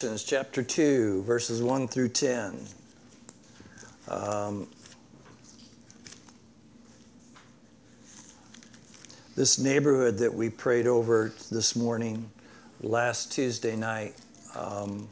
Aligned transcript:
chapter 0.00 0.62
2, 0.62 1.24
verses 1.24 1.60
1 1.60 1.88
through 1.88 2.10
10. 2.10 2.56
Um, 4.06 4.68
this 9.34 9.58
neighborhood 9.58 10.18
that 10.18 10.32
we 10.32 10.50
prayed 10.50 10.86
over 10.86 11.32
this 11.50 11.74
morning, 11.74 12.30
last 12.80 13.32
Tuesday 13.32 13.74
night, 13.74 14.14
um, 14.54 15.08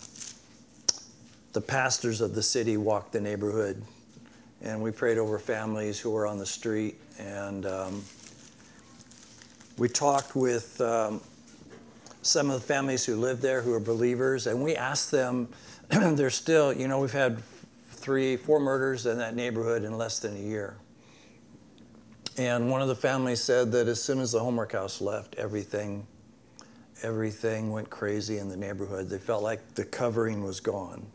the 1.52 1.60
pastors 1.60 2.20
of 2.20 2.36
the 2.36 2.42
city 2.44 2.76
walked 2.76 3.10
the 3.10 3.20
neighborhood, 3.20 3.82
and 4.62 4.80
we 4.80 4.92
prayed 4.92 5.18
over 5.18 5.40
families 5.40 5.98
who 5.98 6.12
were 6.12 6.28
on 6.28 6.38
the 6.38 6.46
street, 6.46 6.94
and 7.18 7.66
um, 7.66 8.04
we 9.78 9.88
talked 9.88 10.36
with 10.36 10.80
um, 10.80 11.20
some 12.26 12.50
of 12.50 12.60
the 12.60 12.66
families 12.66 13.04
who 13.04 13.16
live 13.16 13.40
there 13.40 13.62
who 13.62 13.72
are 13.72 13.80
believers, 13.80 14.46
and 14.46 14.62
we 14.62 14.74
asked 14.74 15.10
them, 15.10 15.48
they're 15.88 16.30
still, 16.30 16.72
you 16.72 16.88
know, 16.88 17.00
we've 17.00 17.12
had 17.12 17.42
three, 17.90 18.36
four 18.36 18.60
murders 18.60 19.06
in 19.06 19.18
that 19.18 19.34
neighborhood 19.34 19.84
in 19.84 19.96
less 19.96 20.18
than 20.18 20.36
a 20.36 20.40
year. 20.40 20.76
And 22.38 22.70
one 22.70 22.82
of 22.82 22.88
the 22.88 22.94
families 22.94 23.42
said 23.42 23.72
that 23.72 23.88
as 23.88 24.02
soon 24.02 24.20
as 24.20 24.32
the 24.32 24.40
homework 24.40 24.72
house 24.72 25.00
left, 25.00 25.36
everything, 25.36 26.06
everything 27.02 27.72
went 27.72 27.88
crazy 27.88 28.38
in 28.38 28.48
the 28.48 28.56
neighborhood. 28.56 29.08
They 29.08 29.18
felt 29.18 29.42
like 29.42 29.74
the 29.74 29.84
covering 29.84 30.42
was 30.42 30.60
gone. 30.60 31.06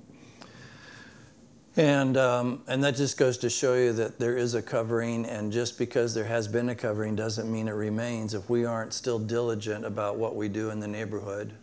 And, 1.78 2.18
um, 2.18 2.64
and 2.68 2.84
that 2.84 2.96
just 2.96 3.18
goes 3.18 3.38
to 3.40 3.50
show 3.50 3.76
you 3.76 3.94
that 3.94 4.20
there 4.20 4.36
is 4.36 4.56
a 4.56 4.62
covering, 4.62 5.26
and 5.26 5.54
just 5.54 5.78
because 5.78 6.14
there 6.14 6.26
has 6.26 6.48
been 6.48 6.68
a 6.68 6.76
covering 6.76 7.16
doesn't 7.16 7.50
mean 7.50 7.70
it 7.70 7.72
remains 7.72 8.34
if 8.34 8.50
we 8.50 8.66
aren't 8.66 8.94
still 8.94 9.20
diligent 9.20 9.86
about 9.86 10.18
what 10.18 10.36
we 10.36 10.50
do 10.50 10.70
in 10.70 10.82
the 10.82 10.88
neighborhood. 10.88 11.54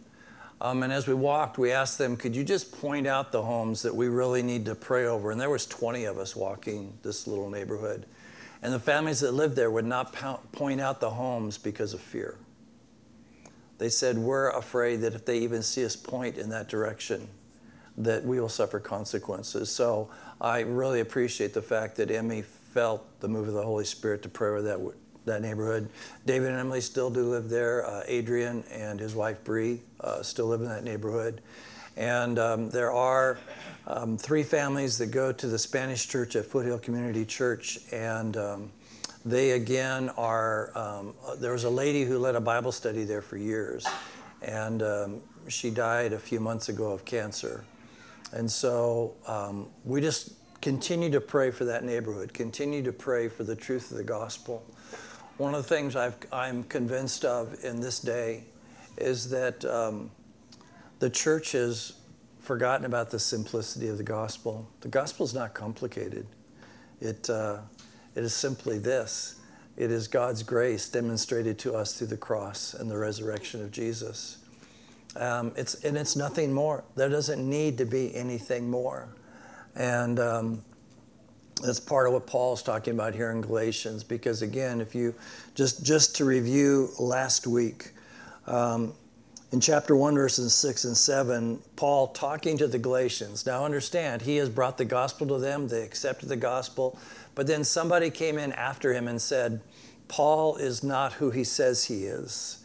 Um, 0.61 0.83
and 0.83 0.93
as 0.93 1.07
we 1.07 1.15
walked, 1.15 1.59
we 1.59 1.73
asked 1.73 1.98
them, 1.98 2.17
could 2.17 2.34
you 2.34 2.43
just 2.43 2.73
point 2.81 3.07
out 3.07 3.33
the 3.33 3.43
homes 3.43 3.83
that 3.83 3.95
we 3.95 4.09
really 4.09 4.43
need 4.43 4.65
to 4.65 4.75
pray 4.75 5.07
over? 5.07 5.31
And 5.31 5.41
there 5.41 5.51
was 5.51 5.67
20 5.67 6.05
of 6.05 6.19
us 6.19 6.34
walking 6.34 6.95
this 7.03 7.27
little 7.27 7.51
neighborhood. 7.51 8.06
And 8.62 8.73
the 8.73 8.81
families 8.81 9.20
that 9.20 9.33
lived 9.33 9.55
there 9.55 9.70
would 9.70 9.84
not 9.84 10.12
point 10.51 10.81
out 10.81 11.01
the 11.01 11.11
homes 11.11 11.59
because 11.59 11.95
of 11.95 12.01
fear. 12.01 12.36
They 13.77 13.89
said, 13.89 14.19
we're 14.19 14.51
afraid 14.51 14.97
that 15.03 15.14
if 15.14 15.25
they 15.25 15.39
even 15.39 15.62
see 15.62 15.84
us 15.84 15.95
point 15.95 16.39
in 16.39 16.48
that 16.48 16.69
direction, 16.69 17.29
that 17.99 18.25
we 18.25 18.41
will 18.41 18.49
suffer 18.49 18.79
consequences. 18.79 19.71
So 19.71 20.09
I 20.41 20.61
really 20.61 21.01
appreciate 21.01 21.53
the 21.53 21.63
fact 21.63 21.97
that 21.97 22.11
Emmy 22.11 22.43
felt 22.43 23.05
the 23.21 23.29
move 23.29 23.49
of 23.49 23.55
the 23.55 23.63
Holy 23.63 23.85
Spirit 23.85 24.23
to 24.23 24.29
pray 24.29 24.53
with 24.53 24.65
that, 24.65 24.79
that 25.25 25.43
neighborhood. 25.43 25.89
David 26.25 26.51
and 26.51 26.59
Emily 26.59 26.81
still 26.81 27.11
do 27.11 27.31
live 27.31 27.49
there. 27.49 27.85
Uh, 27.85 28.03
Adrian 28.07 28.63
and 28.71 29.01
his 29.01 29.15
wife 29.15 29.43
Bree 29.43 29.81
uh, 30.01 30.23
still 30.23 30.47
live 30.47 30.61
in 30.61 30.69
that 30.69 30.85
neighborhood. 30.85 31.43
And 31.97 32.39
um, 32.39 32.71
there 32.71 32.93
are 32.93 33.39
um, 33.89 34.17
three 34.17 34.45
families 34.45 34.99
that 34.99 35.07
go 35.07 35.33
to 35.33 35.47
the 35.49 35.59
Spanish 35.59 36.07
church 36.07 36.37
at 36.37 36.45
Foothill 36.45 36.79
Community 36.79 37.25
Church. 37.25 37.81
And 37.93 38.37
um, 38.37 38.71
they 39.25 39.53
again 39.53 40.09
are, 40.11 40.71
um, 40.79 41.15
there 41.39 41.53
was 41.53 41.65
a 41.65 41.71
lady 41.71 42.05
who 42.05 42.19
led 42.19 42.37
a 42.37 42.41
Bible 42.41 42.71
study 42.71 43.03
there 43.03 43.23
for 43.23 43.37
years. 43.37 43.85
And 44.43 44.83
um, 44.85 45.21
she 45.49 45.71
died 45.71 46.13
a 46.13 46.19
few 46.19 46.39
months 46.39 46.69
ago 46.69 46.93
of 46.93 47.05
cancer. 47.05 47.65
And 48.33 48.51
so 48.51 49.15
um, 49.27 49.69
we 49.84 50.01
just 50.01 50.33
continue 50.61 51.11
to 51.11 51.21
pray 51.21 51.51
for 51.51 51.65
that 51.65 51.84
neighborhood, 51.84 52.35
continue 52.35 52.83
to 52.83 52.93
pray 52.93 53.29
for 53.29 53.45
the 53.45 53.57
truth 53.57 53.91
of 53.91 53.97
the 53.97 54.05
gospel. 54.05 54.65
One 55.37 55.55
of 55.55 55.62
the 55.62 55.69
things 55.69 55.95
i 55.95 56.12
am 56.33 56.65
convinced 56.65 57.25
of 57.25 57.65
in 57.65 57.81
this 57.81 58.01
day 58.01 58.45
is 58.97 59.31
that 59.31 59.65
um, 59.65 60.11
the 60.98 61.09
church 61.09 61.53
has 61.53 61.93
forgotten 62.41 62.85
about 62.85 63.11
the 63.11 63.19
simplicity 63.19 63.89
of 63.89 63.98
the 63.98 64.05
gospel. 64.05 64.69
The 64.81 64.89
gospel 64.89 65.25
is 65.25 65.35
not 65.35 65.55
complicated, 65.55 66.27
it, 67.01 67.31
uh, 67.31 67.59
it 68.15 68.25
is 68.25 68.35
simply 68.35 68.79
this 68.79 69.37
it 69.77 69.92
is 69.92 70.08
God's 70.08 70.42
grace 70.42 70.89
demonstrated 70.89 71.57
to 71.61 71.75
us 71.75 71.97
through 71.97 72.08
the 72.08 72.17
cross 72.17 72.75
and 72.75 72.91
the 72.91 72.98
resurrection 72.98 73.63
of 73.63 73.70
Jesus. 73.70 74.39
Um, 75.18 75.52
it's, 75.56 75.74
and 75.84 75.96
it's 75.96 76.17
nothing 76.17 76.52
more. 76.52 76.84
There 76.95 77.08
doesn't 77.08 77.48
need 77.48 77.79
to 77.79 77.84
be 77.84 78.14
anything 78.14 78.70
more. 78.70 79.08
And 79.74 80.18
um, 80.20 80.64
that's 81.62 81.80
part 81.80 82.06
of 82.06 82.12
what 82.12 82.27
Paul's 82.27 82.62
talking 82.62 82.95
about 82.95 83.14
here 83.14 83.30
in 83.30 83.40
Galatians. 83.40 84.05
Because 84.05 84.42
again, 84.42 84.80
if 84.80 84.95
you 84.95 85.14
just 85.55 85.84
just 85.84 86.17
to 86.17 86.24
review 86.24 86.90
last 86.98 87.46
week, 87.46 87.92
um, 88.46 88.95
in 89.51 89.61
chapter 89.61 89.96
1, 89.96 90.14
verses 90.14 90.55
6 90.55 90.84
and 90.84 90.96
7, 90.96 91.58
Paul 91.77 92.08
talking 92.08 92.58
to 92.58 92.67
the 92.67 92.78
Galatians. 92.78 93.46
Now, 93.46 93.64
understand, 93.64 94.20
he 94.20 94.36
has 94.36 94.48
brought 94.51 94.77
the 94.77 94.84
gospel 94.84 95.27
to 95.28 95.39
them, 95.39 95.68
they 95.68 95.83
accepted 95.83 96.28
the 96.28 96.36
gospel, 96.36 96.98
but 97.34 97.46
then 97.46 97.64
somebody 97.64 98.11
came 98.11 98.36
in 98.36 98.52
after 98.52 98.92
him 98.92 99.08
and 99.08 99.20
said, 99.20 99.62
Paul 100.07 100.57
is 100.57 100.83
not 100.83 101.14
who 101.14 101.30
he 101.30 101.45
says 101.45 101.84
he 101.84 102.05
is. 102.05 102.58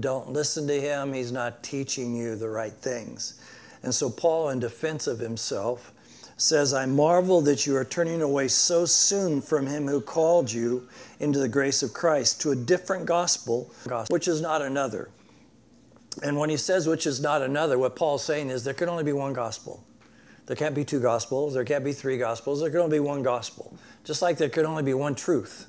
Don't 0.00 0.30
listen 0.30 0.66
to 0.68 0.80
him. 0.80 1.12
He's 1.12 1.32
not 1.32 1.62
teaching 1.62 2.16
you 2.16 2.36
the 2.36 2.48
right 2.48 2.72
things. 2.72 3.40
And 3.82 3.94
so, 3.94 4.08
Paul, 4.08 4.50
in 4.50 4.60
defense 4.60 5.06
of 5.06 5.18
himself, 5.18 5.92
says, 6.36 6.72
I 6.72 6.86
marvel 6.86 7.40
that 7.42 7.66
you 7.66 7.76
are 7.76 7.84
turning 7.84 8.22
away 8.22 8.48
so 8.48 8.84
soon 8.84 9.40
from 9.40 9.66
him 9.66 9.86
who 9.86 10.00
called 10.00 10.50
you 10.50 10.88
into 11.20 11.38
the 11.38 11.48
grace 11.48 11.82
of 11.82 11.92
Christ 11.92 12.40
to 12.42 12.50
a 12.50 12.56
different 12.56 13.06
gospel, 13.06 13.70
which 14.08 14.28
is 14.28 14.40
not 14.40 14.62
another. 14.62 15.10
And 16.22 16.36
when 16.36 16.50
he 16.50 16.56
says 16.56 16.86
which 16.86 17.06
is 17.06 17.20
not 17.20 17.42
another, 17.42 17.78
what 17.78 17.96
Paul's 17.96 18.24
saying 18.24 18.50
is 18.50 18.64
there 18.64 18.74
can 18.74 18.88
only 18.88 19.04
be 19.04 19.12
one 19.12 19.32
gospel. 19.32 19.84
There 20.46 20.56
can't 20.56 20.74
be 20.74 20.84
two 20.84 21.00
gospels, 21.00 21.54
there 21.54 21.64
can't 21.64 21.84
be 21.84 21.92
three 21.92 22.18
gospels, 22.18 22.60
there 22.60 22.70
can 22.70 22.80
only 22.80 22.96
be 22.96 23.00
one 23.00 23.22
gospel. 23.22 23.76
Just 24.04 24.20
like 24.22 24.36
there 24.38 24.48
can 24.48 24.66
only 24.66 24.82
be 24.82 24.94
one 24.94 25.14
truth. 25.14 25.66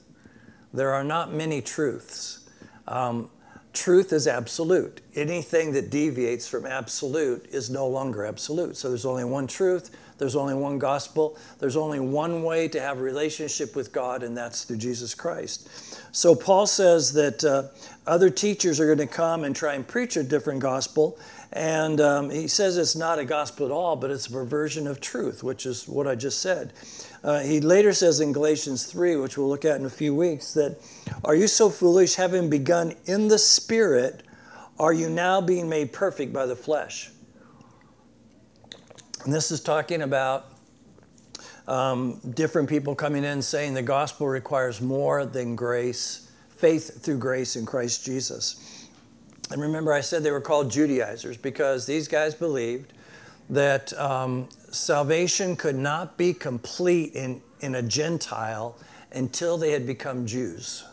There 0.73 0.93
are 0.93 1.03
not 1.03 1.31
many 1.31 1.61
truths. 1.61 2.49
Um, 2.87 3.29
truth 3.73 4.13
is 4.13 4.27
absolute. 4.27 5.01
Anything 5.15 5.73
that 5.73 5.89
deviates 5.89 6.47
from 6.47 6.65
absolute 6.65 7.45
is 7.51 7.69
no 7.69 7.87
longer 7.87 8.25
absolute. 8.25 8.77
So 8.77 8.89
there's 8.89 9.05
only 9.05 9.25
one 9.25 9.47
truth, 9.47 9.89
there's 10.19 10.35
only 10.35 10.53
one 10.53 10.79
gospel, 10.79 11.37
there's 11.59 11.75
only 11.75 11.99
one 11.99 12.43
way 12.43 12.67
to 12.69 12.79
have 12.79 12.99
a 12.99 13.01
relationship 13.01 13.75
with 13.75 13.91
God, 13.91 14.23
and 14.23 14.37
that's 14.37 14.63
through 14.63 14.77
Jesus 14.77 15.15
Christ. 15.15 15.67
So 16.15 16.35
Paul 16.35 16.67
says 16.67 17.13
that 17.13 17.43
uh, 17.43 17.63
other 18.05 18.29
teachers 18.29 18.79
are 18.79 18.85
going 18.85 19.07
to 19.07 19.13
come 19.13 19.43
and 19.43 19.55
try 19.55 19.73
and 19.73 19.87
preach 19.87 20.15
a 20.15 20.23
different 20.23 20.59
gospel. 20.59 21.17
And 21.51 22.01
um, 22.01 22.29
he 22.29 22.47
says 22.47 22.77
it's 22.77 22.95
not 22.95 23.19
a 23.19 23.25
gospel 23.25 23.65
at 23.65 23.71
all, 23.71 23.95
but 23.95 24.09
it's 24.09 24.27
a 24.27 24.31
perversion 24.31 24.87
of 24.87 24.99
truth, 24.99 25.43
which 25.43 25.65
is 25.65 25.87
what 25.87 26.07
I 26.07 26.15
just 26.15 26.39
said. 26.39 26.73
Uh, 27.23 27.39
he 27.39 27.61
later 27.61 27.93
says 27.93 28.19
in 28.19 28.33
Galatians 28.33 28.85
3, 28.85 29.15
which 29.15 29.37
we'll 29.37 29.47
look 29.47 29.63
at 29.63 29.79
in 29.79 29.85
a 29.85 29.89
few 29.89 30.13
weeks, 30.13 30.53
that 30.53 30.77
are 31.23 31.35
you 31.35 31.47
so 31.47 31.69
foolish, 31.69 32.15
having 32.15 32.49
begun 32.49 32.95
in 33.05 33.29
the 33.29 33.37
Spirit, 33.37 34.23
are 34.77 34.91
you 34.91 35.09
now 35.09 35.39
being 35.39 35.69
made 35.69 35.93
perfect 35.93 36.33
by 36.33 36.45
the 36.45 36.55
flesh? 36.55 37.11
And 39.23 39.31
this 39.31 39.51
is 39.51 39.61
talking 39.61 40.01
about 40.01 40.47
um, 41.67 42.19
different 42.33 42.67
people 42.67 42.93
coming 42.93 43.23
in 43.23 43.41
saying 43.41 43.73
the 43.73 43.81
gospel 43.81 44.27
requires 44.27 44.81
more 44.81 45.25
than 45.25 45.55
grace, 45.55 46.29
faith 46.49 47.01
through 47.01 47.19
grace 47.19 47.55
in 47.55 47.65
Christ 47.65 48.03
Jesus. 48.03 48.89
And 49.49 49.61
remember, 49.61 49.93
I 49.93 50.01
said 50.01 50.23
they 50.23 50.31
were 50.31 50.41
called 50.41 50.69
Judaizers 50.71 51.37
because 51.37 51.85
these 51.85 52.09
guys 52.09 52.35
believed 52.35 52.91
that 53.53 53.93
um, 53.99 54.49
salvation 54.71 55.55
could 55.55 55.75
not 55.75 56.17
be 56.17 56.33
complete 56.33 57.13
in, 57.13 57.41
in 57.61 57.75
a 57.75 57.81
Gentile 57.81 58.77
until 59.11 59.57
they 59.57 59.71
had 59.71 59.85
become 59.85 60.25
Jews. 60.25 60.83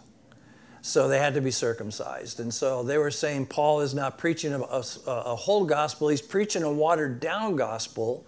So 0.82 1.08
they 1.08 1.18
had 1.18 1.34
to 1.34 1.40
be 1.40 1.50
circumcised. 1.50 2.40
And 2.40 2.52
so 2.52 2.82
they 2.82 2.98
were 2.98 3.10
saying 3.10 3.46
Paul 3.46 3.80
is 3.80 3.94
not 3.94 4.16
preaching 4.18 4.52
a, 4.52 4.60
a, 4.60 4.84
a 5.06 5.36
whole 5.36 5.64
gospel, 5.64 6.08
he's 6.08 6.22
preaching 6.22 6.62
a 6.62 6.72
watered 6.72 7.20
down 7.20 7.56
gospel 7.56 8.26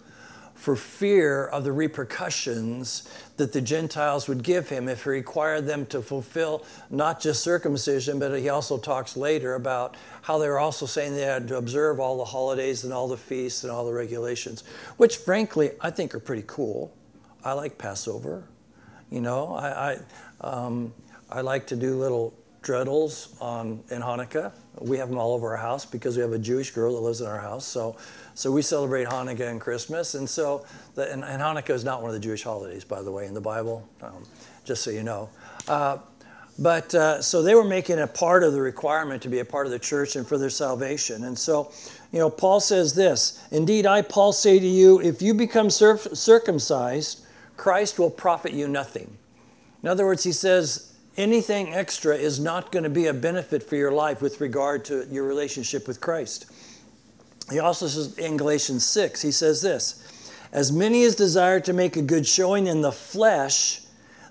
for 0.55 0.75
fear 0.75 1.45
of 1.47 1.63
the 1.63 1.71
repercussions 1.71 3.09
that 3.37 3.51
the 3.51 3.61
Gentiles 3.61 4.27
would 4.27 4.43
give 4.43 4.69
him 4.69 4.87
if 4.87 5.03
he 5.03 5.09
required 5.09 5.65
them 5.65 5.85
to 5.87 6.01
fulfill 6.01 6.65
not 6.89 7.19
just 7.19 7.43
circumcision, 7.43 8.19
but 8.19 8.39
he 8.39 8.49
also 8.49 8.77
talks 8.77 9.17
later 9.17 9.55
about 9.55 9.97
how 10.21 10.37
they 10.37 10.47
were 10.47 10.59
also 10.59 10.85
saying 10.85 11.15
they 11.15 11.21
had 11.21 11.47
to 11.47 11.57
observe 11.57 11.99
all 11.99 12.17
the 12.17 12.25
holidays 12.25 12.83
and 12.83 12.93
all 12.93 13.07
the 13.07 13.17
feasts 13.17 13.63
and 13.63 13.71
all 13.71 13.85
the 13.85 13.93
regulations, 13.93 14.63
which 14.97 15.17
frankly 15.17 15.71
I 15.81 15.89
think 15.89 16.15
are 16.15 16.19
pretty 16.19 16.43
cool. 16.47 16.95
I 17.43 17.53
like 17.53 17.77
Passover. 17.77 18.43
You 19.09 19.21
know, 19.21 19.53
I, 19.53 19.93
I, 19.93 20.47
um, 20.47 20.93
I 21.29 21.41
like 21.41 21.67
to 21.67 21.75
do 21.75 21.95
little 21.95 22.33
dreidels 22.61 23.39
on, 23.41 23.83
in 23.91 24.01
Hanukkah. 24.01 24.51
We 24.79 24.97
have 24.97 25.09
them 25.09 25.17
all 25.17 25.33
over 25.33 25.51
our 25.51 25.57
house 25.57 25.85
because 25.85 26.15
we 26.15 26.21
have 26.21 26.31
a 26.31 26.39
Jewish 26.39 26.71
girl 26.71 26.93
that 26.93 27.01
lives 27.01 27.21
in 27.21 27.27
our 27.27 27.39
house. 27.39 27.65
So 27.65 27.97
so 28.35 28.51
we 28.51 28.61
celebrate 28.61 29.07
Hanukkah 29.07 29.49
and 29.49 29.61
Christmas. 29.61 30.15
And 30.15 30.29
so, 30.29 30.65
the, 30.95 31.11
and, 31.11 31.23
and, 31.23 31.41
Hanukkah 31.41 31.71
is 31.71 31.83
not 31.83 32.01
one 32.01 32.09
of 32.09 32.15
the 32.15 32.19
Jewish 32.19 32.43
holidays, 32.43 32.83
by 32.83 33.01
the 33.01 33.11
way, 33.11 33.25
in 33.25 33.33
the 33.33 33.41
Bible, 33.41 33.87
um, 34.01 34.23
just 34.63 34.83
so 34.83 34.91
you 34.91 35.03
know. 35.03 35.29
Uh, 35.67 35.97
but 36.59 36.93
uh, 36.93 37.21
so 37.21 37.41
they 37.41 37.55
were 37.55 37.63
making 37.63 37.99
a 37.99 38.07
part 38.07 38.43
of 38.43 38.53
the 38.53 38.61
requirement 38.61 39.21
to 39.23 39.29
be 39.29 39.39
a 39.39 39.45
part 39.45 39.65
of 39.65 39.71
the 39.71 39.79
church 39.79 40.15
and 40.15 40.27
for 40.27 40.37
their 40.37 40.51
salvation. 40.51 41.23
And 41.23 41.37
so 41.37 41.71
you 42.13 42.19
know, 42.19 42.29
Paul 42.29 42.59
says 42.59 42.93
this 42.93 43.43
Indeed, 43.51 43.85
I, 43.85 44.03
Paul, 44.03 44.31
say 44.31 44.59
to 44.59 44.67
you, 44.67 45.01
if 45.01 45.21
you 45.21 45.33
become 45.33 45.69
circumcised, 45.69 47.25
Christ 47.57 47.99
will 47.99 48.11
profit 48.11 48.53
you 48.53 48.67
nothing. 48.67 49.17
In 49.81 49.89
other 49.89 50.05
words, 50.05 50.23
he 50.23 50.31
says, 50.31 50.93
anything 51.17 51.73
extra 51.73 52.15
is 52.15 52.39
not 52.39 52.71
going 52.71 52.83
to 52.83 52.89
be 52.89 53.07
a 53.07 53.13
benefit 53.13 53.63
for 53.63 53.75
your 53.75 53.91
life 53.91 54.21
with 54.21 54.39
regard 54.39 54.85
to 54.85 55.05
your 55.11 55.25
relationship 55.25 55.87
with 55.87 55.99
Christ. 55.99 56.45
He 57.51 57.59
also 57.59 57.87
says 57.87 58.17
in 58.17 58.37
Galatians 58.37 58.85
6, 58.85 59.21
he 59.21 59.31
says 59.31 59.61
this 59.61 60.03
As 60.51 60.71
many 60.71 61.03
as 61.03 61.15
desire 61.15 61.59
to 61.61 61.73
make 61.73 61.95
a 61.95 62.01
good 62.01 62.25
showing 62.25 62.67
in 62.67 62.81
the 62.81 62.91
flesh, 62.91 63.81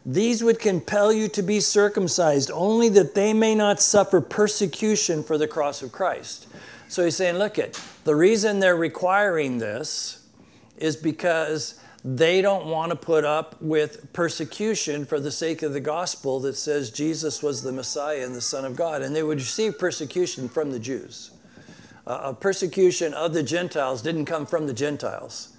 these 0.04 0.42
would 0.42 0.58
compel 0.58 1.12
you 1.12 1.28
to 1.28 1.42
be 1.42 1.60
circumcised, 1.60 2.50
only 2.52 2.88
that 2.90 3.14
they 3.14 3.32
may 3.32 3.54
not 3.54 3.80
suffer 3.80 4.20
persecution 4.20 5.22
for 5.22 5.38
the 5.38 5.46
cross 5.46 5.82
of 5.82 5.92
Christ. 5.92 6.48
So 6.88 7.04
he's 7.04 7.16
saying, 7.16 7.36
look 7.36 7.58
at 7.58 7.80
the 8.04 8.14
reason 8.14 8.58
they're 8.58 8.76
requiring 8.76 9.58
this 9.58 10.26
is 10.76 10.96
because 10.96 11.80
they 12.04 12.42
don't 12.42 12.66
want 12.66 12.90
to 12.90 12.96
put 12.96 13.24
up 13.24 13.60
with 13.62 14.12
persecution 14.12 15.04
for 15.04 15.20
the 15.20 15.30
sake 15.30 15.62
of 15.62 15.72
the 15.72 15.80
gospel 15.80 16.40
that 16.40 16.56
says 16.56 16.90
Jesus 16.90 17.42
was 17.42 17.62
the 17.62 17.70
Messiah 17.70 18.24
and 18.24 18.34
the 18.34 18.40
Son 18.40 18.64
of 18.64 18.74
God. 18.74 19.02
And 19.02 19.14
they 19.14 19.22
would 19.22 19.38
receive 19.38 19.78
persecution 19.78 20.48
from 20.48 20.72
the 20.72 20.80
Jews. 20.80 21.31
Uh, 22.06 22.32
persecution 22.32 23.14
of 23.14 23.32
the 23.32 23.42
Gentiles 23.42 24.02
didn't 24.02 24.24
come 24.24 24.46
from 24.46 24.66
the 24.66 24.74
Gentiles. 24.74 25.56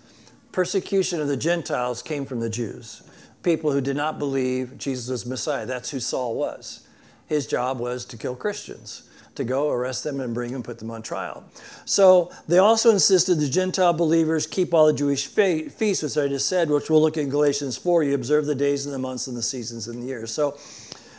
Persecution 0.51 1.21
of 1.21 1.27
the 1.27 1.37
Gentiles 1.37 2.01
came 2.01 2.25
from 2.25 2.39
the 2.39 2.49
Jews. 2.49 3.03
People 3.43 3.71
who 3.71 3.81
did 3.81 3.97
not 3.97 4.19
believe 4.19 4.77
Jesus 4.77 5.09
was 5.09 5.25
Messiah. 5.25 5.65
That's 5.65 5.89
who 5.89 5.99
Saul 5.99 6.35
was. 6.35 6.87
His 7.27 7.47
job 7.47 7.79
was 7.79 8.05
to 8.05 8.17
kill 8.17 8.35
Christians 8.35 9.09
to 9.35 9.43
go 9.43 9.71
arrest 9.71 10.03
them 10.03 10.19
and 10.19 10.33
bring 10.33 10.51
them, 10.51 10.61
put 10.61 10.77
them 10.79 10.91
on 10.91 11.01
trial. 11.01 11.43
So 11.85 12.31
they 12.47 12.59
also 12.59 12.91
insisted 12.91 13.39
the 13.39 13.49
Gentile 13.49 13.93
believers 13.93 14.45
keep 14.45 14.73
all 14.73 14.85
the 14.85 14.93
Jewish 14.93 15.27
feasts, 15.27 16.03
which 16.03 16.17
I 16.17 16.27
just 16.27 16.47
said, 16.47 16.69
which 16.69 16.89
we'll 16.89 17.01
look 17.01 17.17
in 17.17 17.29
Galatians 17.29 17.77
4. 17.77 18.03
You 18.03 18.15
observe 18.15 18.45
the 18.45 18.55
days 18.55 18.85
and 18.85 18.93
the 18.93 18.99
months 18.99 19.27
and 19.27 19.35
the 19.35 19.41
seasons 19.41 19.87
and 19.87 20.03
the 20.03 20.07
years. 20.07 20.31
So, 20.31 20.57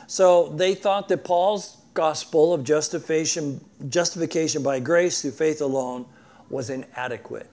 so 0.06 0.50
they 0.50 0.74
thought 0.74 1.08
that 1.08 1.24
Paul's 1.24 1.76
gospel 1.94 2.52
of 2.52 2.64
justification, 2.64 3.64
justification 3.88 4.62
by 4.62 4.80
grace 4.80 5.22
through 5.22 5.30
faith 5.30 5.60
alone 5.60 6.04
was 6.50 6.68
inadequate. 6.68 7.48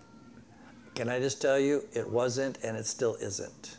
Can 0.96 1.08
I 1.08 1.20
just 1.20 1.42
tell 1.42 1.60
you, 1.60 1.86
it 1.94 2.10
wasn't 2.10 2.58
and 2.64 2.76
it 2.76 2.86
still 2.86 3.16
isn't. 3.16 3.78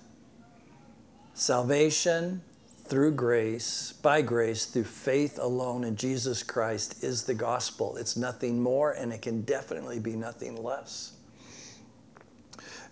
Salvation 1.35 2.41
through 2.85 3.13
grace, 3.13 3.93
by 4.03 4.23
grace, 4.23 4.67
through 4.67 4.85
faith 4.85 5.39
alone 5.39 5.85
in 5.85 5.97
Jesus 5.97 6.43
Christ 6.43 7.03
is 7.03 7.25
the 7.25 7.35
gospel. 7.35 7.97
It's 7.97 8.17
nothing 8.17 8.61
more, 8.61 8.93
and 8.93 9.13
it 9.13 9.23
can 9.23 9.43
definitely 9.43 9.99
be 9.99 10.15
nothing 10.15 10.63
less. 10.63 11.13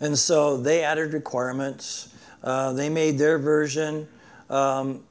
And 0.00 0.18
so 0.18 0.56
they 0.56 0.82
added 0.82 1.12
requirements. 1.12 2.14
Uh, 2.42 2.72
they 2.72 2.88
made 2.88 3.18
their 3.18 3.38
version. 3.38 4.08
Um, 4.48 5.04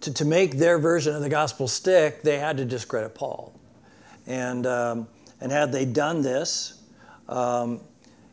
to, 0.00 0.12
to 0.14 0.24
make 0.24 0.56
their 0.56 0.78
version 0.78 1.14
of 1.14 1.22
the 1.22 1.28
gospel 1.28 1.68
stick, 1.68 2.22
they 2.22 2.38
had 2.38 2.56
to 2.56 2.64
discredit 2.64 3.14
Paul. 3.14 3.58
And, 4.26 4.66
um, 4.66 5.08
and 5.40 5.50
had 5.50 5.72
they 5.72 5.84
done 5.84 6.22
this, 6.22 6.80
um, 7.28 7.80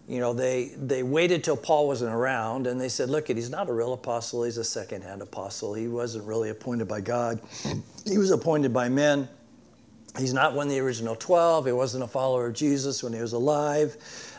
you 0.08 0.20
know, 0.20 0.34
they, 0.34 0.72
they 0.78 1.04
waited 1.04 1.44
till 1.44 1.58
Paul 1.58 1.88
wasn't 1.88 2.14
around 2.14 2.66
and 2.66 2.80
they 2.80 2.88
said, 2.88 3.10
look, 3.10 3.28
he's 3.28 3.50
not 3.50 3.68
a 3.68 3.74
real 3.74 3.94
apostle, 3.94 4.44
he's 4.44 4.58
a 4.58 4.64
second-hand 4.64 5.22
apostle. 5.22 5.74
He 5.74 5.88
wasn't 5.88 6.26
really 6.26 6.50
appointed 6.50 6.88
by 6.88 7.02
God. 7.02 7.42
He 8.06 8.18
was 8.18 8.32
appointed 8.32 8.74
by 8.74 8.88
men. 8.88 9.28
He's 10.18 10.34
not 10.34 10.54
one 10.54 10.68
of 10.68 10.72
the 10.72 10.80
original 10.80 11.16
12. 11.16 11.66
He 11.66 11.72
wasn't 11.74 12.04
a 12.04 12.08
follower 12.08 12.48
of 12.48 12.54
Jesus 12.54 13.04
when 13.04 13.14
he 13.14 13.20
was 13.20 13.34
alive. 13.34 13.98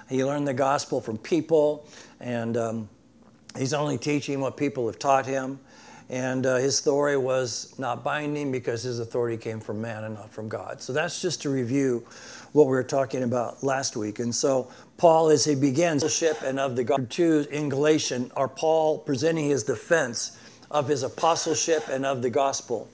He 0.08 0.24
learned 0.24 0.48
the 0.48 0.54
gospel 0.54 1.00
from 1.00 1.18
people, 1.18 1.86
and 2.18 2.56
um, 2.56 2.88
he's 3.56 3.74
only 3.74 3.98
teaching 3.98 4.40
what 4.40 4.56
people 4.56 4.86
have 4.86 4.98
taught 4.98 5.26
him. 5.26 5.60
And 6.10 6.46
uh, 6.46 6.56
his 6.56 6.76
story 6.76 7.18
was 7.18 7.74
not 7.78 8.02
binding 8.02 8.50
because 8.50 8.82
his 8.82 8.98
authority 8.98 9.36
came 9.36 9.60
from 9.60 9.80
man 9.80 10.04
and 10.04 10.14
not 10.14 10.30
from 10.30 10.48
God. 10.48 10.80
So 10.80 10.92
that's 10.92 11.20
just 11.20 11.42
to 11.42 11.50
review 11.50 12.06
what 12.52 12.64
we 12.64 12.70
were 12.70 12.82
talking 12.82 13.24
about 13.24 13.62
last 13.62 13.96
week. 13.96 14.18
And 14.18 14.34
so 14.34 14.70
Paul, 14.96 15.28
as 15.28 15.44
he 15.44 15.54
begins 15.54 16.10
ship 16.12 16.40
and 16.42 16.58
of 16.58 16.76
the 16.76 16.84
God 16.84 17.10
two 17.10 17.46
in 17.50 17.68
Galatian, 17.68 18.30
are 18.36 18.48
Paul 18.48 18.98
presenting 18.98 19.50
his 19.50 19.64
defense 19.64 20.38
of 20.70 20.88
his 20.88 21.02
apostleship 21.02 21.88
and 21.88 22.06
of 22.06 22.22
the 22.22 22.30
gospel. 22.30 22.88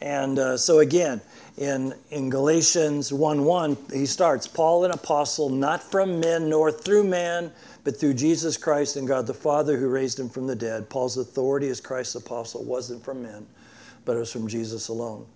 And 0.00 0.38
uh, 0.38 0.56
so 0.56 0.80
again, 0.80 1.20
in, 1.56 1.94
in 2.10 2.30
Galatians 2.30 3.12
1 3.12 3.44
1, 3.44 3.76
he 3.92 4.06
starts 4.06 4.46
Paul, 4.48 4.84
an 4.84 4.90
apostle, 4.90 5.48
not 5.48 5.82
from 5.82 6.18
men 6.18 6.48
nor 6.48 6.72
through 6.72 7.04
man, 7.04 7.52
but 7.84 8.00
through 8.00 8.14
Jesus 8.14 8.56
Christ 8.56 8.96
and 8.96 9.06
God 9.06 9.26
the 9.26 9.34
Father 9.34 9.76
who 9.76 9.88
raised 9.88 10.18
him 10.18 10.30
from 10.30 10.46
the 10.46 10.56
dead. 10.56 10.88
Paul's 10.88 11.18
authority 11.18 11.68
as 11.68 11.80
Christ's 11.80 12.14
apostle 12.14 12.64
wasn't 12.64 13.04
from 13.04 13.22
men, 13.22 13.46
but 14.04 14.16
it 14.16 14.20
was 14.20 14.32
from 14.32 14.48
Jesus 14.48 14.88
alone. 14.88 15.26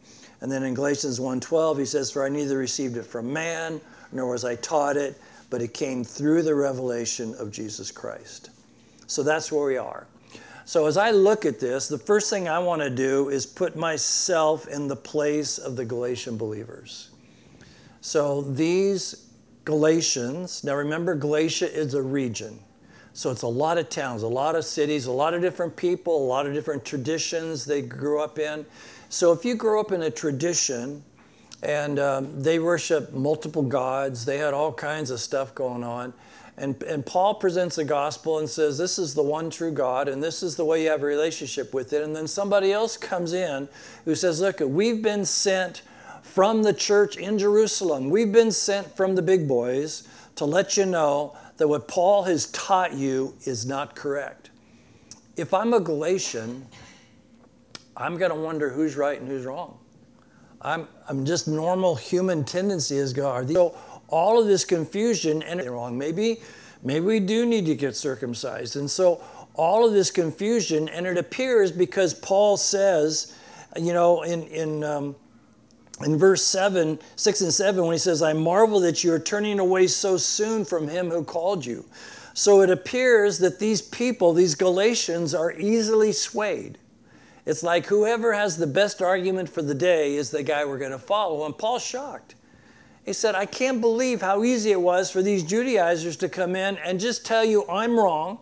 And 0.41 0.51
then 0.51 0.63
in 0.63 0.75
Galatians 0.75 1.21
1:12 1.21 1.79
he 1.79 1.85
says 1.85 2.11
for 2.11 2.25
I 2.25 2.29
neither 2.29 2.57
received 2.57 2.97
it 2.97 3.05
from 3.05 3.33
man 3.33 3.81
nor 4.13 4.31
was 4.31 4.45
I 4.45 4.57
taught 4.57 4.97
it, 4.97 5.21
but 5.51 5.61
it 5.61 5.75
came 5.75 6.03
through 6.03 6.43
the 6.43 6.55
revelation 6.55 7.35
of 7.39 7.53
Jesus 7.53 7.91
Christ. 7.91 8.51
So 9.07 9.23
that's 9.23 9.53
where 9.53 9.67
we 9.67 9.77
are. 9.77 10.07
So 10.65 10.87
as 10.87 10.99
I 10.99 11.11
look 11.13 11.47
at 11.47 11.61
this, 11.61 11.89
the 11.89 11.99
first 11.99 12.29
thing 12.29 12.47
I 12.49 12.59
want 12.59 12.83
to 12.83 12.91
do 12.91 13.31
is 13.31 13.47
put 13.47 13.75
myself 13.75 14.69
in 14.69 14.87
the 14.87 14.97
place 14.97 15.57
of 15.57 15.77
the 15.77 15.85
Galatian 15.85 16.37
believers. 16.37 17.09
So 18.03 18.43
these 18.43 19.28
Galatians. 19.69 20.65
Now 20.65 20.77
remember, 20.77 21.15
Galatia 21.15 21.71
is 21.71 21.93
a 21.93 22.01
region. 22.01 22.59
So 23.13 23.31
it's 23.31 23.43
a 23.43 23.49
lot 23.49 23.77
of 23.77 23.91
towns, 23.91 24.23
a 24.23 24.27
lot 24.27 24.57
of 24.57 24.65
cities, 24.65 25.05
a 25.05 25.13
lot 25.13 25.35
of 25.35 25.43
different 25.43 25.77
people, 25.77 26.25
a 26.25 26.27
lot 26.27 26.47
of 26.47 26.55
different 26.55 26.87
traditions 26.87 27.67
they 27.67 27.83
grew 27.83 28.19
up 28.19 28.39
in. 28.39 28.65
So 29.11 29.31
if 29.31 29.45
you 29.45 29.55
grow 29.55 29.79
up 29.79 29.93
in 29.93 30.01
a 30.05 30.11
tradition 30.11 31.05
and 31.63 31.99
um, 31.99 32.43
they 32.43 32.59
worship 32.59 33.13
multiple 33.13 33.61
gods, 33.61 34.25
they 34.25 34.39
had 34.39 34.55
all 34.55 34.73
kinds 34.73 35.11
of 35.11 35.21
stuff 35.21 35.55
going 35.55 35.85
on. 35.85 36.15
And, 36.57 36.83
and 36.85 37.05
Paul 37.05 37.35
presents 37.35 37.77
the 37.77 37.85
gospel 37.85 38.39
and 38.39 38.49
says, 38.49 38.79
This 38.79 38.99
is 38.99 39.13
the 39.13 39.23
one 39.23 39.51
true 39.51 39.71
God, 39.71 40.09
and 40.09 40.23
this 40.23 40.43
is 40.43 40.57
the 40.57 40.65
way 40.65 40.85
you 40.85 40.89
have 40.89 41.03
a 41.03 41.07
relationship 41.07 41.75
with 41.75 41.93
it. 41.93 42.03
And 42.03 42.17
then 42.17 42.27
somebody 42.27 42.73
else 42.73 42.97
comes 42.97 43.35
in 43.35 43.69
who 44.07 44.15
says, 44.15 44.41
Look, 44.41 44.61
we've 44.61 45.03
been 45.03 45.27
sent 45.27 45.83
from 46.23 46.63
the 46.63 46.73
church 46.73 47.17
in 47.17 47.39
Jerusalem. 47.39 48.11
We've 48.11 48.33
been 48.33 48.53
sent 48.53 48.97
from 48.97 49.15
the 49.15 49.23
big 49.23 49.49
boys 49.49 50.07
to 50.37 50.45
let 50.45 50.77
you 50.77 50.87
know 50.87 51.37
that 51.57 51.67
what 51.67 51.89
Paul 51.89 52.23
has 52.25 52.47
taught 52.53 52.95
you 52.95 53.35
is 53.45 53.67
not 53.67 53.97
correct. 53.97 54.51
If 55.37 55.53
I'm 55.53 55.75
a 55.75 55.81
Galatian, 55.81 56.67
I'm 57.97 58.17
going 58.17 58.31
to 58.31 58.37
wonder 58.37 58.71
who's 58.71 58.97
right 58.97 59.21
and 59.21 59.29
who's 59.29 59.45
wrong. 59.45 59.79
I'm, 60.63 60.89
I'm 61.09 61.25
just 61.25 61.49
normal 61.49 61.95
human 61.95 62.45
tendency 62.45 62.97
is 62.97 63.13
go, 63.13 63.29
are 63.29 63.45
these, 63.45 63.57
so 63.57 63.77
all 64.09 64.41
of 64.41 64.47
this 64.47 64.65
confusion 64.65 65.43
and 65.43 65.65
wrong. 65.69 65.97
Maybe, 65.97 66.41
maybe 66.83 67.05
we 67.05 67.21
do 67.21 67.47
need 67.47 67.67
to 67.67 67.75
get 67.75 67.95
circumcised. 67.97 68.77
And 68.77 68.91
so 68.91 69.23
all 69.55 69.87
of 69.87 69.93
this 69.93 70.11
confusion, 70.11 70.89
and 70.89 71.07
it 71.07 71.19
appears 71.19 71.71
because 71.71 72.15
Paul 72.15 72.57
says, 72.57 73.35
you 73.77 73.93
know, 73.93 74.23
in, 74.23 74.45
in 74.49 74.85
um, 74.85 75.17
in 76.05 76.17
verse 76.17 76.45
7, 76.45 76.99
6 77.17 77.41
and 77.41 77.53
7, 77.53 77.83
when 77.83 77.93
he 77.93 77.99
says, 77.99 78.23
I 78.23 78.33
marvel 78.33 78.81
that 78.81 79.03
you 79.03 79.13
are 79.13 79.19
turning 79.19 79.59
away 79.59 79.89
so 79.89 80.17
soon 80.17 80.65
from 80.65 80.89
him 80.89 81.11
who 81.11 81.25
called 81.25 81.67
you. 81.67 81.85
So 82.35 82.61
it 82.61 82.71
appears 82.71 83.39
that 83.39 83.59
these 83.59 83.83
people, 83.83 84.33
these 84.33 84.55
Galatians, 84.55 85.35
are 85.35 85.53
easily 85.53 86.13
swayed. 86.13 86.79
It's 87.47 87.65
like 87.65 87.87
whoever 87.87 88.33
has 88.33 88.57
the 88.57 88.67
best 88.67 89.03
argument 89.03 89.49
for 89.49 89.63
the 89.63 89.75
day 89.75 90.15
is 90.15 90.31
the 90.31 90.43
guy 90.45 90.65
we're 90.65 90.79
going 90.79 90.93
to 90.93 90.99
follow. 90.99 91.47
And 91.47 91.57
Paul's 91.57 91.85
shocked. 91.85 92.37
He 93.05 93.13
said, 93.13 93.35
I 93.35 93.47
can't 93.47 93.81
believe 93.81 94.21
how 94.21 94.45
easy 94.45 94.71
it 94.71 94.81
was 94.81 95.11
for 95.11 95.23
these 95.23 95.43
Judaizers 95.43 96.17
to 96.19 96.29
come 96.29 96.55
in 96.55 96.77
and 96.77 97.01
just 97.01 97.27
tell 97.27 97.45
you 97.45 97.67
I'm 97.67 97.99
wrong, 97.99 98.39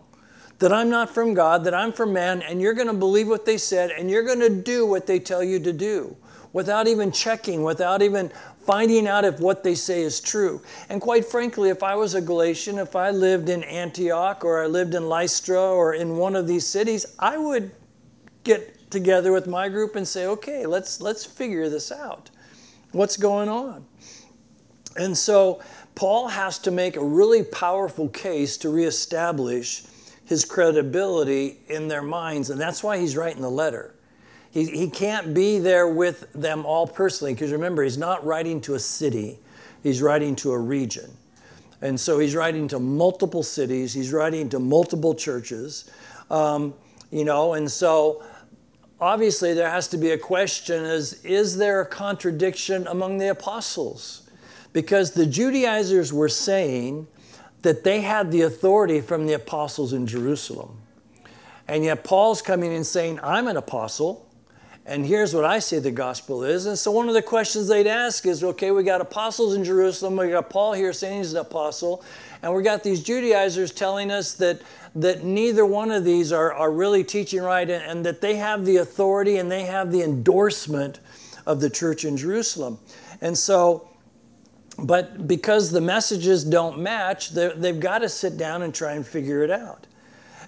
that 0.59 0.73
I'm 0.73 0.89
not 0.89 1.09
from 1.09 1.33
God, 1.33 1.63
that 1.63 1.73
I'm 1.73 1.93
from 1.93 2.13
man, 2.13 2.41
and 2.41 2.61
you're 2.61 2.73
going 2.73 2.87
to 2.87 2.93
believe 2.93 3.27
what 3.27 3.45
they 3.45 3.57
said, 3.57 3.91
and 3.91 4.11
you're 4.11 4.25
going 4.25 4.41
to 4.41 4.49
do 4.49 4.85
what 4.85 5.07
they 5.07 5.19
tell 5.19 5.43
you 5.43 5.59
to 5.61 5.71
do 5.71 6.17
without 6.57 6.87
even 6.87 7.11
checking, 7.11 7.61
without 7.61 8.01
even 8.01 8.31
finding 8.65 9.05
out 9.07 9.23
if 9.23 9.39
what 9.39 9.63
they 9.63 9.75
say 9.75 10.01
is 10.01 10.19
true. 10.19 10.59
And 10.89 10.99
quite 10.99 11.23
frankly, 11.23 11.69
if 11.69 11.83
I 11.83 11.93
was 11.93 12.15
a 12.15 12.19
Galatian, 12.19 12.79
if 12.79 12.95
I 12.95 13.11
lived 13.11 13.47
in 13.47 13.63
Antioch 13.63 14.43
or 14.43 14.63
I 14.63 14.65
lived 14.65 14.95
in 14.95 15.07
Lystra 15.07 15.61
or 15.61 15.93
in 15.93 16.17
one 16.17 16.35
of 16.35 16.47
these 16.47 16.65
cities, 16.65 17.05
I 17.19 17.37
would 17.37 17.69
get 18.43 18.89
together 18.89 19.31
with 19.31 19.45
my 19.45 19.69
group 19.69 19.95
and 19.95 20.07
say, 20.07 20.25
okay, 20.25 20.65
let's, 20.65 20.99
let's 20.99 21.23
figure 21.23 21.69
this 21.69 21.91
out. 21.91 22.31
What's 22.91 23.17
going 23.17 23.49
on? 23.49 23.85
And 24.95 25.15
so 25.15 25.61
Paul 25.93 26.27
has 26.27 26.57
to 26.59 26.71
make 26.71 26.95
a 26.95 27.05
really 27.05 27.43
powerful 27.43 28.09
case 28.09 28.57
to 28.57 28.69
reestablish 28.71 29.83
his 30.25 30.43
credibility 30.43 31.59
in 31.67 31.87
their 31.87 32.01
minds. 32.01 32.49
And 32.49 32.59
that's 32.59 32.81
why 32.81 32.97
he's 32.97 33.15
writing 33.15 33.43
the 33.43 33.51
letter. 33.51 33.93
He, 34.57 34.65
he 34.65 34.89
can't 34.89 35.35
be 35.35 35.59
there 35.59 35.87
with 35.87 36.33
them 36.33 36.65
all 36.65 36.87
personally 36.87 37.35
because 37.35 37.51
remember, 37.51 37.83
he's 37.83 37.99
not 37.99 38.25
writing 38.25 38.59
to 38.61 38.73
a 38.73 38.79
city. 38.79 39.37
he's 39.83 40.01
writing 40.01 40.35
to 40.37 40.51
a 40.51 40.57
region. 40.57 41.11
And 41.83 41.99
so 41.99 42.17
he's 42.17 42.35
writing 42.35 42.67
to 42.69 42.79
multiple 42.79 43.43
cities, 43.43 43.93
he's 43.93 44.11
writing 44.11 44.49
to 44.49 44.57
multiple 44.57 45.13
churches, 45.13 45.91
um, 46.31 46.73
you 47.11 47.23
know, 47.23 47.53
and 47.53 47.71
so 47.71 48.23
obviously 48.99 49.53
there 49.53 49.69
has 49.69 49.87
to 49.89 49.97
be 49.97 50.09
a 50.09 50.17
question 50.17 50.83
is, 50.85 51.23
is 51.23 51.57
there 51.57 51.81
a 51.81 51.85
contradiction 51.85 52.87
among 52.87 53.19
the 53.19 53.27
apostles? 53.27 54.27
Because 54.73 55.11
the 55.11 55.27
Judaizers 55.27 56.11
were 56.11 56.29
saying 56.29 57.05
that 57.61 57.83
they 57.83 58.01
had 58.01 58.31
the 58.31 58.41
authority 58.41 59.01
from 59.01 59.27
the 59.27 59.33
apostles 59.33 59.93
in 59.93 60.07
Jerusalem. 60.07 60.79
And 61.67 61.83
yet 61.83 62.03
Paul's 62.03 62.41
coming 62.41 62.73
and 62.73 62.87
saying, 62.87 63.19
I'm 63.21 63.47
an 63.47 63.57
apostle. 63.57 64.26
And 64.87 65.05
here's 65.05 65.35
what 65.35 65.43
I 65.43 65.59
say 65.59 65.79
the 65.79 65.91
gospel 65.91 66.45
is. 66.45 66.65
And 66.65 66.79
so 66.79 66.91
one 66.91 67.09
of 67.09 67.13
the 67.13 67.21
questions 67.21 67.67
they'd 67.67 67.87
ask 67.87 68.25
is 68.25 68.41
okay, 68.41 68.71
we 68.71 68.83
got 68.83 69.01
apostles 69.01 69.53
in 69.53 69.65
Jerusalem, 69.65 70.15
we 70.15 70.29
got 70.29 70.49
Paul 70.49 70.71
here 70.71 70.93
saying 70.93 71.17
he's 71.17 71.33
an 71.33 71.41
apostle, 71.41 72.01
and 72.41 72.55
we 72.55 72.63
got 72.63 72.83
these 72.83 73.03
Judaizers 73.03 73.73
telling 73.73 74.11
us 74.11 74.33
that, 74.35 74.61
that 74.95 75.25
neither 75.25 75.65
one 75.65 75.91
of 75.91 76.05
these 76.05 76.31
are, 76.31 76.53
are 76.53 76.71
really 76.71 77.03
teaching 77.03 77.41
right 77.41 77.69
and, 77.69 77.83
and 77.83 78.05
that 78.05 78.21
they 78.21 78.37
have 78.37 78.65
the 78.65 78.77
authority 78.77 79.37
and 79.37 79.51
they 79.51 79.65
have 79.65 79.91
the 79.91 80.01
endorsement 80.03 81.01
of 81.45 81.59
the 81.59 81.69
church 81.69 82.05
in 82.05 82.15
Jerusalem. 82.15 82.79
And 83.19 83.37
so, 83.37 83.89
but 84.79 85.27
because 85.27 85.69
the 85.69 85.81
messages 85.81 86.45
don't 86.45 86.79
match, 86.79 87.31
they've 87.31 87.79
got 87.79 87.99
to 87.99 88.09
sit 88.09 88.37
down 88.37 88.61
and 88.61 88.73
try 88.73 88.93
and 88.93 89.05
figure 89.05 89.43
it 89.43 89.51
out. 89.51 89.85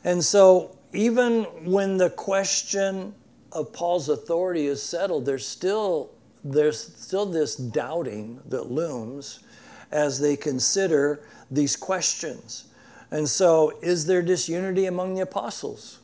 And 0.06 0.24
so, 0.24 0.78
even 0.94 1.44
when 1.66 1.98
the 1.98 2.10
question 2.10 3.14
of 3.52 3.74
Paul's 3.74 4.10
authority 4.10 4.68
is 4.68 4.82
settled, 4.82 5.26
there's 5.26 5.48
still, 5.48 6.12
there's 6.44 6.80
still 6.80 7.26
this 7.26 7.56
doubting 7.56 8.40
that 8.48 8.72
looms 8.72 9.40
as 9.92 10.20
they 10.20 10.36
consider 10.36 11.26
these 11.50 11.76
questions. 11.76 12.66
And 13.12 13.28
so, 13.28 13.74
is 13.82 14.06
there 14.06 14.22
disunity 14.22 14.86
among 14.86 15.16
the 15.16 15.22
apostles? 15.22 16.00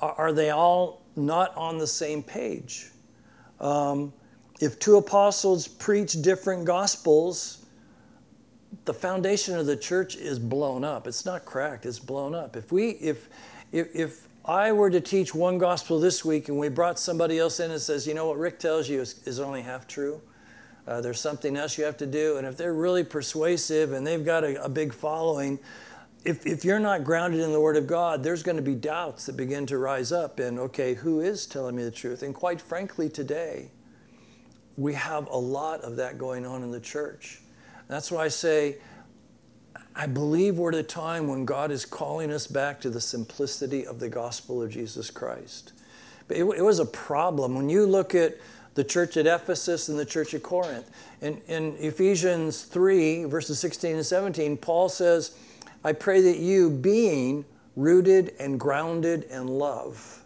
Are 0.00 0.32
they 0.32 0.50
all 0.50 1.02
not 1.16 1.56
on 1.56 1.78
the 1.78 1.86
same 1.86 2.22
page? 2.22 2.90
Um, 3.60 4.12
if 4.60 4.78
two 4.78 4.96
apostles 4.96 5.66
preach 5.66 6.22
different 6.22 6.64
gospels, 6.64 7.66
the 8.84 8.94
foundation 8.94 9.56
of 9.56 9.66
the 9.66 9.76
church 9.76 10.16
is 10.16 10.38
blown 10.38 10.84
up. 10.84 11.06
It's 11.06 11.24
not 11.24 11.44
cracked, 11.44 11.86
it's 11.86 11.98
blown 11.98 12.34
up. 12.34 12.56
If 12.56 12.70
we 12.70 12.90
if 12.90 13.28
if, 13.72 13.94
if 13.94 14.27
I 14.48 14.72
were 14.72 14.88
to 14.88 15.00
teach 15.02 15.34
one 15.34 15.58
gospel 15.58 16.00
this 16.00 16.24
week 16.24 16.48
and 16.48 16.58
we 16.58 16.70
brought 16.70 16.98
somebody 16.98 17.38
else 17.38 17.60
in 17.60 17.70
and 17.70 17.78
says, 17.78 18.06
you 18.06 18.14
know 18.14 18.26
what 18.28 18.38
Rick 18.38 18.58
tells 18.58 18.88
you 18.88 19.02
is, 19.02 19.20
is 19.26 19.40
only 19.40 19.60
half 19.60 19.86
true. 19.86 20.22
Uh, 20.86 21.02
there's 21.02 21.20
something 21.20 21.54
else 21.54 21.76
you 21.76 21.84
have 21.84 21.98
to 21.98 22.06
do. 22.06 22.38
And 22.38 22.46
if 22.46 22.56
they're 22.56 22.72
really 22.72 23.04
persuasive 23.04 23.92
and 23.92 24.06
they've 24.06 24.24
got 24.24 24.44
a, 24.44 24.64
a 24.64 24.68
big 24.70 24.94
following, 24.94 25.58
if, 26.24 26.46
if 26.46 26.64
you're 26.64 26.78
not 26.78 27.04
grounded 27.04 27.40
in 27.40 27.52
the 27.52 27.60
Word 27.60 27.76
of 27.76 27.86
God, 27.86 28.22
there's 28.22 28.42
going 28.42 28.56
to 28.56 28.62
be 28.62 28.74
doubts 28.74 29.26
that 29.26 29.36
begin 29.36 29.66
to 29.66 29.76
rise 29.76 30.12
up. 30.12 30.38
And 30.38 30.58
okay, 30.58 30.94
who 30.94 31.20
is 31.20 31.44
telling 31.44 31.76
me 31.76 31.84
the 31.84 31.90
truth? 31.90 32.22
And 32.22 32.34
quite 32.34 32.58
frankly, 32.58 33.10
today, 33.10 33.70
we 34.78 34.94
have 34.94 35.28
a 35.28 35.36
lot 35.36 35.82
of 35.82 35.96
that 35.96 36.16
going 36.16 36.46
on 36.46 36.62
in 36.62 36.70
the 36.70 36.80
church. 36.80 37.42
That's 37.86 38.10
why 38.10 38.24
I 38.24 38.28
say 38.28 38.78
I 39.98 40.06
believe 40.06 40.58
we're 40.58 40.70
at 40.70 40.76
a 40.76 40.84
time 40.84 41.26
when 41.26 41.44
God 41.44 41.72
is 41.72 41.84
calling 41.84 42.30
us 42.30 42.46
back 42.46 42.80
to 42.82 42.88
the 42.88 43.00
simplicity 43.00 43.84
of 43.84 43.98
the 43.98 44.08
gospel 44.08 44.62
of 44.62 44.70
Jesus 44.70 45.10
Christ. 45.10 45.72
But 46.28 46.36
it, 46.36 46.44
it 46.44 46.62
was 46.62 46.78
a 46.78 46.86
problem. 46.86 47.56
When 47.56 47.68
you 47.68 47.84
look 47.84 48.14
at 48.14 48.36
the 48.74 48.84
church 48.84 49.16
at 49.16 49.26
Ephesus 49.26 49.88
and 49.88 49.98
the 49.98 50.04
church 50.06 50.34
at 50.34 50.44
Corinth, 50.44 50.88
in, 51.20 51.40
in 51.48 51.74
Ephesians 51.80 52.62
3, 52.62 53.24
verses 53.24 53.58
16 53.58 53.96
and 53.96 54.06
17, 54.06 54.56
Paul 54.58 54.88
says, 54.88 55.36
I 55.82 55.94
pray 55.94 56.20
that 56.20 56.38
you, 56.38 56.70
being 56.70 57.44
rooted 57.74 58.34
and 58.38 58.60
grounded 58.60 59.24
in 59.24 59.48
love. 59.48 60.22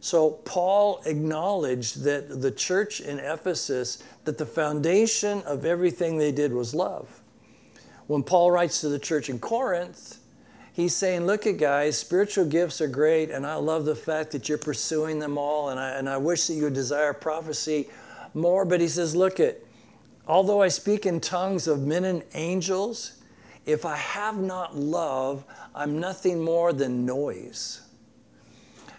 So 0.00 0.30
Paul 0.30 1.02
acknowledged 1.04 2.04
that 2.04 2.40
the 2.40 2.50
church 2.50 3.02
in 3.02 3.18
Ephesus, 3.18 4.02
that 4.24 4.38
the 4.38 4.46
foundation 4.46 5.42
of 5.42 5.66
everything 5.66 6.16
they 6.16 6.32
did 6.32 6.54
was 6.54 6.74
love. 6.74 7.19
When 8.10 8.24
Paul 8.24 8.50
writes 8.50 8.80
to 8.80 8.88
the 8.88 8.98
church 8.98 9.30
in 9.30 9.38
Corinth, 9.38 10.18
he's 10.72 10.96
saying, 10.96 11.26
Look 11.26 11.46
at 11.46 11.58
guys, 11.58 11.96
spiritual 11.96 12.44
gifts 12.44 12.80
are 12.80 12.88
great, 12.88 13.30
and 13.30 13.46
I 13.46 13.54
love 13.54 13.84
the 13.84 13.94
fact 13.94 14.32
that 14.32 14.48
you're 14.48 14.58
pursuing 14.58 15.20
them 15.20 15.38
all, 15.38 15.68
and 15.68 15.78
I, 15.78 15.90
and 15.90 16.08
I 16.08 16.16
wish 16.16 16.48
that 16.48 16.54
you 16.54 16.64
would 16.64 16.74
desire 16.74 17.12
prophecy 17.12 17.88
more. 18.34 18.64
But 18.64 18.80
he 18.80 18.88
says, 18.88 19.14
Look 19.14 19.38
at, 19.38 19.58
although 20.26 20.60
I 20.60 20.66
speak 20.66 21.06
in 21.06 21.20
tongues 21.20 21.68
of 21.68 21.82
men 21.82 22.04
and 22.04 22.24
angels, 22.34 23.22
if 23.64 23.86
I 23.86 23.94
have 23.94 24.38
not 24.38 24.76
love, 24.76 25.44
I'm 25.72 26.00
nothing 26.00 26.42
more 26.42 26.72
than 26.72 27.06
noise. 27.06 27.82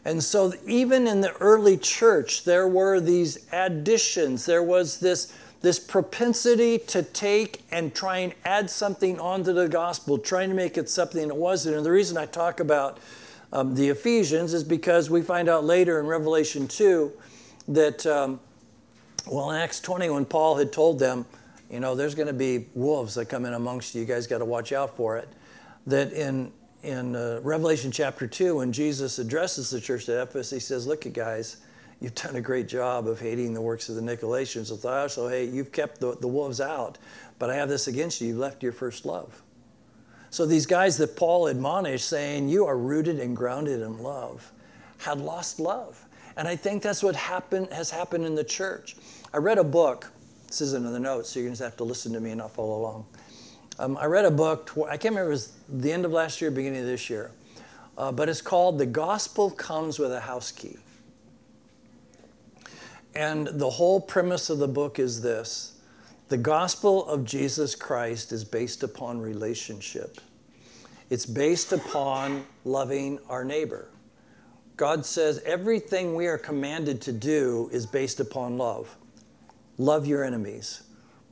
And 0.05 0.23
so, 0.23 0.53
even 0.65 1.05
in 1.05 1.19
the 1.19 1.33
early 1.33 1.75
church, 1.75 2.45
there 2.45 2.69
were 2.69 3.01
these 3.01 3.45
additions. 3.51 4.45
There 4.45 4.63
was 4.63 5.01
this 5.01 5.33
this 5.61 5.79
propensity 5.79 6.79
to 6.79 7.03
take 7.03 7.63
and 7.71 7.93
try 7.93 8.19
and 8.19 8.33
add 8.45 8.69
something 8.69 9.19
onto 9.19 9.53
the 9.53 9.67
gospel, 9.67 10.17
trying 10.17 10.49
to 10.49 10.55
make 10.55 10.77
it 10.77 10.89
something 10.89 11.27
it 11.27 11.35
wasn't. 11.35 11.77
And 11.77 11.85
the 11.85 11.91
reason 11.91 12.17
I 12.17 12.25
talk 12.25 12.59
about 12.59 12.99
um, 13.53 13.75
the 13.75 13.89
Ephesians 13.89 14.53
is 14.53 14.63
because 14.63 15.09
we 15.09 15.21
find 15.21 15.49
out 15.49 15.63
later 15.63 15.99
in 15.99 16.07
Revelation 16.07 16.67
2 16.67 17.11
that, 17.69 18.05
um, 18.05 18.39
well, 19.27 19.51
in 19.51 19.61
Acts 19.61 19.79
20, 19.79 20.09
when 20.09 20.25
Paul 20.25 20.57
had 20.57 20.73
told 20.73 20.99
them, 20.99 21.25
you 21.69 21.79
know, 21.79 21.95
there's 21.95 22.15
going 22.15 22.27
to 22.27 22.33
be 22.33 22.65
wolves 22.73 23.15
that 23.15 23.25
come 23.25 23.45
in 23.45 23.53
amongst 23.53 23.93
you, 23.93 24.01
you 24.01 24.07
guys 24.07 24.27
got 24.27 24.39
to 24.39 24.45
watch 24.45 24.71
out 24.71 24.95
for 24.95 25.17
it, 25.17 25.29
that 25.85 26.11
in 26.11 26.51
in 26.83 27.15
uh, 27.15 27.39
Revelation 27.43 27.91
chapter 27.91 28.25
2, 28.25 28.57
when 28.57 28.71
Jesus 28.71 29.19
addresses 29.19 29.69
the 29.69 29.79
church 29.79 30.09
at 30.09 30.17
Ephesus, 30.17 30.49
he 30.49 30.59
says, 30.59 30.87
Look, 30.87 31.05
you 31.05 31.11
guys, 31.11 31.57
you've 32.01 32.15
done 32.15 32.35
a 32.35 32.41
great 32.41 32.67
job 32.67 33.07
of 33.07 33.19
hating 33.19 33.53
the 33.53 33.61
works 33.61 33.87
of 33.87 33.95
the 33.95 34.01
Nicolaitans. 34.01 34.65
So 34.65 34.89
also, 34.89 35.27
hey, 35.29 35.45
you've 35.45 35.71
kept 35.71 36.01
the, 36.01 36.17
the 36.17 36.27
wolves 36.27 36.59
out, 36.59 36.97
but 37.39 37.49
I 37.49 37.55
have 37.55 37.69
this 37.69 37.87
against 37.87 38.19
you. 38.19 38.29
You've 38.29 38.37
left 38.37 38.63
your 38.63 38.71
first 38.71 39.05
love. 39.05 39.41
So 40.31 40.45
these 40.45 40.65
guys 40.65 40.97
that 40.97 41.15
Paul 41.15 41.47
admonished, 41.47 42.07
saying, 42.07 42.49
You 42.49 42.65
are 42.65 42.77
rooted 42.77 43.19
and 43.19 43.37
grounded 43.37 43.81
in 43.81 44.01
love, 44.01 44.51
had 44.97 45.19
lost 45.19 45.59
love. 45.59 46.03
And 46.37 46.47
I 46.47 46.55
think 46.55 46.81
that's 46.81 47.03
what 47.03 47.15
happened, 47.15 47.67
has 47.71 47.91
happened 47.91 48.25
in 48.25 48.35
the 48.35 48.43
church. 48.43 48.95
I 49.33 49.37
read 49.37 49.57
a 49.57 49.63
book. 49.63 50.11
This 50.47 50.61
isn't 50.61 50.85
in 50.85 50.91
the 50.91 50.99
notes, 50.99 51.29
so 51.29 51.39
you're 51.39 51.47
going 51.47 51.55
to 51.55 51.63
have 51.63 51.77
to 51.77 51.83
listen 51.83 52.13
to 52.13 52.19
me 52.19 52.31
and 52.31 52.39
not 52.39 52.51
follow 52.51 52.79
along. 52.79 53.05
Um, 53.79 53.97
I 53.97 54.05
read 54.05 54.25
a 54.25 54.31
book, 54.31 54.71
I 54.87 54.97
can't 54.97 55.15
remember, 55.15 55.29
it 55.29 55.33
was 55.33 55.53
the 55.69 55.91
end 55.91 56.05
of 56.05 56.11
last 56.11 56.41
year, 56.41 56.51
beginning 56.51 56.81
of 56.81 56.85
this 56.85 57.09
year, 57.09 57.31
uh, 57.97 58.11
but 58.11 58.27
it's 58.27 58.41
called 58.41 58.77
The 58.77 58.85
Gospel 58.85 59.49
Comes 59.49 59.97
with 59.97 60.11
a 60.11 60.19
House 60.19 60.51
Key. 60.51 60.77
And 63.15 63.47
the 63.47 63.69
whole 63.69 63.99
premise 63.99 64.49
of 64.49 64.59
the 64.59 64.67
book 64.67 64.99
is 64.99 65.21
this 65.21 65.79
the 66.29 66.37
gospel 66.37 67.05
of 67.07 67.25
Jesus 67.25 67.75
Christ 67.75 68.31
is 68.31 68.45
based 68.45 68.83
upon 68.83 69.19
relationship, 69.19 70.21
it's 71.09 71.25
based 71.25 71.73
upon 71.73 72.45
loving 72.63 73.19
our 73.27 73.43
neighbor. 73.43 73.89
God 74.77 75.05
says 75.05 75.39
everything 75.45 76.15
we 76.15 76.27
are 76.27 76.37
commanded 76.37 77.01
to 77.01 77.11
do 77.11 77.69
is 77.71 77.85
based 77.85 78.19
upon 78.19 78.57
love. 78.57 78.95
Love 79.77 80.07
your 80.07 80.23
enemies, 80.23 80.83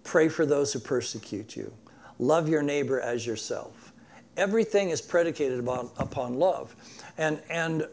pray 0.03 0.27
for 0.27 0.45
those 0.45 0.73
who 0.73 0.79
persecute 0.79 1.55
you, 1.55 1.73
love 2.19 2.49
your 2.49 2.61
neighbor 2.61 2.99
as 2.99 3.25
yourself. 3.25 3.93
Everything 4.37 4.89
is 4.89 5.01
predicated 5.01 5.59
upon, 5.59 5.89
upon 5.97 6.35
love. 6.35 6.75
And, 7.17 7.41
and 7.49 7.87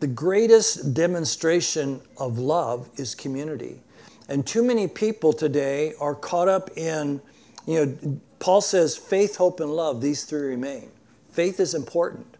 the 0.00 0.06
greatest 0.06 0.94
demonstration 0.94 2.00
of 2.18 2.38
love 2.38 2.88
is 2.96 3.14
community. 3.14 3.80
And 4.28 4.46
too 4.46 4.62
many 4.62 4.88
people 4.88 5.32
today 5.32 5.94
are 6.00 6.14
caught 6.14 6.48
up 6.48 6.70
in, 6.76 7.20
you 7.66 7.86
know, 7.86 8.20
Paul 8.38 8.60
says 8.60 8.96
faith, 8.96 9.36
hope, 9.36 9.60
and 9.60 9.70
love, 9.70 10.00
these 10.00 10.24
three 10.24 10.48
remain. 10.48 10.90
Faith 11.30 11.60
is 11.60 11.74
important. 11.74 12.36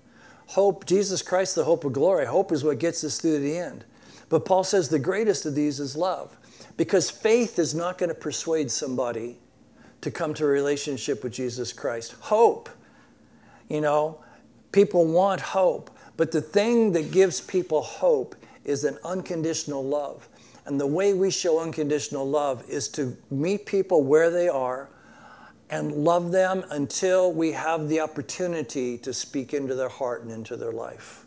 Hope, 0.48 0.84
Jesus 0.86 1.22
Christ, 1.22 1.54
the 1.54 1.64
hope 1.64 1.84
of 1.84 1.92
glory. 1.92 2.26
Hope 2.26 2.52
is 2.52 2.62
what 2.62 2.78
gets 2.78 3.02
us 3.04 3.18
through 3.20 3.40
the 3.40 3.56
end. 3.56 3.84
But 4.28 4.44
Paul 4.44 4.64
says 4.64 4.88
the 4.88 4.98
greatest 4.98 5.46
of 5.46 5.54
these 5.54 5.80
is 5.80 5.96
love. 5.96 6.36
Because 6.76 7.10
faith 7.10 7.58
is 7.58 7.74
not 7.74 7.98
going 7.98 8.08
to 8.08 8.14
persuade 8.14 8.70
somebody 8.70 9.38
to 10.02 10.10
come 10.10 10.34
to 10.34 10.44
a 10.44 10.48
relationship 10.48 11.24
with 11.24 11.32
Jesus 11.32 11.72
Christ. 11.72 12.14
Hope, 12.20 12.68
you 13.68 13.80
know, 13.80 14.22
people 14.72 15.06
want 15.06 15.40
hope. 15.40 15.90
But 16.16 16.32
the 16.32 16.40
thing 16.40 16.92
that 16.92 17.10
gives 17.10 17.40
people 17.40 17.82
hope 17.82 18.34
is 18.64 18.84
an 18.84 18.98
unconditional 19.04 19.84
love. 19.84 20.28
And 20.64 20.80
the 20.80 20.86
way 20.86 21.14
we 21.14 21.30
show 21.30 21.60
unconditional 21.60 22.28
love 22.28 22.64
is 22.68 22.88
to 22.90 23.16
meet 23.30 23.66
people 23.66 24.02
where 24.02 24.30
they 24.30 24.48
are 24.48 24.88
and 25.70 25.92
love 25.92 26.32
them 26.32 26.64
until 26.70 27.32
we 27.32 27.52
have 27.52 27.88
the 27.88 28.00
opportunity 28.00 28.98
to 28.98 29.12
speak 29.12 29.54
into 29.54 29.74
their 29.74 29.88
heart 29.88 30.22
and 30.22 30.30
into 30.30 30.56
their 30.56 30.72
life. 30.72 31.24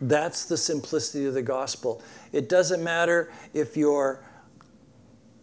That's 0.00 0.44
the 0.44 0.56
simplicity 0.56 1.26
of 1.26 1.34
the 1.34 1.42
gospel. 1.42 2.02
It 2.32 2.48
doesn't 2.48 2.82
matter 2.82 3.32
if 3.52 3.76
you're 3.76 4.22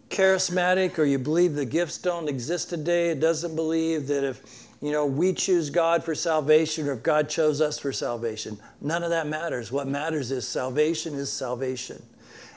charismatic 0.08 0.98
or 0.98 1.04
you 1.04 1.18
believe 1.18 1.54
the 1.54 1.64
gifts 1.64 1.98
don't 1.98 2.28
exist 2.28 2.70
today, 2.70 3.10
it 3.10 3.20
doesn't 3.20 3.56
believe 3.56 4.06
that 4.06 4.24
if 4.24 4.65
you 4.80 4.92
know 4.92 5.06
we 5.06 5.32
choose 5.32 5.70
God 5.70 6.04
for 6.04 6.14
salvation 6.14 6.88
or 6.88 6.92
if 6.92 7.02
God 7.02 7.28
chose 7.28 7.60
us 7.60 7.78
for 7.78 7.92
salvation. 7.92 8.58
None 8.80 9.02
of 9.02 9.10
that 9.10 9.26
matters. 9.26 9.72
What 9.72 9.88
matters 9.88 10.30
is 10.30 10.46
salvation 10.46 11.14
is 11.14 11.32
salvation. 11.32 12.02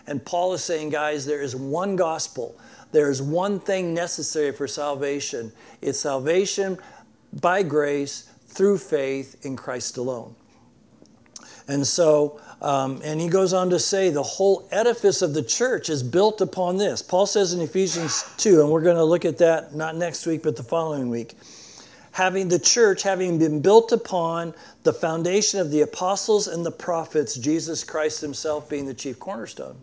And 0.08 0.24
Paul 0.26 0.54
is 0.54 0.64
saying, 0.64 0.90
guys, 0.90 1.26
there 1.26 1.42
is 1.42 1.56
one 1.56 1.96
gospel. 1.96 2.60
There 2.92 3.12
is 3.12 3.22
one 3.22 3.60
thing 3.60 3.94
necessary 3.94 4.52
for 4.52 4.68
salvation. 4.68 5.52
It's 5.82 6.00
salvation 6.00 6.80
by 7.42 7.62
grace 7.62 8.30
through 8.48 8.80
faith 8.80 9.46
in 9.46 9.56
Christ 9.56 9.98
alone. 9.98 10.36
And 11.68 11.86
so, 11.86 12.42
um, 12.64 13.00
and 13.04 13.22
he 13.22 13.30
goes 13.30 13.54
on 13.54 13.70
to 13.70 13.78
say 13.78 14.10
the 14.10 14.24
whole 14.24 14.68
edifice 14.72 15.22
of 15.22 15.36
the 15.36 15.44
church 15.44 15.90
is 15.90 16.02
built 16.02 16.42
upon 16.42 16.78
this. 16.78 17.04
Paul 17.04 17.28
says 17.28 17.54
in 17.54 17.62
Ephesians 17.62 18.24
2, 18.38 18.62
and 18.62 18.72
we're 18.72 18.82
going 18.82 18.96
to 18.96 19.04
look 19.04 19.24
at 19.24 19.38
that 19.38 19.76
not 19.76 19.96
next 19.96 20.26
week, 20.26 20.42
but 20.42 20.56
the 20.56 20.64
following 20.64 21.10
week. 21.10 21.36
Having 22.20 22.50
the 22.50 22.60
church, 22.60 23.04
having 23.04 23.40
been 23.40 23.62
built 23.62 23.94
upon 23.94 24.54
the 24.84 24.92
foundation 24.92 25.62
of 25.62 25.72
the 25.72 25.80
apostles 25.80 26.50
and 26.50 26.66
the 26.66 26.72
prophets, 26.72 27.36
Jesus 27.36 27.82
Christ 27.86 28.20
himself 28.20 28.70
being 28.70 28.86
the 28.86 28.94
chief 28.94 29.18
cornerstone. 29.18 29.78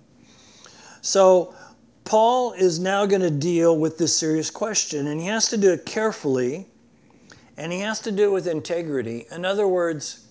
So, 1.01 1.55
Paul 2.05 2.53
is 2.53 2.79
now 2.79 3.07
going 3.07 3.23
to 3.23 3.31
deal 3.31 3.79
with 3.79 3.97
this 3.97 4.15
serious 4.15 4.51
question, 4.51 5.07
and 5.07 5.19
he 5.19 5.29
has 5.29 5.49
to 5.49 5.57
do 5.57 5.73
it 5.73 5.87
carefully, 5.87 6.67
and 7.57 7.73
he 7.73 7.81
has 7.81 8.01
to 8.01 8.13
do 8.13 8.25
it 8.25 8.33
with 8.33 8.47
integrity. 8.47 9.25
In 9.31 9.47
other 9.47 9.67
words, 9.67 10.27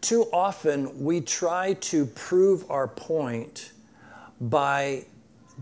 too 0.00 0.24
often 0.32 1.04
we 1.04 1.20
try 1.20 1.74
to 1.74 2.06
prove 2.06 2.68
our 2.68 2.88
point 2.88 3.70
by 4.40 5.04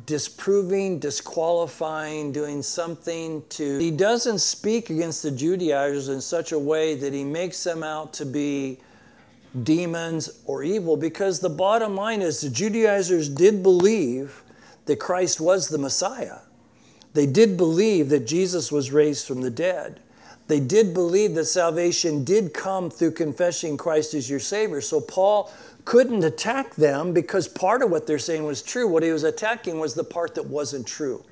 disproving, 0.07 0.99
disqualifying, 0.99 2.33
doing 2.33 2.63
something 2.63 3.43
to. 3.51 3.79
He 3.79 3.91
doesn't 3.91 4.41
speak 4.41 4.91
against 4.91 5.23
the 5.23 5.31
Judaizers 5.31 6.09
in 6.09 6.21
such 6.21 6.53
a 6.53 6.59
way 6.59 6.95
that 6.95 7.13
he 7.13 7.25
makes 7.25 7.63
them 7.63 7.83
out 7.83 8.13
to 8.15 8.27
be 8.27 8.79
demons 9.65 10.41
or 10.47 10.63
evil 10.63 10.97
because 10.97 11.41
the 11.41 11.51
bottom 11.51 11.95
line 11.95 12.23
is 12.23 12.41
the 12.41 12.49
Judaizers 12.49 13.29
did 13.29 13.63
believe 13.63 14.43
that 14.87 14.97
Christ 14.97 15.41
was 15.41 15.69
the 15.69 15.79
Messiah. 15.79 16.39
They 17.13 17.27
did 17.27 17.59
believe 17.59 18.09
that 18.09 18.27
Jesus 18.27 18.73
was 18.73 18.91
raised 18.91 19.27
from 19.27 19.43
the 19.43 19.51
dead 19.51 20.01
they 20.49 20.61
did 20.61 20.93
believe 20.93 21.35
that 21.37 21.47
salvation 21.47 22.25
did 22.25 22.53
come 22.53 22.91
through 22.91 23.13
confessing 23.13 23.77
Christ 23.77 24.15
as 24.15 24.29
your 24.29 24.41
Savior. 24.41 24.81
So 24.81 25.01
Paul 25.01 25.51
couldn't 25.85 26.25
attack 26.25 26.75
them 26.75 27.13
because 27.13 27.49
part 27.49 27.83
of 27.83 27.91
what 27.91 28.07
they're 28.07 28.19
saying 28.19 28.45
was 28.45 28.63
true. 28.63 28.87
What 28.87 29.03
he 29.03 29.11
was 29.11 29.25
attacking 29.25 29.81
was 29.81 29.95
the 29.95 30.05
part 30.05 30.35
that 30.37 30.47
wasn't 30.47 30.87
true. 30.87 31.25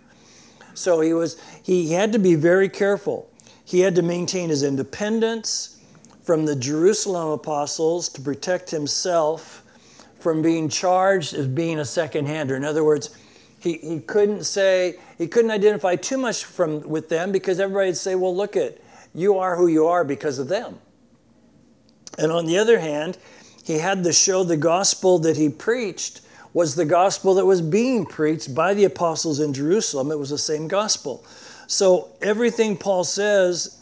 So 0.75 1.01
he 1.01 1.13
was 1.13 1.41
he 1.63 1.93
had 1.93 2.13
to 2.13 2.19
be 2.19 2.35
very 2.35 2.69
careful. 2.69 3.31
He 3.65 3.81
had 3.81 3.95
to 3.97 4.03
maintain 4.03 4.49
his 4.49 4.63
independence 4.63 5.81
from 6.23 6.45
the 6.45 6.57
Jerusalem 6.57 7.29
apostles 7.29 8.09
to 8.11 8.21
protect 8.21 8.71
himself 8.71 9.63
from 10.19 10.43
being 10.43 10.69
charged 10.69 11.35
as 11.35 11.47
being 11.47 11.79
a 11.79 11.85
second-hander. 11.85 12.55
In 12.55 12.65
other 12.65 12.85
words, 12.85 13.17
he, 13.59 13.79
he 13.79 14.01
couldn't 14.01 14.45
say 14.45 14.97
he 15.19 15.27
couldn't 15.27 15.51
identify 15.51 15.97
too 15.97 16.19
much 16.19 16.45
from 16.45 16.81
with 16.89 17.09
them 17.09 17.33
because 17.33 17.61
everybody'd 17.61 17.97
say, 17.97 18.15
well, 18.15 18.35
look 18.35 18.57
at 18.57 18.79
you 19.15 19.39
are 19.39 19.57
who 19.57 19.67
you 19.67 19.87
are 19.87 20.05
because 20.05 20.39
of 20.39 20.49
them. 20.49 20.79
And 22.19 22.33
on 22.33 22.47
the 22.47 22.59
other 22.59 22.79
hand, 22.79 23.19
he 23.71 23.79
had 23.79 24.03
to 24.03 24.13
show 24.13 24.43
the 24.43 24.57
gospel 24.57 25.21
that 25.21 25.37
he 25.37 25.49
preached 25.49 26.23
was 26.53 26.75
the 26.75 26.85
gospel 26.85 27.35
that 27.35 27.47
was 27.47 27.63
being 27.63 28.05
preached 28.05 28.53
by 28.53 28.75
the 28.75 28.83
apostles 28.83 29.39
in 29.39 29.53
Jerusalem. 29.53 30.11
It 30.11 30.19
was 30.19 30.31
the 30.31 30.39
same 30.39 30.67
gospel. 30.67 31.25
So 31.69 32.09
everything 32.21 32.77
Paul 32.77 33.05
says 33.05 33.81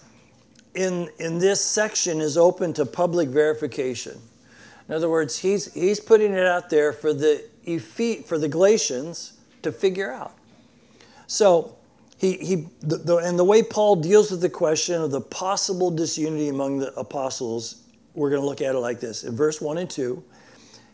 in, 0.74 1.08
in 1.18 1.38
this 1.38 1.64
section 1.64 2.20
is 2.20 2.36
open 2.36 2.74
to 2.74 2.84
public 2.84 3.30
verification. 3.30 4.20
In 4.88 4.94
other 4.94 5.08
words, 5.08 5.38
he's, 5.38 5.72
he's 5.72 6.00
putting 6.00 6.34
it 6.34 6.46
out 6.46 6.68
there 6.68 6.92
for 6.92 7.14
the, 7.14 7.42
for 8.26 8.36
the 8.36 8.48
Galatians 8.48 9.38
to 9.62 9.72
figure 9.72 10.12
out. 10.12 10.34
So 11.28 11.76
he, 12.18 12.36
he 12.36 12.68
the, 12.82 12.98
the, 12.98 13.16
and 13.16 13.38
the 13.38 13.44
way 13.44 13.62
Paul 13.62 13.96
deals 13.96 14.30
with 14.30 14.42
the 14.42 14.50
question 14.50 15.00
of 15.00 15.10
the 15.10 15.22
possible 15.22 15.90
disunity 15.90 16.48
among 16.48 16.80
the 16.80 16.92
apostles, 16.98 17.84
we're 18.18 18.30
going 18.30 18.42
to 18.42 18.46
look 18.46 18.60
at 18.60 18.74
it 18.74 18.78
like 18.78 19.00
this. 19.00 19.24
In 19.24 19.36
verse 19.36 19.60
1 19.60 19.78
and 19.78 19.88
2, 19.88 20.22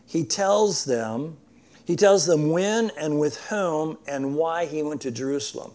he 0.05 0.23
tells 0.23 0.85
them, 0.85 1.37
he 1.85 1.95
tells 1.95 2.25
them 2.25 2.49
when 2.49 2.91
and 2.97 3.19
with 3.19 3.37
whom 3.47 3.97
and 4.07 4.35
why 4.35 4.65
he 4.65 4.83
went 4.83 5.01
to 5.01 5.11
Jerusalem. 5.11 5.71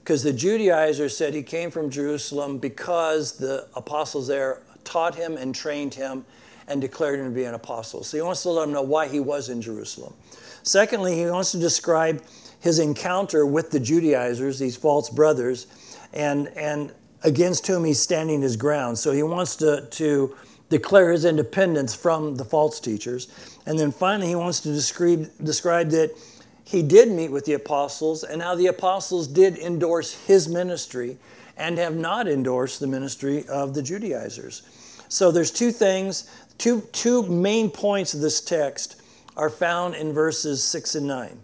Because 0.00 0.22
the 0.22 0.32
Judaizers 0.32 1.16
said 1.16 1.34
he 1.34 1.42
came 1.42 1.70
from 1.70 1.90
Jerusalem 1.90 2.58
because 2.58 3.32
the 3.32 3.68
apostles 3.74 4.26
there 4.26 4.62
taught 4.84 5.14
him 5.14 5.36
and 5.36 5.54
trained 5.54 5.94
him 5.94 6.24
and 6.68 6.80
declared 6.80 7.20
him 7.20 7.26
to 7.26 7.34
be 7.34 7.44
an 7.44 7.54
apostle. 7.54 8.02
So 8.02 8.16
he 8.16 8.22
wants 8.22 8.42
to 8.42 8.50
let 8.50 8.62
them 8.62 8.72
know 8.72 8.82
why 8.82 9.08
he 9.08 9.20
was 9.20 9.48
in 9.48 9.60
Jerusalem. 9.60 10.14
Secondly, 10.62 11.14
he 11.14 11.26
wants 11.26 11.52
to 11.52 11.58
describe 11.58 12.22
his 12.60 12.78
encounter 12.78 13.44
with 13.44 13.70
the 13.70 13.80
Judaizers, 13.80 14.58
these 14.58 14.76
false 14.76 15.10
brothers, 15.10 15.66
and, 16.14 16.48
and 16.48 16.92
against 17.22 17.66
whom 17.66 17.84
he's 17.84 18.00
standing 18.00 18.40
his 18.40 18.56
ground. 18.56 18.98
So 18.98 19.12
he 19.12 19.22
wants 19.22 19.56
to, 19.56 19.86
to 19.90 20.34
declare 20.70 21.12
his 21.12 21.24
independence 21.24 21.94
from 21.94 22.36
the 22.36 22.44
false 22.44 22.80
teachers. 22.80 23.28
And 23.66 23.78
then 23.78 23.92
finally, 23.92 24.28
he 24.28 24.34
wants 24.34 24.60
to 24.60 24.72
describe, 24.72 25.30
describe 25.42 25.90
that 25.90 26.16
he 26.64 26.82
did 26.82 27.10
meet 27.10 27.30
with 27.30 27.44
the 27.44 27.52
apostles 27.52 28.24
and 28.24 28.40
how 28.40 28.54
the 28.54 28.66
apostles 28.66 29.28
did 29.28 29.58
endorse 29.58 30.14
his 30.26 30.48
ministry 30.48 31.18
and 31.56 31.78
have 31.78 31.94
not 31.94 32.26
endorsed 32.26 32.80
the 32.80 32.86
ministry 32.86 33.46
of 33.48 33.74
the 33.74 33.82
Judaizers. 33.82 34.62
So 35.08 35.30
there's 35.30 35.50
two 35.50 35.70
things, 35.70 36.28
two, 36.58 36.80
two 36.92 37.22
main 37.24 37.70
points 37.70 38.14
of 38.14 38.20
this 38.20 38.40
text 38.40 39.02
are 39.36 39.50
found 39.50 39.94
in 39.94 40.12
verses 40.12 40.62
6 40.64 40.94
and 40.96 41.06
9. 41.06 41.38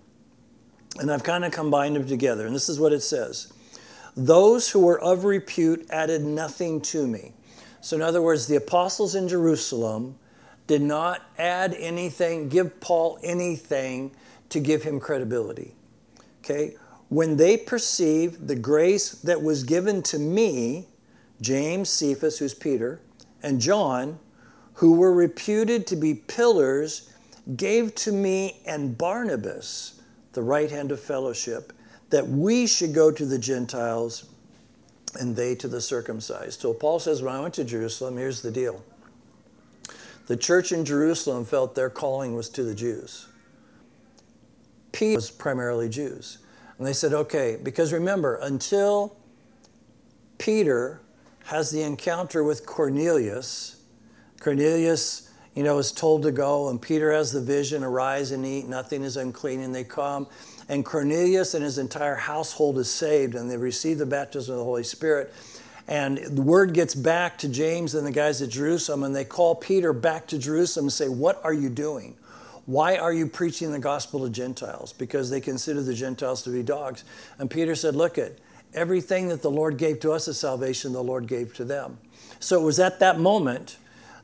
And 0.99 1.13
I've 1.13 1.23
kind 1.23 1.45
of 1.45 1.53
combined 1.53 1.97
them 1.97 2.07
together. 2.07 2.47
And 2.47 2.55
this 2.55 2.69
is 2.69 2.81
what 2.81 2.93
it 2.93 3.01
says 3.01 3.53
Those 4.17 4.71
who 4.71 4.81
were 4.81 5.01
of 5.01 5.25
repute 5.25 5.87
added 5.91 6.23
nothing 6.23 6.81
to 6.83 7.07
me. 7.07 7.33
So, 7.81 7.97
in 7.97 8.03
other 8.03 8.23
words, 8.23 8.47
the 8.47 8.57
apostles 8.57 9.15
in 9.15 9.29
Jerusalem 9.29 10.19
did 10.67 10.83
not 10.83 11.23
add 11.39 11.75
anything, 11.75 12.49
give 12.49 12.81
Paul 12.81 13.19
anything 13.23 14.13
to 14.51 14.61
give 14.61 14.83
him 14.83 15.01
credibility. 15.01 15.75
Okay? 16.45 16.77
When 17.09 17.37
they 17.37 17.57
perceived 17.57 18.47
the 18.47 18.55
grace 18.55 19.11
that 19.23 19.43
was 19.43 19.65
given 19.65 20.03
to 20.05 20.19
me, 20.19 20.87
James, 21.41 21.89
Cephas, 21.89 22.39
who's 22.39 22.55
Peter, 22.55 23.01
and 23.43 23.61
John, 23.61 24.19
who 24.75 24.93
were 24.93 25.13
reputed 25.13 25.87
to 25.89 25.97
be 25.97 26.15
pillars, 26.15 27.11
gave 27.57 27.95
to 27.97 28.13
me 28.13 28.61
and 28.67 28.97
Barnabas 28.97 30.01
the 30.33 30.43
right 30.43 30.71
hand 30.71 30.93
of 30.93 31.01
fellowship, 31.01 31.73
that 32.11 32.29
we 32.29 32.67
should 32.67 32.95
go 32.95 33.11
to 33.11 33.27
the 33.27 33.39
Gentiles 33.39 34.30
and 35.19 35.35
they 35.35 35.55
to 35.57 35.69
the 35.69 35.81
circumcised. 35.81 36.61
So 36.61 36.73
Paul 36.73 36.99
says, 36.99 37.23
when 37.23 37.35
I 37.35 37.41
went 37.41 37.55
to 37.55 37.65
Jerusalem, 37.65 38.17
here's 38.17 38.43
the 38.43 38.51
deal. 38.51 38.85
The 40.27 40.37
church 40.37 40.73
in 40.73 40.85
Jerusalem 40.85 41.45
felt 41.45 41.75
their 41.75 41.91
calling 41.91 42.35
was 42.35 42.49
to 42.51 42.63
the 42.63 42.75
Jews. 42.75 43.27
Peter 44.93 45.17
was 45.17 45.31
primarily 45.31 45.89
Jews. 45.89 46.39
And 46.79 46.87
they 46.87 46.93
said, 46.93 47.13
okay, 47.13 47.59
because 47.63 47.93
remember, 47.93 48.37
until 48.37 49.17
Peter 50.39 51.01
has 51.47 51.71
the 51.71 51.83
encounter 51.83 52.45
with 52.45 52.65
Cornelius, 52.65 53.83
Cornelius 54.41 55.31
you 55.55 55.65
know, 55.65 55.79
is 55.79 55.91
told 55.93 56.23
to 56.23 56.31
go, 56.31 56.69
and 56.69 56.81
Peter 56.81 57.13
has 57.13 57.33
the 57.33 57.41
vision 57.41 57.83
arise 57.83 58.31
and 58.31 58.47
eat, 58.47 58.69
nothing 58.69 59.03
is 59.03 59.17
unclean, 59.17 59.61
and 59.61 59.75
they 59.75 59.85
come. 59.85 60.27
And 60.71 60.85
Cornelius 60.85 61.55
and 61.55 61.65
his 61.65 61.79
entire 61.79 62.15
household 62.15 62.79
is 62.79 62.89
saved, 62.89 63.35
and 63.35 63.51
they 63.51 63.57
receive 63.57 63.99
the 63.99 64.07
baptism 64.07 64.53
of 64.53 64.59
the 64.59 64.65
Holy 64.65 64.85
Spirit. 64.85 65.35
And 65.89 66.19
the 66.19 66.43
word 66.43 66.75
gets 66.75 66.95
back 66.95 67.39
to 67.39 67.49
James 67.49 67.97
and 67.97 68.07
the 68.07 68.13
guys 68.13 68.41
at 68.41 68.51
Jerusalem, 68.51 69.03
and 69.03 69.15
they 69.15 69.25
call 69.25 69.57
Peter 69.57 69.93
back 69.93 70.29
to 70.29 70.39
Jerusalem 70.39 70.85
and 70.85 70.93
say, 70.93 71.09
What 71.09 71.41
are 71.43 71.53
you 71.53 71.71
doing? 71.71 72.17
Why 72.67 72.97
are 72.99 73.13
you 73.13 73.27
preaching 73.27 73.73
the 73.73 73.81
gospel 73.81 74.21
to 74.21 74.31
Gentiles? 74.31 74.93
Because 74.93 75.29
they 75.29 75.41
consider 75.41 75.83
the 75.83 75.93
Gentiles 75.93 76.43
to 76.43 76.51
be 76.51 76.63
dogs. 76.63 77.03
And 77.41 77.51
Peter 77.51 77.75
said, 77.75 77.97
Look 77.97 78.17
at 78.17 78.35
everything 78.73 79.27
that 79.31 79.43
the 79.43 79.51
Lord 79.51 79.77
gave 79.77 79.99
to 80.01 80.13
us 80.13 80.29
as 80.29 80.39
salvation, 80.39 80.93
the 80.93 81.03
Lord 81.03 81.27
gave 81.27 81.53
to 81.55 81.65
them. 81.65 81.99
So 82.39 82.61
it 82.61 82.65
was 82.65 82.79
at 82.79 83.01
that 83.01 83.19
moment 83.19 83.77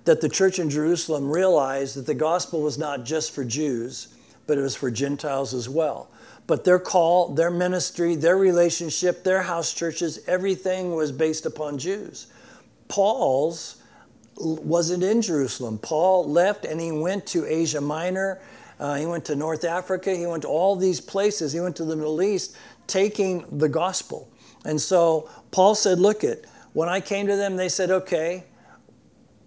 that 0.04 0.20
the 0.20 0.28
church 0.28 0.60
in 0.60 0.70
Jerusalem 0.70 1.28
realized 1.28 1.96
that 1.96 2.06
the 2.06 2.14
gospel 2.14 2.62
was 2.62 2.78
not 2.78 3.04
just 3.04 3.32
for 3.32 3.44
Jews, 3.44 4.14
but 4.46 4.58
it 4.58 4.60
was 4.60 4.76
for 4.76 4.92
Gentiles 4.92 5.52
as 5.52 5.68
well. 5.68 6.08
But 6.46 6.64
their 6.64 6.78
call, 6.78 7.30
their 7.34 7.50
ministry, 7.50 8.14
their 8.14 8.36
relationship, 8.36 9.24
their 9.24 9.42
house 9.42 9.74
churches, 9.74 10.20
everything 10.28 10.94
was 10.94 11.10
based 11.12 11.46
upon 11.46 11.78
Jews. 11.78 12.28
Paul's 12.88 13.82
wasn't 14.36 15.02
in 15.02 15.22
Jerusalem. 15.22 15.78
Paul 15.78 16.30
left 16.30 16.64
and 16.66 16.80
he 16.80 16.92
went 16.92 17.26
to 17.28 17.44
Asia 17.46 17.80
Minor 17.80 18.40
Uh, 18.78 18.94
he 18.96 19.06
went 19.06 19.24
to 19.24 19.34
North 19.34 19.64
Africa. 19.64 20.14
He 20.14 20.26
went 20.26 20.42
to 20.42 20.48
all 20.48 20.76
these 20.76 21.00
places. 21.00 21.52
He 21.52 21.60
went 21.60 21.76
to 21.76 21.84
the 21.84 21.96
Middle 21.96 22.20
East 22.22 22.56
taking 22.86 23.46
the 23.58 23.68
gospel. 23.68 24.28
And 24.66 24.80
so 24.80 25.30
Paul 25.50 25.74
said, 25.74 25.98
Look 25.98 26.24
it, 26.24 26.46
when 26.74 26.88
I 26.88 27.00
came 27.00 27.26
to 27.26 27.36
them, 27.36 27.56
they 27.56 27.70
said, 27.70 27.90
Okay, 27.90 28.44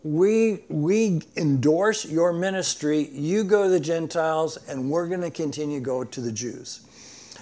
we, 0.03 0.63
we 0.69 1.21
endorse 1.37 2.05
your 2.05 2.33
ministry. 2.33 3.09
You 3.11 3.43
go 3.43 3.63
to 3.65 3.69
the 3.69 3.79
Gentiles, 3.79 4.57
and 4.67 4.89
we're 4.89 5.07
going 5.07 5.21
to 5.21 5.29
continue 5.29 5.79
to 5.79 5.85
go 5.85 6.03
to 6.03 6.21
the 6.21 6.31
Jews. 6.31 6.81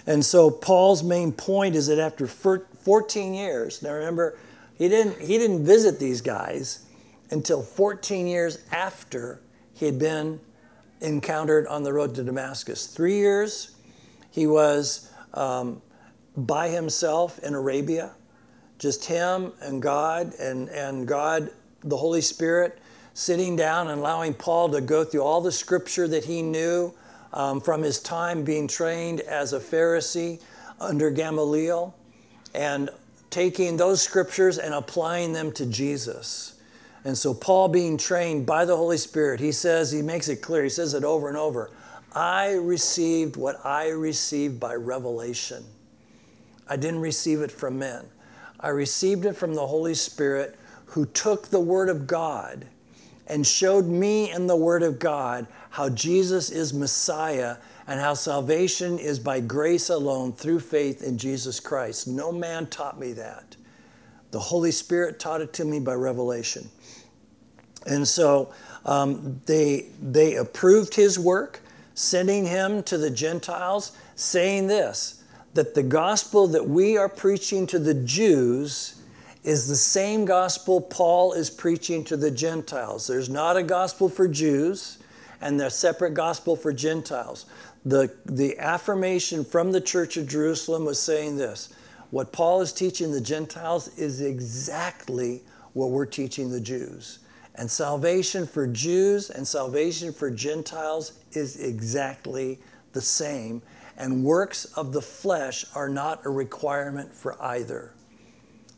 And 0.07 0.25
so 0.25 0.49
Paul's 0.49 1.03
main 1.03 1.33
point 1.33 1.75
is 1.75 1.87
that 1.87 1.99
after 1.99 2.25
14 2.25 3.33
years, 3.33 3.83
now 3.83 3.91
remember, 3.91 4.37
he 4.77 4.87
didn't, 4.87 5.19
he 5.19 5.37
didn't 5.37 5.65
visit 5.65 5.99
these 5.99 6.21
guys 6.21 6.85
until 7.29 7.61
14 7.61 8.25
years 8.25 8.59
after 8.71 9.41
he 9.73 9.85
had 9.85 9.99
been 9.99 10.39
encountered 11.01 11.67
on 11.67 11.83
the 11.83 11.91
road 11.91 12.15
to 12.15 12.23
Damascus. 12.23 12.87
Three 12.87 13.17
years 13.17 13.75
he 14.31 14.47
was 14.47 15.11
um, 15.33 15.81
by 16.37 16.69
himself 16.69 17.39
in 17.39 17.53
Arabia, 17.53 18.11
just 18.79 19.03
him 19.03 19.51
and 19.61 19.81
God, 19.81 20.33
and, 20.39 20.69
and 20.69 21.05
God, 21.05 21.51
the 21.83 21.97
Holy 21.97 22.21
Spirit, 22.21 22.79
sitting 23.13 23.55
down 23.55 23.89
and 23.89 23.99
allowing 23.99 24.33
Paul 24.33 24.69
to 24.69 24.79
go 24.79 25.03
through 25.03 25.23
all 25.23 25.41
the 25.41 25.51
scripture 25.51 26.07
that 26.07 26.23
he 26.23 26.41
knew 26.41 26.93
um, 27.38 27.62
from 27.62 27.84
his 27.84 28.00
time 28.00 28.43
being 28.43 28.67
trained 28.67 29.21
as 29.21 29.54
a 29.54 29.60
Pharisee 29.60 30.41
under 30.80 31.12
Gamaliel, 31.12 31.93
and 32.56 32.89
taking 33.30 33.78
those 33.78 34.02
scriptures 34.02 34.58
and 34.58 34.73
applying 34.73 35.34
them 35.34 35.52
to 35.52 35.67
Jesus. 35.67 36.60
And 37.06 37.15
so, 37.15 37.36
Paul, 37.36 37.67
being 37.67 37.95
trained 37.95 38.47
by 38.47 38.65
the 38.65 38.76
Holy 38.76 38.97
Spirit, 38.97 39.39
he 39.39 39.52
says, 39.52 39.91
he 39.91 40.02
makes 40.02 40.30
it 40.30 40.38
clear, 40.38 40.63
he 40.63 40.69
says 40.69 40.95
it 40.95 41.04
over 41.04 41.28
and 41.28 41.38
over 41.38 41.69
I 42.12 42.54
received 42.54 43.36
what 43.36 43.63
I 43.63 43.89
received 43.89 44.60
by 44.60 44.73
revelation. 44.73 45.63
I 46.67 46.76
didn't 46.76 47.02
receive 47.02 47.41
it 47.41 47.52
from 47.52 47.78
men. 47.78 48.06
I 48.60 48.69
received 48.69 49.26
it 49.26 49.36
from 49.36 49.54
the 49.54 49.67
Holy 49.67 49.93
Spirit 49.93 50.58
who 50.88 51.06
took 51.06 51.50
the 51.50 51.60
Word 51.60 51.89
of 51.89 52.08
God 52.08 52.65
and 53.27 53.45
showed 53.45 53.85
me 53.85 54.31
in 54.31 54.47
the 54.47 54.55
Word 54.55 54.83
of 54.83 54.99
God 54.99 55.47
how 55.69 55.89
Jesus 55.89 56.49
is 56.49 56.73
Messiah 56.73 57.57
and 57.87 57.99
how 57.99 58.13
salvation 58.13 58.99
is 58.99 59.19
by 59.19 59.39
grace 59.39 59.89
alone 59.89 60.33
through 60.33 60.59
faith 60.59 61.03
in 61.03 61.17
Jesus 61.17 61.59
Christ. 61.59 62.07
No 62.07 62.31
man 62.31 62.67
taught 62.67 62.99
me 62.99 63.13
that. 63.13 63.55
The 64.31 64.39
Holy 64.39 64.71
Spirit 64.71 65.19
taught 65.19 65.41
it 65.41 65.53
to 65.53 65.65
me 65.65 65.79
by 65.79 65.93
revelation. 65.93 66.69
And 67.85 68.05
so 68.07 68.53
um, 68.85 69.41
they, 69.45 69.87
they 70.01 70.35
approved 70.35 70.95
his 70.95 71.17
work, 71.17 71.61
sending 71.93 72.45
him 72.45 72.83
to 72.83 72.97
the 72.97 73.09
Gentiles, 73.09 73.93
saying 74.15 74.67
this 74.67 75.23
that 75.53 75.73
the 75.73 75.81
gospel 75.81 76.45
that 76.45 76.69
we 76.69 76.97
are 76.97 77.09
preaching 77.09 77.65
to 77.65 77.79
the 77.79 77.93
Jews 77.93 78.96
is 79.47 79.65
the 79.65 79.77
same 79.77 80.25
gospel 80.25 80.81
Paul 80.81 81.31
is 81.31 81.49
preaching 81.49 82.03
to 82.03 82.17
the 82.17 82.29
Gentiles. 82.29 83.07
There's 83.07 83.29
not 83.29 83.55
a 83.55 83.63
gospel 83.63 84.10
for 84.10 84.27
Jews 84.27 84.97
and 85.39 85.62
a 85.62 85.69
separate 85.69 86.15
gospel 86.15 86.57
for 86.57 86.73
Gentiles. 86.73 87.45
The, 87.86 88.13
the 88.25 88.60
affirmation 88.60 89.45
from 89.45 89.71
the 89.71 89.79
church 89.79 90.17
of 90.17 90.27
Jerusalem 90.27 90.83
was 90.83 90.99
saying 90.99 91.38
this 91.38 91.73
what 92.12 92.33
Paul 92.33 92.60
is 92.60 92.73
teaching 92.73 93.13
the 93.13 93.21
Gentiles 93.21 93.97
is 93.97 94.19
exactly 94.19 95.43
what 95.71 95.91
we're 95.91 96.05
teaching 96.05 96.51
the 96.51 96.60
Jews. 96.60 97.19
And 97.55 97.71
salvation 97.71 98.45
for 98.45 98.67
Jews 98.67 99.29
and 99.29 99.47
salvation 99.47 100.12
for 100.12 100.29
Gentiles 100.29 101.13
is 101.31 101.55
exactly 101.63 102.60
the 102.91 103.01
same. 103.01 103.62
And 103.97 104.25
works 104.25 104.65
of 104.75 104.91
the 104.91 105.01
flesh 105.01 105.63
are 105.73 105.88
not 105.88 106.25
a 106.25 106.29
requirement 106.29 107.13
for 107.13 107.41
either. 107.41 107.93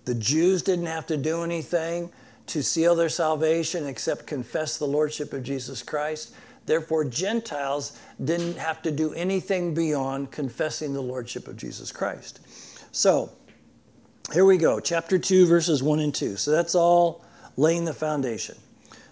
The 0.09 0.15
Jews 0.15 0.63
didn't 0.63 0.87
have 0.87 1.05
to 1.05 1.17
do 1.17 1.43
anything 1.43 2.09
to 2.47 2.63
seal 2.63 2.95
their 2.95 3.09
salvation 3.09 3.85
except 3.85 4.25
confess 4.25 4.79
the 4.79 4.87
Lordship 4.87 5.33
of 5.33 5.43
Jesus 5.43 5.83
Christ. 5.83 6.33
Therefore, 6.65 7.05
Gentiles 7.05 7.95
didn't 8.25 8.57
have 8.57 8.81
to 8.81 8.91
do 8.91 9.13
anything 9.13 9.75
beyond 9.75 10.31
confessing 10.31 10.95
the 10.95 11.01
Lordship 11.01 11.47
of 11.47 11.57
Jesus 11.57 11.91
Christ. 11.91 12.39
So, 12.91 13.29
here 14.33 14.45
we 14.45 14.57
go, 14.57 14.79
chapter 14.79 15.19
2, 15.19 15.45
verses 15.45 15.83
1 15.83 15.99
and 15.99 16.15
2. 16.15 16.37
So 16.37 16.49
that's 16.49 16.73
all 16.73 17.23
laying 17.55 17.85
the 17.85 17.93
foundation. 17.93 18.57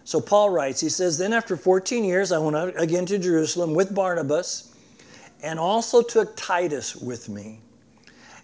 So 0.04 0.20
Paul 0.20 0.50
writes, 0.50 0.82
he 0.82 0.90
says, 0.90 1.20
Then 1.20 1.32
after 1.32 1.56
14 1.56 2.04
years, 2.04 2.32
I 2.32 2.40
went 2.40 2.74
again 2.76 3.06
to 3.06 3.20
Jerusalem 3.20 3.76
with 3.76 3.94
Barnabas 3.94 4.74
and 5.44 5.60
also 5.60 6.02
took 6.02 6.36
Titus 6.36 6.96
with 6.96 7.30
me. 7.30 7.60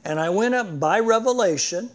And 0.06 0.20
I 0.20 0.30
went 0.30 0.54
up 0.54 0.80
by 0.80 1.00
revelation 1.00 1.89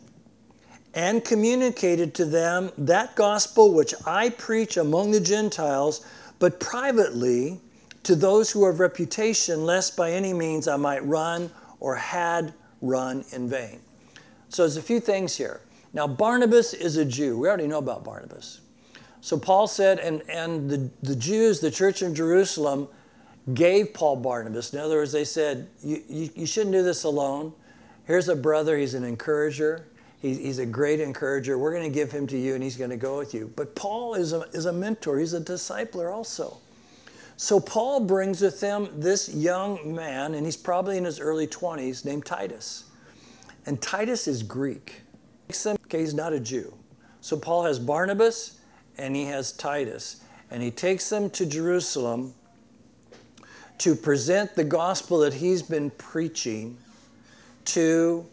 and 0.99 1.25
communicated 1.25 2.13
to 2.13 2.25
them 2.25 2.73
that 2.77 3.15
gospel 3.15 3.73
which 3.73 3.95
I 4.05 4.31
preach 4.31 4.79
among 4.79 5.13
the 5.13 5.21
Gentiles, 5.21 6.05
but 6.41 6.59
privately 6.59 7.61
to 8.03 8.17
those 8.17 8.51
who 8.51 8.67
have 8.67 8.81
reputation, 8.81 9.65
lest 9.65 9.97
by 9.97 10.11
any 10.11 10.33
means 10.33 10.67
I 10.67 10.75
might 10.75 11.07
run 11.07 11.53
or 11.79 11.95
had 11.95 12.53
run 12.83 13.25
in 13.31 13.49
vain. 13.49 13.79
So 14.49 14.63
there's 14.63 14.77
a 14.77 14.83
few 14.83 14.99
things 14.99 15.37
here. 15.37 15.61
Now, 15.93 16.09
Barnabas 16.09 16.75
is 16.75 16.97
a 16.97 17.05
Jew. 17.05 17.39
We 17.39 17.47
already 17.47 17.69
know 17.69 17.79
about 17.79 18.03
Barnabas. 18.03 18.61
So 19.21 19.39
Paul 19.39 19.69
said, 19.69 20.01
and, 20.01 20.29
and 20.29 20.69
the, 20.69 20.91
the 21.05 21.15
Jews, 21.15 21.61
the 21.61 21.71
church 21.71 22.03
in 22.03 22.13
Jerusalem, 22.13 22.89
gave 23.55 23.95
Paul 23.95 24.17
Barnabas. 24.17 24.75
In 24.75 24.81
other 24.81 24.97
words, 24.97 25.13
they 25.13 25.25
said, 25.25 25.69
you, 25.81 26.03
you, 26.09 26.31
you 26.35 26.47
shouldn't 26.47 26.73
do 26.73 26.83
this 26.83 27.05
alone. 27.05 27.53
Here's 28.05 28.29
a 28.29 28.35
brother, 28.35 28.77
he's 28.77 28.95
an 28.95 29.05
encourager. 29.05 29.87
He, 30.21 30.35
he's 30.35 30.59
a 30.59 30.67
great 30.67 31.01
encourager. 31.01 31.59
We're 31.59 31.73
going 31.73 31.91
to 31.91 31.95
give 31.95 32.11
him 32.11 32.27
to 32.29 32.39
you, 32.39 32.55
and 32.55 32.63
he's 32.63 32.77
going 32.77 32.91
to 32.91 32.97
go 32.97 33.19
with 33.19 33.35
you. 33.35 33.53
But 33.55 33.75
Paul 33.75 34.15
is 34.15 34.33
a, 34.33 34.43
is 34.53 34.67
a 34.67 34.73
mentor, 34.73 35.19
he's 35.19 35.35
a 35.35 35.41
discipler 35.41 36.13
also. 36.13 36.59
So 37.37 37.61
Paul 37.61 38.01
brings 38.01 38.41
with 38.41 38.61
him 38.61 38.89
this 38.97 39.33
young 39.33 39.95
man, 39.95 40.35
and 40.35 40.45
he's 40.45 40.57
probably 40.57 40.99
in 40.99 41.05
his 41.05 41.21
early 41.21 41.47
20s, 41.47 42.05
named 42.05 42.27
Titus. 42.27 42.85
And 43.65 43.81
Titus 43.81 44.27
is 44.27 44.43
Greek. 44.43 45.03
Okay, 45.67 46.01
he's 46.01 46.15
not 46.15 46.33
a 46.33 46.41
Jew. 46.41 46.75
So 47.21 47.37
Paul 47.37 47.65
has 47.65 47.79
Barnabas, 47.79 48.59
and 48.97 49.15
he 49.15 49.27
has 49.27 49.53
Titus. 49.53 50.23
And 50.51 50.63
he 50.63 50.73
takes 50.73 51.09
them 51.11 51.31
to 51.31 51.47
Jerusalem 51.47 52.35
to 53.79 53.95
present 53.95 54.57
the 54.57 54.65
gospel 54.65 55.19
that 55.21 55.35
he's 55.35 55.63
been 55.63 55.91
preaching 55.91 56.77
to 57.67 58.27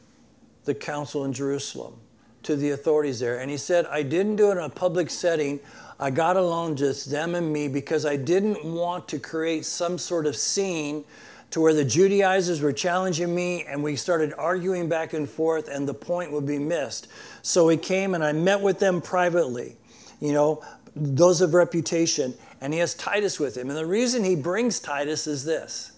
the 0.65 0.75
council 0.75 1.25
in 1.25 1.33
Jerusalem, 1.33 1.95
to 2.43 2.55
the 2.55 2.71
authorities 2.71 3.19
there. 3.19 3.39
And 3.39 3.49
he 3.49 3.57
said, 3.57 3.85
I 3.87 4.03
didn't 4.03 4.35
do 4.35 4.49
it 4.49 4.53
in 4.53 4.57
a 4.59 4.69
public 4.69 5.09
setting. 5.09 5.59
I 5.99 6.11
got 6.11 6.37
alone 6.37 6.75
just 6.75 7.09
them 7.09 7.35
and 7.35 7.51
me 7.51 7.67
because 7.67 8.05
I 8.05 8.17
didn't 8.17 8.63
want 8.65 9.07
to 9.09 9.19
create 9.19 9.65
some 9.65 9.97
sort 9.97 10.25
of 10.25 10.35
scene 10.35 11.05
to 11.51 11.61
where 11.61 11.73
the 11.73 11.85
Judaizers 11.85 12.61
were 12.61 12.73
challenging 12.73 13.33
me 13.33 13.63
and 13.63 13.81
we 13.81 13.95
started 13.95 14.33
arguing 14.37 14.89
back 14.89 15.13
and 15.13 15.29
forth 15.29 15.69
and 15.69 15.87
the 15.87 15.93
point 15.93 16.31
would 16.31 16.45
be 16.45 16.59
missed. 16.59 17.07
So 17.43 17.69
he 17.69 17.77
came 17.77 18.13
and 18.13 18.23
I 18.23 18.33
met 18.33 18.59
with 18.59 18.79
them 18.79 19.01
privately 19.01 19.77
you 20.19 20.33
know, 20.33 20.63
those 20.95 21.41
of 21.41 21.53
reputation, 21.53 22.33
and 22.61 22.73
he 22.73 22.79
has 22.79 22.93
Titus 22.93 23.39
with 23.39 23.57
him. 23.57 23.69
And 23.69 23.77
the 23.77 23.85
reason 23.85 24.23
he 24.23 24.35
brings 24.35 24.79
Titus 24.79 25.27
is 25.27 25.43
this 25.43 25.91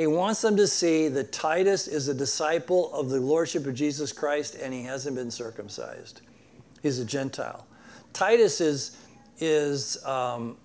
he 0.00 0.06
wants 0.06 0.40
them 0.40 0.56
to 0.56 0.66
see 0.66 1.08
that 1.08 1.30
Titus 1.30 1.86
is 1.86 2.08
a 2.08 2.14
disciple 2.14 2.90
of 2.94 3.10
the 3.10 3.20
Lordship 3.20 3.66
of 3.66 3.74
Jesus 3.74 4.14
Christ 4.14 4.54
and 4.54 4.72
he 4.72 4.82
hasn't 4.82 5.14
been 5.14 5.30
circumcised. 5.30 6.22
He's 6.82 6.98
a 7.00 7.04
Gentile. 7.04 7.66
Titus 8.14 8.62
is, 8.62 8.96
is, 9.40 10.02
um, 10.06 10.56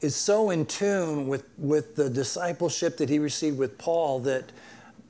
is 0.00 0.16
so 0.16 0.50
in 0.50 0.66
tune 0.66 1.28
with, 1.28 1.44
with 1.56 1.94
the 1.94 2.10
discipleship 2.10 2.96
that 2.96 3.08
he 3.08 3.20
received 3.20 3.58
with 3.58 3.78
Paul 3.78 4.18
that 4.22 4.50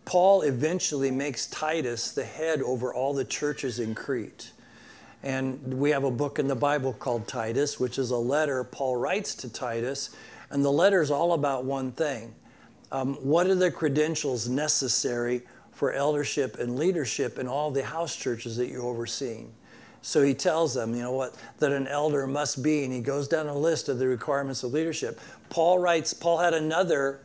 Paul 0.05 0.43
eventually 0.43 1.11
makes 1.11 1.47
Titus 1.47 2.13
the 2.13 2.25
head 2.25 2.61
over 2.61 2.93
all 2.93 3.15
the 3.15 3.25
churches 3.25 3.79
in 3.79 3.95
Crete. 3.95 4.53
And 5.23 5.79
we 5.79 5.91
have 5.91 6.05
a 6.05 6.11
book 6.11 6.39
in 6.39 6.49
the 6.49 6.57
Bible 6.57 6.93
called 6.93 7.29
Titus, 7.29 7.79
which 7.79 7.99
is 7.99 8.11
a 8.11 8.17
letter 8.17 8.65
Paul 8.65 8.97
writes 8.97 9.35
to 9.37 9.53
Titus. 9.53 10.11
And 10.51 10.65
the 10.65 10.73
letter 10.73 11.01
is 11.01 11.11
all 11.11 11.33
about 11.33 11.65
one 11.65 11.93
thing 11.93 12.35
um, 12.91 13.15
What 13.17 13.47
are 13.47 13.55
the 13.55 13.71
credentials 13.71 14.49
necessary 14.49 15.43
for 15.73 15.93
eldership 15.93 16.59
and 16.59 16.77
leadership 16.77 17.39
in 17.39 17.47
all 17.47 17.71
the 17.71 17.85
house 17.85 18.17
churches 18.17 18.57
that 18.57 18.69
you're 18.69 18.83
overseeing? 18.83 19.53
So 20.03 20.23
he 20.23 20.35
tells 20.35 20.75
them, 20.75 20.95
you 20.95 21.03
know 21.03 21.13
what, 21.13 21.37
that 21.61 21.71
an 21.71 21.87
elder 21.87 22.27
must 22.27 22.61
be, 22.61 22.83
and 22.83 22.93
he 22.93 23.01
goes 23.01 23.29
down 23.29 23.47
a 23.47 23.57
list 23.57 23.89
of 23.89 24.01
the 24.01 24.09
requirements 24.09 24.65
of 24.65 24.73
leadership. 24.73 25.21
Paul 25.49 25.79
writes, 25.79 26.13
Paul 26.13 26.39
had 26.39 26.55
another 26.55 27.21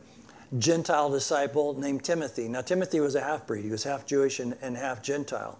Gentile 0.58 1.10
disciple 1.10 1.74
named 1.74 2.04
Timothy. 2.04 2.48
Now, 2.48 2.60
Timothy 2.60 3.00
was 3.00 3.16
a 3.16 3.20
half 3.20 3.48
breed, 3.48 3.64
he 3.64 3.70
was 3.70 3.82
half 3.82 4.06
Jewish 4.06 4.38
and, 4.38 4.56
and 4.62 4.76
half 4.76 5.02
Gentile. 5.02 5.58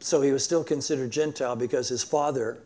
So 0.00 0.22
he 0.22 0.32
was 0.32 0.44
still 0.44 0.64
considered 0.64 1.10
Gentile 1.10 1.56
because 1.56 1.88
his 1.88 2.02
father 2.02 2.58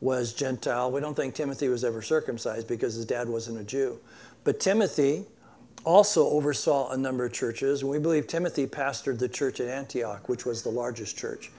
was 0.00 0.32
Gentile. 0.32 0.90
We 0.90 1.00
don't 1.00 1.14
think 1.14 1.34
Timothy 1.34 1.68
was 1.68 1.84
ever 1.84 2.00
circumcised 2.00 2.66
because 2.66 2.94
his 2.94 3.04
dad 3.04 3.28
wasn't 3.28 3.60
a 3.60 3.64
Jew. 3.64 3.98
But 4.44 4.60
Timothy 4.60 5.26
also 5.84 6.28
oversaw 6.28 6.90
a 6.90 6.96
number 6.96 7.24
of 7.24 7.32
churches, 7.32 7.82
and 7.82 7.90
we 7.90 7.98
believe 7.98 8.26
Timothy 8.26 8.66
pastored 8.66 9.18
the 9.18 9.28
church 9.28 9.60
at 9.60 9.68
Antioch, 9.68 10.28
which 10.28 10.44
was 10.44 10.62
the 10.62 10.70
largest 10.70 11.18
church. 11.18 11.50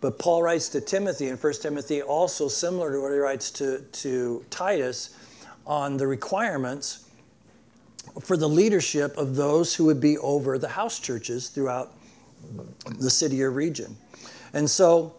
But 0.00 0.18
Paul 0.18 0.42
writes 0.42 0.68
to 0.70 0.80
Timothy 0.80 1.28
in 1.28 1.36
1 1.36 1.52
Timothy, 1.54 2.02
also 2.02 2.48
similar 2.48 2.92
to 2.92 3.00
what 3.00 3.12
he 3.12 3.18
writes 3.18 3.50
to, 3.52 3.80
to 3.80 4.44
Titus, 4.50 5.16
on 5.66 5.96
the 5.96 6.06
requirements 6.06 7.08
for 8.20 8.36
the 8.36 8.48
leadership 8.48 9.16
of 9.16 9.34
those 9.34 9.74
who 9.74 9.86
would 9.86 10.00
be 10.00 10.18
over 10.18 10.58
the 10.58 10.68
house 10.68 10.98
churches 10.98 11.48
throughout 11.48 11.92
the 12.98 13.08
city 13.08 13.42
or 13.42 13.50
region. 13.50 13.96
And 14.54 14.70
so 14.70 15.16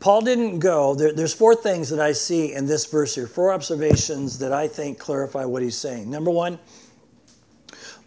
Paul 0.00 0.22
didn't 0.22 0.58
go. 0.58 0.94
There, 0.94 1.12
there's 1.12 1.32
four 1.32 1.54
things 1.54 1.88
that 1.90 2.00
I 2.00 2.12
see 2.12 2.52
in 2.52 2.66
this 2.66 2.86
verse 2.86 3.14
here, 3.14 3.26
four 3.26 3.52
observations 3.52 4.38
that 4.40 4.52
I 4.52 4.66
think 4.66 4.98
clarify 4.98 5.44
what 5.44 5.62
he's 5.62 5.76
saying. 5.76 6.10
Number 6.10 6.30
one, 6.30 6.58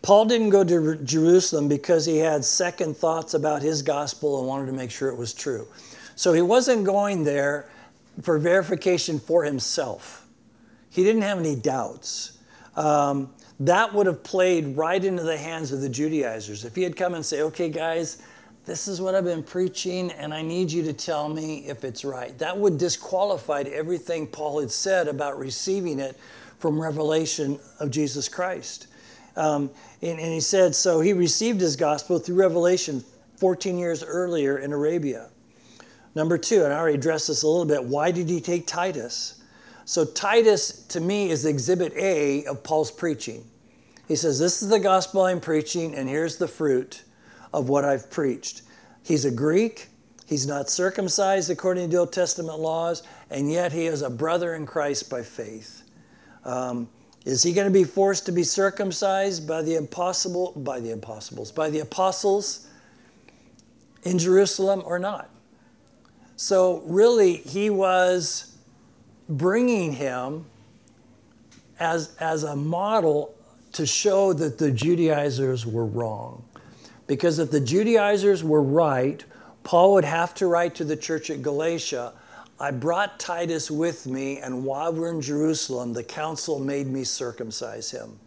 Paul 0.01 0.25
didn't 0.25 0.49
go 0.49 0.63
to 0.63 0.95
Jerusalem 0.97 1.67
because 1.67 2.06
he 2.06 2.17
had 2.17 2.43
second 2.43 2.97
thoughts 2.97 3.34
about 3.34 3.62
his 3.62 3.82
gospel 3.82 4.39
and 4.39 4.47
wanted 4.47 4.67
to 4.67 4.73
make 4.73 4.91
sure 4.91 5.10
it 5.10 5.17
was 5.17 5.34
true. 5.34 5.67
So 6.15 6.34
he 6.34 6.41
wasn't 6.41 6.84
going 6.84 7.23
there 7.23 7.69
for 8.21 8.38
verification 8.38 9.19
for 9.19 9.43
himself. 9.43 10.25
He 10.89 11.03
didn't 11.03 11.23
have 11.23 11.39
any 11.39 11.56
doubts. 11.56 12.39
Um, 12.75 13.34
that 13.60 13.93
would 13.93 14.06
have 14.06 14.23
played 14.23 14.77
right 14.77 15.03
into 15.03 15.23
the 15.23 15.38
hands 15.38 15.71
of 15.71 15.82
the 15.82 15.89
Judaizers. 15.89 16.63
If 16.63 16.75
he 16.75 16.84
had 16.84 16.95
come 16.95 17.15
and 17.15 17.25
say, 17.25 17.41
okay, 17.41 17.69
guys, 17.69 18.21
this 18.67 18.89
is 18.89 18.99
what 18.99 19.15
I've 19.15 19.23
been 19.23 19.43
preaching, 19.43 20.12
and 20.12 20.34
I 20.34 20.41
need 20.41 20.69
you 20.69 20.84
to 20.84 20.93
tell 20.93 21.30
me 21.30 21.60
if 21.69 21.86
it's 21.86 22.03
right. 22.03 22.38
That 22.38 22.58
would 22.58 22.77
disqualify 22.77 23.62
everything 23.62 24.27
Paul 24.27 24.60
had 24.60 24.69
said 24.69 25.08
about 25.08 25.39
receiving 25.39 25.99
it 25.99 26.17
from 26.60 26.77
revelation 26.77 27.60
of 27.80 27.91
Jesus 27.91 28.27
Christ. 28.27 28.88
Um, 29.38 29.69
and, 30.01 30.19
and 30.19 30.34
he 30.34 30.41
said, 30.41 30.75
so 30.75 30.99
he 30.99 31.13
received 31.13 31.62
his 31.62 31.77
gospel 31.77 32.19
through 32.19 32.36
revelation 32.36 33.06
14 33.38 33.77
years 33.77 34.03
earlier 34.03 34.58
in 34.58 34.73
Arabia. 34.73 35.30
Number 36.13 36.38
two, 36.38 36.65
and 36.65 36.73
I 36.73 36.77
already 36.77 36.97
addressed 36.97 37.30
this 37.30 37.43
a 37.43 37.47
little 37.47 37.63
bit, 37.63 37.82
why 37.82 38.12
did 38.12 38.27
he 38.30 38.41
take 38.41 38.67
Titus? 38.67 39.41
So, 39.86 40.03
Titus 40.03 40.84
to 40.88 40.99
me 40.99 41.30
is 41.30 41.45
exhibit 41.45 41.93
A 41.95 42.43
of 42.43 42.63
Paul's 42.63 42.91
preaching. 42.91 43.45
He 44.10 44.17
says, 44.17 44.38
This 44.38 44.62
is 44.62 44.67
the 44.67 44.80
gospel 44.80 45.21
I'm 45.21 45.39
preaching, 45.39 45.95
and 45.95 46.10
here's 46.10 46.36
the 46.36 46.49
fruit 46.49 47.03
of 47.57 47.69
what 47.69 47.83
I've 47.83 48.09
preached. 48.11 48.61
He's 49.03 49.25
a 49.25 49.31
Greek, 49.31 49.87
he's 50.27 50.45
not 50.45 50.69
circumcised 50.69 51.49
according 51.49 51.89
to 51.89 51.91
the 51.95 51.99
Old 52.01 52.13
Testament 52.13 52.59
laws, 52.59 53.01
and 53.31 53.51
yet 53.51 53.71
he 53.71 53.87
is 53.87 54.03
a 54.03 54.09
brother 54.09 54.53
in 54.53 54.67
Christ 54.67 55.09
by 55.09 55.23
faith. 55.23 55.81
Um, 56.45 56.87
is 57.25 57.41
he 57.41 57.51
going 57.53 57.67
to 57.67 57.73
be 57.73 57.83
forced 57.83 58.27
to 58.27 58.31
be 58.31 58.43
circumcised 58.43 59.47
by 59.47 59.63
the 59.63 59.75
impossible, 59.75 60.53
by 60.55 60.79
the 60.79 60.91
impossibles, 60.91 61.51
by 61.51 61.69
the 61.69 61.79
apostles 61.79 62.67
in 64.03 64.19
Jerusalem 64.19 64.83
or 64.85 64.99
not? 64.99 65.29
So 66.35 66.83
really, 66.85 67.37
he 67.37 67.71
was 67.71 68.55
bringing 69.27 69.93
him 69.93 70.45
as, 71.79 72.15
as 72.19 72.43
a 72.43 72.55
model 72.55 73.33
to 73.73 73.85
show 73.85 74.33
that 74.33 74.57
the 74.57 74.71
Judaizers 74.71 75.65
were 75.65 75.85
wrong. 75.85 76.43
Because 77.07 77.39
if 77.39 77.51
the 77.51 77.59
Judaizers 77.59 78.43
were 78.43 78.61
right, 78.61 79.23
Paul 79.63 79.93
would 79.93 80.05
have 80.05 80.33
to 80.35 80.47
write 80.47 80.75
to 80.75 80.83
the 80.83 80.95
church 80.95 81.29
at 81.29 81.41
Galatia 81.41 82.13
I 82.59 82.71
brought 82.71 83.19
Titus 83.19 83.69
with 83.69 84.07
me, 84.07 84.39
and 84.39 84.65
while 84.65 84.91
we're 84.91 85.11
in 85.11 85.21
Jerusalem, 85.21 85.93
the 85.93 86.03
council 86.03 86.57
made 86.57 86.87
me 86.87 87.03
circumcise 87.03 87.91
him. 87.91 88.19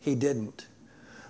He 0.00 0.14
didn't. 0.14 0.66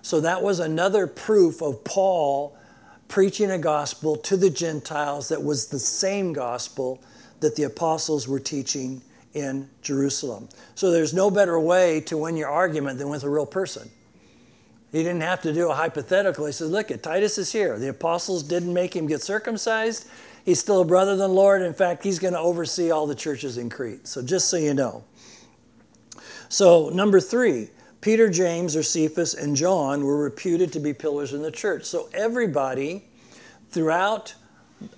So 0.03 0.21
that 0.21 0.43
was 0.43 0.59
another 0.59 1.07
proof 1.07 1.63
of 1.63 1.85
Paul 1.85 2.59
preaching 3.07 3.53
a 3.53 3.59
gospel 3.59 4.17
to 4.17 4.37
the 4.37 4.51
Gentiles 4.51 5.29
that 5.29 5.43
was 5.43 5.69
the 5.69 5.79
same 5.79 6.33
gospel 6.33 7.01
that 7.39 7.55
the 7.55 7.63
apostles 7.63 8.27
were 8.27 8.41
teaching 8.41 9.01
in 9.35 9.69
Jerusalem. 9.83 10.49
So 10.75 10.91
there's 10.91 11.15
no 11.15 11.31
better 11.31 11.61
way 11.61 12.01
to 12.03 12.17
win 12.17 12.37
your 12.37 12.49
argument 12.49 12.99
than 12.99 13.11
with 13.11 13.23
a 13.23 13.31
real 13.31 13.47
person. 13.47 13.89
He 14.95 15.03
didn't 15.03 15.23
have 15.23 15.43
to 15.43 15.53
do 15.53 15.73
a 15.73 15.75
hypothetical. 15.75 16.47
He 16.47 16.53
says, 16.53 16.71
Look, 16.71 16.93
at 16.93 17.03
Titus 17.03 17.37
is 17.37 17.51
here. 17.51 17.81
The 17.81 17.89
apostles 17.89 18.45
didn't 18.45 18.73
make 18.73 18.95
him 18.95 19.09
get 19.09 19.23
circumcised. 19.23 20.07
He's 20.45 20.61
still 20.61 20.83
a 20.83 20.85
brother 20.85 21.13
of 21.13 21.19
the 21.19 21.27
Lord. 21.27 21.63
In 21.63 21.75
fact, 21.75 22.05
he's 22.05 22.21
going 22.21 22.35
to 22.35 22.39
oversee 22.39 22.93
all 22.93 23.05
the 23.09 23.15
churches 23.17 23.59
in 23.59 23.69
Crete. 23.69 24.07
So 24.07 24.23
just 24.23 24.49
so 24.49 24.57
you 24.57 24.73
know. 24.73 25.03
So, 26.49 26.91
number 26.91 27.19
three, 27.19 27.71
Peter, 28.03 28.31
James, 28.31 28.77
or 28.77 28.85
Cephas, 28.85 29.35
and 29.35 29.57
John 29.57 30.05
were 30.05 30.23
reputed 30.23 30.73
to 30.75 30.79
be 30.79 30.93
pillars 30.93 31.33
in 31.33 31.43
the 31.43 31.51
church. 31.51 31.83
So 31.87 32.09
everybody 32.15 33.05
throughout 33.71 34.33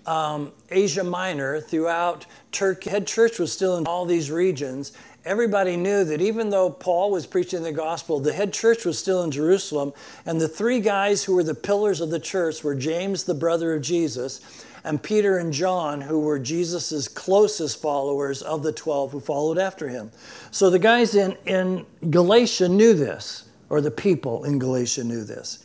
um, 0.04 0.52
Asia 0.70 1.04
Minor, 1.04 1.58
throughout 1.62 2.26
Turkey, 2.52 2.90
head 2.90 3.06
church 3.06 3.38
was 3.38 3.50
still 3.50 3.78
in 3.78 3.86
all 3.86 4.04
these 4.04 4.30
regions. 4.30 4.92
Everybody 5.26 5.76
knew 5.76 6.04
that 6.04 6.20
even 6.22 6.50
though 6.50 6.70
Paul 6.70 7.10
was 7.10 7.26
preaching 7.26 7.64
the 7.64 7.72
gospel, 7.72 8.20
the 8.20 8.32
head 8.32 8.52
church 8.52 8.84
was 8.84 8.96
still 8.96 9.24
in 9.24 9.32
Jerusalem. 9.32 9.92
And 10.24 10.40
the 10.40 10.46
three 10.46 10.78
guys 10.78 11.24
who 11.24 11.34
were 11.34 11.42
the 11.42 11.52
pillars 11.52 12.00
of 12.00 12.10
the 12.10 12.20
church 12.20 12.62
were 12.62 12.76
James, 12.76 13.24
the 13.24 13.34
brother 13.34 13.74
of 13.74 13.82
Jesus, 13.82 14.40
and 14.84 15.02
Peter 15.02 15.38
and 15.38 15.52
John, 15.52 16.00
who 16.00 16.20
were 16.20 16.38
Jesus' 16.38 17.08
closest 17.08 17.82
followers 17.82 18.40
of 18.40 18.62
the 18.62 18.70
12 18.70 19.10
who 19.10 19.18
followed 19.18 19.58
after 19.58 19.88
him. 19.88 20.12
So 20.52 20.70
the 20.70 20.78
guys 20.78 21.16
in, 21.16 21.36
in 21.44 21.84
Galatia 22.08 22.68
knew 22.68 22.94
this, 22.94 23.48
or 23.68 23.80
the 23.80 23.90
people 23.90 24.44
in 24.44 24.60
Galatia 24.60 25.02
knew 25.02 25.24
this. 25.24 25.58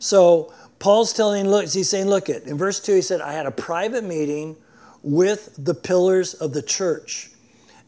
So 0.00 0.52
Paul's 0.80 1.14
telling, 1.14 1.48
look, 1.48 1.66
he's 1.66 1.88
saying, 1.88 2.08
look 2.08 2.28
it. 2.28 2.42
In 2.42 2.58
verse 2.58 2.78
2, 2.78 2.96
he 2.96 3.00
said, 3.00 3.22
I 3.22 3.32
had 3.32 3.46
a 3.46 3.50
private 3.50 4.04
meeting 4.04 4.54
with 5.02 5.54
the 5.56 5.74
pillars 5.74 6.34
of 6.34 6.52
the 6.52 6.60
church. 6.60 7.30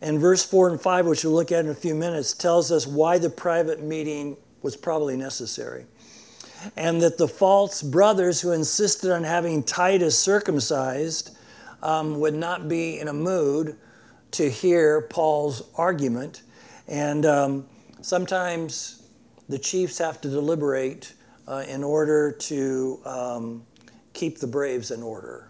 And 0.02 0.18
verse 0.18 0.44
4 0.44 0.70
and 0.70 0.80
5, 0.80 1.06
which 1.06 1.24
we'll 1.24 1.34
look 1.34 1.52
at 1.52 1.64
in 1.64 1.70
a 1.70 1.74
few 1.74 1.94
minutes, 1.94 2.32
tells 2.32 2.72
us 2.72 2.86
why 2.86 3.18
the 3.18 3.30
private 3.30 3.82
meeting 3.82 4.36
was 4.62 4.76
probably 4.76 5.16
necessary 5.16 5.86
and 6.76 7.00
that 7.00 7.18
the 7.18 7.28
false 7.28 7.82
brothers 7.82 8.40
who 8.40 8.52
insisted 8.52 9.12
on 9.12 9.24
having 9.24 9.62
Titus 9.62 10.18
circumcised 10.18 11.36
um, 11.82 12.20
would 12.20 12.34
not 12.34 12.68
be 12.68 12.98
in 12.98 13.08
a 13.08 13.12
mood 13.12 13.76
to 14.32 14.50
hear 14.50 15.02
Paul's 15.02 15.70
argument. 15.76 16.42
And 16.88 17.24
um, 17.26 17.66
sometimes 18.02 19.02
the 19.48 19.58
chiefs 19.58 19.98
have 19.98 20.20
to 20.20 20.28
deliberate 20.28 21.14
uh, 21.48 21.64
in 21.66 21.82
order 21.82 22.30
to 22.30 23.00
um, 23.04 23.66
keep 24.12 24.38
the 24.38 24.46
braves 24.46 24.90
in 24.90 25.02
order. 25.02 25.48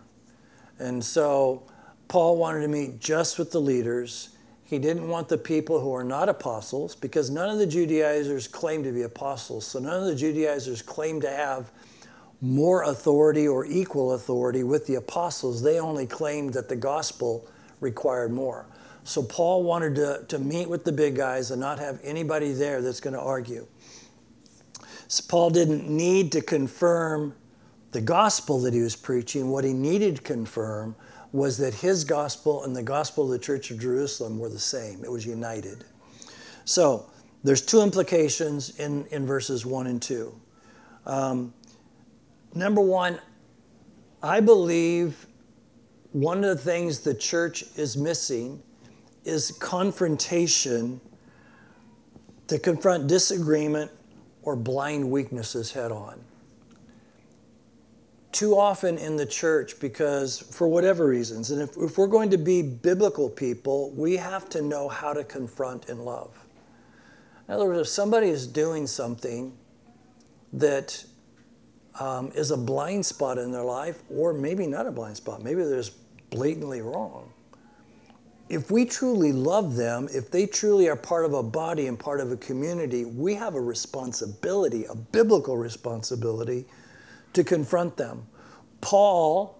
And 0.78 1.04
so 1.04 1.64
Paul 2.08 2.36
wanted 2.36 2.62
to 2.62 2.68
meet 2.68 3.00
just 3.00 3.38
with 3.38 3.50
the 3.50 3.60
leaders 3.60 4.30
he 4.70 4.78
didn't 4.78 5.08
want 5.08 5.28
the 5.28 5.36
people 5.36 5.80
who 5.80 5.92
are 5.92 6.04
not 6.04 6.28
apostles, 6.28 6.94
because 6.94 7.28
none 7.28 7.50
of 7.50 7.58
the 7.58 7.66
Judaizers 7.66 8.46
claim 8.46 8.84
to 8.84 8.92
be 8.92 9.02
apostles. 9.02 9.66
So 9.66 9.80
none 9.80 10.00
of 10.00 10.06
the 10.06 10.14
Judaizers 10.14 10.80
claim 10.80 11.20
to 11.22 11.28
have 11.28 11.72
more 12.40 12.84
authority 12.84 13.48
or 13.48 13.66
equal 13.66 14.12
authority 14.12 14.62
with 14.62 14.86
the 14.86 14.94
apostles. 14.94 15.60
They 15.60 15.80
only 15.80 16.06
claimed 16.06 16.54
that 16.54 16.68
the 16.68 16.76
gospel 16.76 17.48
required 17.80 18.30
more. 18.30 18.66
So 19.02 19.24
Paul 19.24 19.64
wanted 19.64 19.96
to, 19.96 20.24
to 20.28 20.38
meet 20.38 20.68
with 20.68 20.84
the 20.84 20.92
big 20.92 21.16
guys 21.16 21.50
and 21.50 21.60
not 21.60 21.80
have 21.80 21.98
anybody 22.04 22.52
there 22.52 22.80
that's 22.80 23.00
going 23.00 23.14
to 23.14 23.20
argue. 23.20 23.66
So 25.08 25.24
Paul 25.28 25.50
didn't 25.50 25.88
need 25.88 26.30
to 26.30 26.40
confirm 26.40 27.34
the 27.90 28.00
gospel 28.00 28.60
that 28.60 28.72
he 28.72 28.82
was 28.82 28.94
preaching. 28.94 29.50
What 29.50 29.64
he 29.64 29.72
needed 29.72 30.16
to 30.16 30.22
confirm 30.22 30.94
was 31.32 31.56
that 31.58 31.74
his 31.74 32.04
gospel 32.04 32.64
and 32.64 32.74
the 32.74 32.82
gospel 32.82 33.24
of 33.24 33.30
the 33.30 33.38
Church 33.38 33.70
of 33.70 33.78
Jerusalem 33.78 34.38
were 34.38 34.48
the 34.48 34.58
same. 34.58 35.04
It 35.04 35.10
was 35.10 35.24
united. 35.24 35.84
So 36.64 37.06
there's 37.44 37.62
two 37.62 37.82
implications 37.82 38.78
in, 38.78 39.06
in 39.06 39.26
verses 39.26 39.64
1 39.64 39.86
and 39.86 40.02
2. 40.02 40.40
Um, 41.06 41.54
number 42.54 42.80
one, 42.80 43.18
I 44.22 44.40
believe 44.40 45.26
one 46.12 46.44
of 46.44 46.56
the 46.56 46.62
things 46.62 47.00
the 47.00 47.14
church 47.14 47.64
is 47.76 47.96
missing 47.96 48.62
is 49.24 49.52
confrontation 49.52 51.00
to 52.48 52.58
confront 52.58 53.06
disagreement 53.06 53.90
or 54.42 54.56
blind 54.56 55.08
weaknesses 55.08 55.70
head 55.70 55.92
on 55.92 56.20
too 58.32 58.56
often 58.56 58.96
in 58.96 59.16
the 59.16 59.26
church 59.26 59.80
because 59.80 60.38
for 60.38 60.68
whatever 60.68 61.06
reasons 61.06 61.50
and 61.50 61.60
if, 61.60 61.76
if, 61.76 61.98
we're 61.98 62.06
going 62.06 62.30
to 62.30 62.38
be 62.38 62.62
biblical 62.62 63.28
people 63.28 63.90
we 63.90 64.16
have 64.16 64.48
to 64.48 64.62
know 64.62 64.88
how 64.88 65.12
to 65.12 65.24
confront 65.24 65.88
in 65.88 66.04
love. 66.04 66.38
In 67.48 67.54
other 67.54 67.66
words 67.66 67.80
if 67.80 67.88
somebody 67.88 68.28
is 68.28 68.46
doing 68.46 68.86
something 68.86 69.56
that 70.52 71.04
um, 71.98 72.30
is 72.34 72.50
a 72.50 72.56
blind 72.56 73.04
spot 73.04 73.36
in 73.38 73.50
their 73.50 73.64
life 73.64 74.02
or 74.08 74.32
maybe 74.32 74.66
not 74.66 74.86
a 74.86 74.92
blind 74.92 75.16
spot 75.16 75.42
maybe 75.42 75.62
they're 75.64 75.76
just 75.76 75.96
blatantly 76.30 76.80
wrong 76.80 77.32
if 78.50 78.68
we 78.68 78.84
truly 78.84 79.32
love 79.32 79.76
them, 79.76 80.08
if 80.12 80.28
they 80.28 80.44
truly 80.44 80.88
are 80.88 80.96
part 80.96 81.24
of 81.24 81.34
a 81.34 81.42
body 81.42 81.86
and 81.86 81.96
part 81.96 82.18
of 82.18 82.32
a 82.32 82.36
community, 82.36 83.04
we 83.04 83.36
have 83.36 83.54
a 83.54 83.60
responsibility, 83.60 84.86
a 84.86 84.94
biblical 84.96 85.56
responsibility, 85.56 86.66
to 87.32 87.44
confront 87.44 87.96
them. 87.96 88.26
Paul 88.80 89.58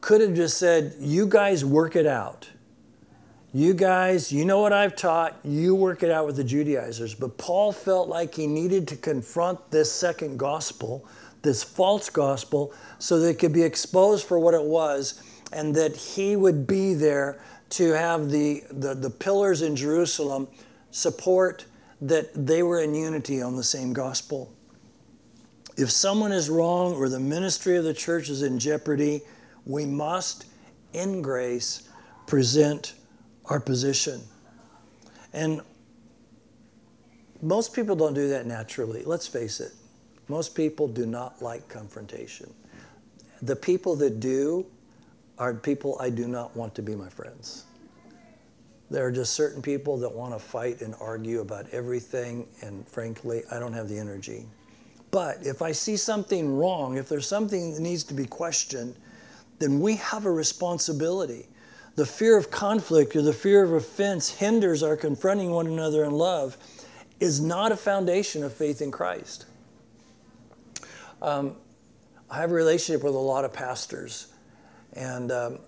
could 0.00 0.20
have 0.20 0.34
just 0.34 0.58
said, 0.58 0.94
You 1.00 1.26
guys 1.26 1.64
work 1.64 1.96
it 1.96 2.06
out. 2.06 2.48
You 3.52 3.72
guys, 3.72 4.30
you 4.30 4.44
know 4.44 4.60
what 4.60 4.74
I've 4.74 4.94
taught, 4.94 5.38
you 5.42 5.74
work 5.74 6.02
it 6.02 6.10
out 6.10 6.26
with 6.26 6.36
the 6.36 6.44
Judaizers. 6.44 7.14
But 7.14 7.38
Paul 7.38 7.72
felt 7.72 8.08
like 8.08 8.34
he 8.34 8.46
needed 8.46 8.86
to 8.88 8.96
confront 8.96 9.70
this 9.70 9.90
second 9.90 10.38
gospel, 10.38 11.06
this 11.40 11.64
false 11.64 12.10
gospel, 12.10 12.74
so 12.98 13.18
that 13.20 13.30
it 13.30 13.38
could 13.38 13.54
be 13.54 13.62
exposed 13.62 14.26
for 14.26 14.38
what 14.38 14.52
it 14.52 14.62
was 14.62 15.22
and 15.52 15.74
that 15.74 15.96
he 15.96 16.36
would 16.36 16.66
be 16.66 16.92
there 16.92 17.40
to 17.70 17.92
have 17.92 18.30
the, 18.30 18.64
the, 18.70 18.94
the 18.94 19.10
pillars 19.10 19.62
in 19.62 19.74
Jerusalem 19.76 20.48
support 20.90 21.64
that 22.00 22.46
they 22.46 22.62
were 22.62 22.80
in 22.80 22.94
unity 22.94 23.42
on 23.42 23.56
the 23.56 23.64
same 23.64 23.92
gospel. 23.92 24.52
If 25.78 25.92
someone 25.92 26.32
is 26.32 26.50
wrong 26.50 26.94
or 26.94 27.08
the 27.08 27.20
ministry 27.20 27.76
of 27.76 27.84
the 27.84 27.94
church 27.94 28.28
is 28.28 28.42
in 28.42 28.58
jeopardy, 28.58 29.22
we 29.64 29.86
must, 29.86 30.46
in 30.92 31.22
grace, 31.22 31.88
present 32.26 32.94
our 33.44 33.60
position. 33.60 34.20
And 35.32 35.60
most 37.40 37.72
people 37.74 37.94
don't 37.94 38.14
do 38.14 38.28
that 38.30 38.44
naturally. 38.44 39.04
Let's 39.04 39.28
face 39.28 39.60
it. 39.60 39.70
Most 40.26 40.56
people 40.56 40.88
do 40.88 41.06
not 41.06 41.40
like 41.40 41.68
confrontation. 41.68 42.52
The 43.42 43.54
people 43.54 43.94
that 43.96 44.18
do 44.18 44.66
are 45.38 45.54
people 45.54 45.96
I 46.00 46.10
do 46.10 46.26
not 46.26 46.56
want 46.56 46.74
to 46.74 46.82
be 46.82 46.96
my 46.96 47.08
friends. 47.08 47.66
There 48.90 49.06
are 49.06 49.12
just 49.12 49.34
certain 49.34 49.62
people 49.62 49.96
that 49.98 50.12
want 50.12 50.32
to 50.32 50.40
fight 50.40 50.80
and 50.80 50.96
argue 51.00 51.40
about 51.40 51.68
everything, 51.70 52.48
and 52.62 52.88
frankly, 52.88 53.42
I 53.52 53.60
don't 53.60 53.74
have 53.74 53.88
the 53.88 53.96
energy. 53.98 54.46
But 55.10 55.46
if 55.46 55.62
I 55.62 55.72
see 55.72 55.96
something 55.96 56.56
wrong, 56.56 56.96
if 56.96 57.08
there's 57.08 57.26
something 57.26 57.74
that 57.74 57.80
needs 57.80 58.04
to 58.04 58.14
be 58.14 58.26
questioned, 58.26 58.96
then 59.58 59.80
we 59.80 59.96
have 59.96 60.26
a 60.26 60.30
responsibility. 60.30 61.48
The 61.96 62.06
fear 62.06 62.36
of 62.36 62.50
conflict 62.50 63.16
or 63.16 63.22
the 63.22 63.32
fear 63.32 63.64
of 63.64 63.72
offense 63.72 64.30
hinders 64.30 64.82
our 64.82 64.96
confronting 64.96 65.50
one 65.50 65.66
another 65.66 66.04
in 66.04 66.12
love 66.12 66.56
is 67.20 67.40
not 67.40 67.72
a 67.72 67.76
foundation 67.76 68.44
of 68.44 68.52
faith 68.52 68.80
in 68.80 68.90
Christ. 68.90 69.46
Um, 71.20 71.56
I 72.30 72.36
have 72.36 72.50
a 72.50 72.54
relationship 72.54 73.02
with 73.02 73.14
a 73.14 73.18
lot 73.18 73.44
of 73.44 73.52
pastors, 73.52 74.28
and 74.92 75.32
um, 75.32 75.58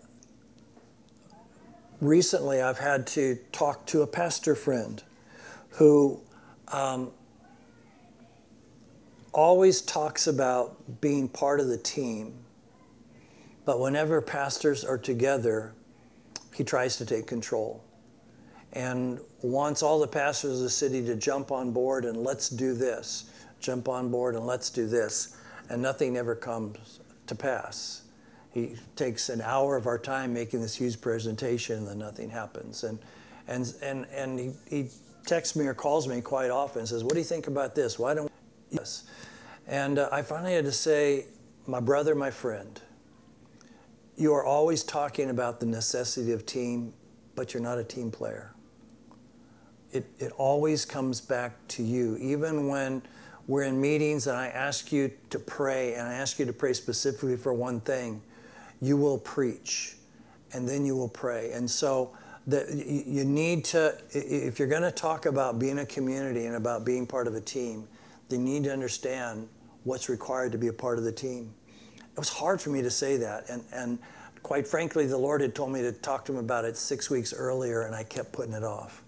recently 2.01 2.61
I've 2.61 2.79
had 2.79 3.07
to 3.09 3.37
talk 3.51 3.87
to 3.87 4.03
a 4.03 4.07
pastor 4.07 4.55
friend 4.55 5.03
who 5.71 6.21
um, 6.69 7.11
always 9.33 9.81
talks 9.81 10.27
about 10.27 11.01
being 11.01 11.29
part 11.29 11.61
of 11.61 11.69
the 11.69 11.79
team, 11.79 12.35
but 13.65 13.81
whenever 13.81 14.21
pastors 14.21 14.85
are 14.85 14.99
together, 14.99 15.73
he 16.55 16.65
tries 16.65 16.97
to 16.97 17.07
take 17.07 17.27
control 17.27 17.83
and 18.73 19.19
wants 19.43 19.83
all 19.83 19.99
the 19.99 20.07
pastors 20.07 20.59
of 20.59 20.61
the 20.61 20.71
city 20.71 21.05
to 21.05 21.17
jump 21.17 21.51
on 21.51 21.73
board 21.73 22.05
and 22.05 22.17
let's 22.17 22.49
do 22.49 22.75
this, 22.75 23.31
jump 23.61 23.89
on 23.89 24.11
board 24.11 24.35
and 24.35 24.47
let's 24.47 24.71
do 24.71 24.87
this. 24.87 25.37
And 25.69 25.81
nothing 25.81 26.17
ever 26.17 26.35
comes 26.35 27.01
to 27.27 27.35
pass. 27.35 28.03
He 28.53 28.77
takes 28.97 29.29
an 29.29 29.41
hour 29.41 29.77
of 29.77 29.87
our 29.87 29.99
time 29.99 30.35
making 30.35 30.61
this 30.61 30.75
huge 30.75 31.01
presentation 31.01 31.79
and 31.79 31.89
then 31.89 31.99
nothing 31.99 32.31
happens. 32.31 32.83
And, 32.85 32.99
and, 33.47 33.73
and, 33.83 34.07
and 34.07 34.39
he, 34.39 34.53
he 34.69 34.89
texts 35.27 35.55
me 35.55 35.67
or 35.67 35.75
calls 35.75 36.09
me 36.09 36.21
quite 36.21 36.51
often 36.51 36.81
and 36.81 36.89
says, 36.89 37.05
What 37.05 37.13
do 37.13 37.19
you 37.21 37.25
think 37.25 37.47
about 37.47 37.75
this? 37.75 37.99
Why 37.99 38.15
don't 38.15 38.31
this? 38.71 39.05
And 39.67 39.99
uh, 39.99 40.09
I 40.11 40.23
finally 40.23 40.55
had 40.55 40.65
to 40.65 40.73
say, 40.73 41.27
My 41.67 41.81
brother, 41.81 42.15
my 42.15 42.31
friend, 42.31 42.81
you 44.17 44.35
are 44.35 44.45
always 44.45 44.83
talking 44.83 45.31
about 45.31 45.61
the 45.61 45.67
necessity 45.67 46.33
of 46.33 46.45
team, 46.45 46.93
but 47.35 47.55
you're 47.55 47.63
not 47.63 47.79
a 47.79 47.85
team 47.85 48.11
player. 48.11 48.53
It, 49.93 50.07
it 50.19 50.33
always 50.33 50.85
comes 50.85 51.21
back 51.21 51.53
to 51.69 51.83
you. 51.83 52.17
Even 52.19 52.69
when 52.69 53.03
we're 53.47 53.65
in 53.65 53.81
meetings 53.81 54.27
and 54.27 54.37
I 54.37 54.49
ask 54.49 54.93
you 54.93 55.11
to 55.31 55.39
pray, 55.39 55.95
and 55.95 56.07
I 56.07 56.15
ask 56.15 56.39
you 56.39 56.47
to 56.47 56.53
pray 56.53 56.73
specifically 56.73 57.37
for 57.37 57.53
one 57.53 57.81
thing, 57.81 58.23
you 58.81 58.97
will 58.97 59.19
preach 59.19 59.97
and 60.53 60.69
then 60.69 60.85
you 60.85 60.97
will 60.97 61.09
pray. 61.09 61.53
And 61.53 61.69
so 61.71 62.17
the, 62.47 62.67
you 63.07 63.25
need 63.25 63.65
to, 63.67 63.97
if 64.13 64.59
you're 64.59 64.69
going 64.69 64.83
to 64.83 64.91
talk 64.91 65.27
about 65.27 65.59
being 65.59 65.79
a 65.79 65.87
community 65.87 66.47
and 66.47 66.57
about 66.57 66.85
being 66.85 67.07
part 67.07 67.27
of 67.27 67.35
a 67.35 67.41
team, 67.41 67.89
then 68.31 68.47
you 68.47 68.55
need 68.55 68.65
to 68.65 68.73
understand 68.73 69.49
what's 69.85 70.09
required 70.09 70.53
to 70.53 70.59
be 70.59 70.69
a 70.69 70.73
part 70.73 70.99
of 70.99 71.05
the 71.05 71.13
team 71.13 71.53
it 72.13 72.19
was 72.19 72.29
hard 72.29 72.61
for 72.61 72.71
me 72.71 72.83
to 72.83 72.91
say 72.91 73.17
that. 73.19 73.49
And, 73.49 73.65
and 73.73 73.99
quite 74.43 74.67
frankly, 74.67 75.07
the 75.07 75.17
Lord 75.17 75.41
had 75.41 75.55
told 75.55 75.73
me 75.73 75.81
to 75.83 75.93
talk 75.93 76.25
to 76.27 76.33
him 76.33 76.39
about 76.39 76.65
it 76.65 76.77
six 76.77 77.09
weeks 77.09 77.33
earlier, 77.33 77.83
and 77.83 77.95
I 77.95 78.03
kept 78.03 78.33
putting 78.33 78.53
it 78.53 78.65
off. 78.65 79.03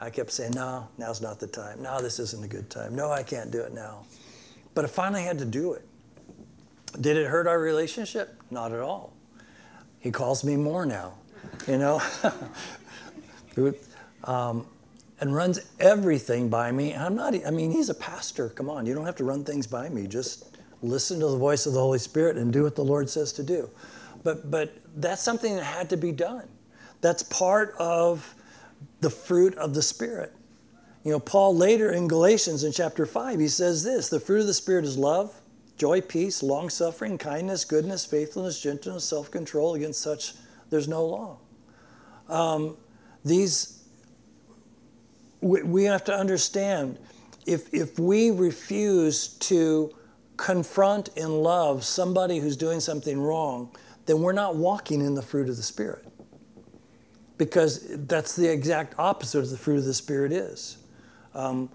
I 0.00 0.10
kept 0.10 0.30
saying, 0.30 0.52
no, 0.54 0.88
now's 0.98 1.20
not 1.20 1.40
the 1.40 1.46
time. 1.46 1.82
No, 1.82 2.00
this 2.00 2.18
isn't 2.18 2.44
a 2.44 2.48
good 2.48 2.68
time. 2.70 2.94
No, 2.94 3.10
I 3.10 3.22
can't 3.22 3.50
do 3.50 3.60
it 3.60 3.72
now. 3.72 4.04
But 4.74 4.84
I 4.84 4.88
finally 4.88 5.22
had 5.22 5.38
to 5.38 5.44
do 5.44 5.72
it. 5.72 5.86
Did 7.00 7.16
it 7.16 7.26
hurt 7.26 7.46
our 7.46 7.58
relationship? 7.58 8.40
Not 8.50 8.72
at 8.72 8.80
all. 8.80 9.12
He 9.98 10.10
calls 10.10 10.44
me 10.44 10.56
more 10.56 10.84
now, 10.84 11.14
you 11.66 11.78
know, 11.78 12.00
um, 14.24 14.66
and 15.20 15.34
runs 15.34 15.60
everything 15.80 16.48
by 16.48 16.72
me. 16.72 16.94
I'm 16.94 17.14
not, 17.14 17.34
I 17.46 17.50
mean, 17.50 17.70
he's 17.70 17.88
a 17.88 17.94
pastor. 17.94 18.48
Come 18.50 18.68
on, 18.68 18.86
you 18.86 18.94
don't 18.94 19.06
have 19.06 19.16
to 19.16 19.24
run 19.24 19.44
things 19.44 19.66
by 19.66 19.88
me. 19.88 20.06
Just 20.06 20.56
listen 20.82 21.20
to 21.20 21.28
the 21.28 21.36
voice 21.36 21.66
of 21.66 21.72
the 21.72 21.80
Holy 21.80 21.98
Spirit 21.98 22.36
and 22.36 22.52
do 22.52 22.62
what 22.64 22.74
the 22.74 22.84
Lord 22.84 23.08
says 23.08 23.32
to 23.34 23.42
do. 23.42 23.70
But, 24.22 24.50
but 24.50 24.74
that's 24.96 25.22
something 25.22 25.54
that 25.56 25.64
had 25.64 25.90
to 25.90 25.96
be 25.96 26.12
done. 26.12 26.48
That's 27.00 27.22
part 27.22 27.74
of 27.78 28.34
the 29.00 29.10
fruit 29.10 29.54
of 29.56 29.74
the 29.74 29.82
Spirit. 29.82 30.32
You 31.04 31.12
know, 31.12 31.20
Paul 31.20 31.54
later 31.54 31.92
in 31.92 32.08
Galatians 32.08 32.64
in 32.64 32.72
chapter 32.72 33.04
5, 33.04 33.38
he 33.38 33.48
says 33.48 33.84
this 33.84 34.08
the 34.08 34.18
fruit 34.18 34.40
of 34.40 34.46
the 34.46 34.54
Spirit 34.54 34.86
is 34.86 34.96
love, 34.96 35.38
joy, 35.76 36.00
peace, 36.00 36.42
long 36.42 36.70
suffering, 36.70 37.18
kindness, 37.18 37.64
goodness, 37.64 38.06
faithfulness, 38.06 38.60
gentleness, 38.60 39.04
self 39.04 39.30
control. 39.30 39.74
Against 39.74 40.00
such, 40.00 40.32
there's 40.70 40.88
no 40.88 41.04
law. 41.04 41.38
Um, 42.28 42.78
these, 43.22 43.83
we, 45.44 45.62
we 45.62 45.84
have 45.84 46.02
to 46.04 46.14
understand 46.14 46.98
if, 47.46 47.72
if 47.72 47.98
we 47.98 48.30
refuse 48.30 49.28
to 49.28 49.94
confront 50.38 51.08
in 51.16 51.42
love 51.42 51.84
somebody 51.84 52.38
who's 52.38 52.56
doing 52.56 52.80
something 52.80 53.20
wrong, 53.20 53.70
then 54.06 54.20
we're 54.22 54.32
not 54.32 54.56
walking 54.56 55.00
in 55.02 55.14
the 55.14 55.22
fruit 55.22 55.48
of 55.48 55.56
the 55.56 55.62
Spirit. 55.62 56.06
Because 57.36 57.86
that's 58.06 58.34
the 58.34 58.50
exact 58.50 58.94
opposite 58.98 59.40
of 59.40 59.50
the 59.50 59.58
fruit 59.58 59.78
of 59.78 59.84
the 59.84 59.94
Spirit 59.94 60.32
is. 60.32 60.78
Um, 61.34 61.68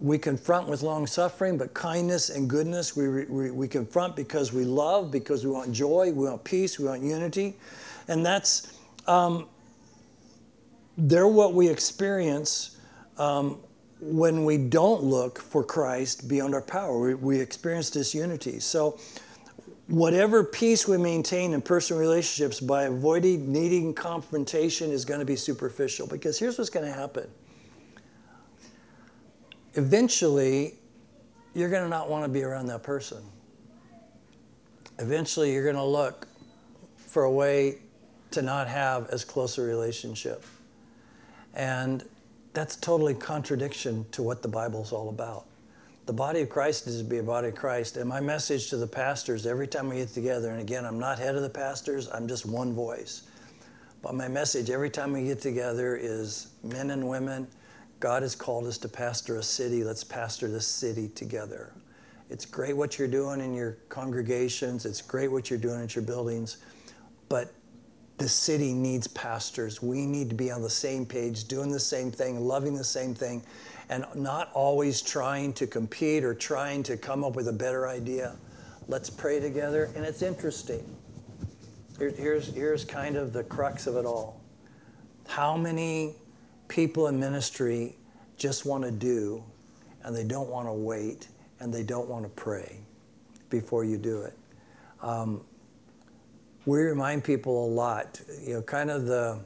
we 0.00 0.16
confront 0.16 0.66
with 0.68 0.82
long 0.82 1.06
suffering, 1.06 1.58
but 1.58 1.74
kindness 1.74 2.30
and 2.30 2.48
goodness 2.48 2.96
we, 2.96 3.24
we, 3.26 3.50
we 3.50 3.68
confront 3.68 4.16
because 4.16 4.52
we 4.52 4.64
love, 4.64 5.10
because 5.10 5.44
we 5.44 5.50
want 5.50 5.72
joy, 5.72 6.12
we 6.12 6.24
want 6.28 6.42
peace, 6.44 6.78
we 6.78 6.86
want 6.86 7.02
unity. 7.02 7.56
And 8.08 8.24
that's, 8.24 8.78
um, 9.06 9.48
they're 10.96 11.28
what 11.28 11.54
we 11.54 11.68
experience 11.68 12.76
um, 13.18 13.58
when 14.00 14.44
we 14.44 14.58
don't 14.58 15.02
look 15.02 15.38
for 15.38 15.64
Christ 15.64 16.28
beyond 16.28 16.54
our 16.54 16.62
power. 16.62 16.98
We, 16.98 17.14
we 17.14 17.40
experience 17.40 17.90
disunity. 17.90 18.60
So, 18.60 18.98
whatever 19.88 20.42
peace 20.42 20.88
we 20.88 20.96
maintain 20.96 21.52
in 21.52 21.60
personal 21.60 22.00
relationships 22.00 22.58
by 22.58 22.84
avoiding 22.84 23.52
needing 23.52 23.92
confrontation 23.92 24.90
is 24.90 25.04
going 25.04 25.20
to 25.20 25.26
be 25.26 25.36
superficial 25.36 26.06
because 26.06 26.38
here's 26.38 26.56
what's 26.56 26.70
going 26.70 26.86
to 26.86 26.92
happen. 26.92 27.28
Eventually, 29.74 30.74
you're 31.54 31.68
going 31.68 31.82
to 31.82 31.88
not 31.88 32.08
want 32.08 32.24
to 32.24 32.28
be 32.28 32.42
around 32.42 32.66
that 32.66 32.82
person. 32.82 33.22
Eventually, 34.98 35.52
you're 35.52 35.64
going 35.64 35.74
to 35.74 35.82
look 35.82 36.28
for 36.96 37.24
a 37.24 37.30
way 37.30 37.78
to 38.30 38.42
not 38.42 38.68
have 38.68 39.08
as 39.10 39.24
close 39.24 39.58
a 39.58 39.62
relationship. 39.62 40.44
And 41.54 42.04
that's 42.52 42.76
totally 42.76 43.14
contradiction 43.14 44.06
to 44.12 44.22
what 44.22 44.42
the 44.42 44.48
Bible's 44.48 44.92
all 44.92 45.08
about. 45.08 45.46
The 46.06 46.12
body 46.12 46.42
of 46.42 46.50
Christ 46.50 46.86
is 46.86 46.98
to 46.98 47.04
be 47.04 47.18
a 47.18 47.22
body 47.22 47.48
of 47.48 47.54
Christ. 47.54 47.96
And 47.96 48.08
my 48.08 48.20
message 48.20 48.68
to 48.70 48.76
the 48.76 48.86
pastors 48.86 49.46
every 49.46 49.66
time 49.66 49.88
we 49.88 49.96
get 49.96 50.10
together, 50.10 50.50
and 50.50 50.60
again, 50.60 50.84
I'm 50.84 50.98
not 50.98 51.18
head 51.18 51.34
of 51.34 51.42
the 51.42 51.48
pastors, 51.48 52.10
I'm 52.12 52.28
just 52.28 52.44
one 52.44 52.74
voice. 52.74 53.22
But 54.02 54.14
my 54.14 54.28
message 54.28 54.68
every 54.68 54.90
time 54.90 55.12
we 55.12 55.24
get 55.24 55.40
together 55.40 55.96
is 55.96 56.48
men 56.62 56.90
and 56.90 57.08
women, 57.08 57.48
God 58.00 58.20
has 58.22 58.34
called 58.34 58.66
us 58.66 58.76
to 58.78 58.88
pastor 58.88 59.36
a 59.36 59.42
city. 59.42 59.82
Let's 59.82 60.04
pastor 60.04 60.48
this 60.48 60.66
city 60.66 61.08
together. 61.08 61.72
It's 62.28 62.44
great 62.44 62.76
what 62.76 62.98
you're 62.98 63.08
doing 63.08 63.40
in 63.40 63.54
your 63.54 63.78
congregations, 63.88 64.84
it's 64.84 65.00
great 65.00 65.32
what 65.32 65.48
you're 65.48 65.58
doing 65.58 65.82
at 65.82 65.94
your 65.94 66.04
buildings, 66.04 66.58
but 67.30 67.52
the 68.18 68.28
city 68.28 68.72
needs 68.72 69.06
pastors. 69.08 69.82
We 69.82 70.06
need 70.06 70.28
to 70.30 70.36
be 70.36 70.50
on 70.50 70.62
the 70.62 70.70
same 70.70 71.04
page, 71.04 71.44
doing 71.44 71.70
the 71.70 71.80
same 71.80 72.12
thing, 72.12 72.40
loving 72.40 72.74
the 72.74 72.84
same 72.84 73.14
thing, 73.14 73.42
and 73.88 74.04
not 74.14 74.50
always 74.54 75.02
trying 75.02 75.52
to 75.54 75.66
compete 75.66 76.24
or 76.24 76.34
trying 76.34 76.82
to 76.84 76.96
come 76.96 77.24
up 77.24 77.34
with 77.34 77.48
a 77.48 77.52
better 77.52 77.88
idea. 77.88 78.36
Let's 78.86 79.10
pray 79.10 79.40
together. 79.40 79.90
And 79.96 80.04
it's 80.04 80.22
interesting. 80.22 80.84
Here, 81.98 82.10
here's, 82.10 82.54
here's 82.54 82.84
kind 82.84 83.16
of 83.16 83.32
the 83.32 83.42
crux 83.44 83.86
of 83.86 83.96
it 83.96 84.04
all. 84.04 84.40
How 85.26 85.56
many 85.56 86.14
people 86.68 87.08
in 87.08 87.18
ministry 87.18 87.96
just 88.36 88.64
want 88.64 88.84
to 88.84 88.90
do 88.90 89.42
and 90.02 90.14
they 90.14 90.24
don't 90.24 90.48
want 90.48 90.68
to 90.68 90.72
wait 90.72 91.28
and 91.60 91.72
they 91.72 91.82
don't 91.82 92.08
want 92.08 92.24
to 92.24 92.30
pray 92.30 92.78
before 93.50 93.84
you 93.84 93.96
do 93.96 94.22
it? 94.22 94.38
Um, 95.02 95.44
we 96.66 96.80
remind 96.80 97.24
people 97.24 97.66
a 97.66 97.68
lot, 97.68 98.20
you 98.42 98.54
know, 98.54 98.62
kind 98.62 98.90
of 98.90 99.06
the 99.06 99.38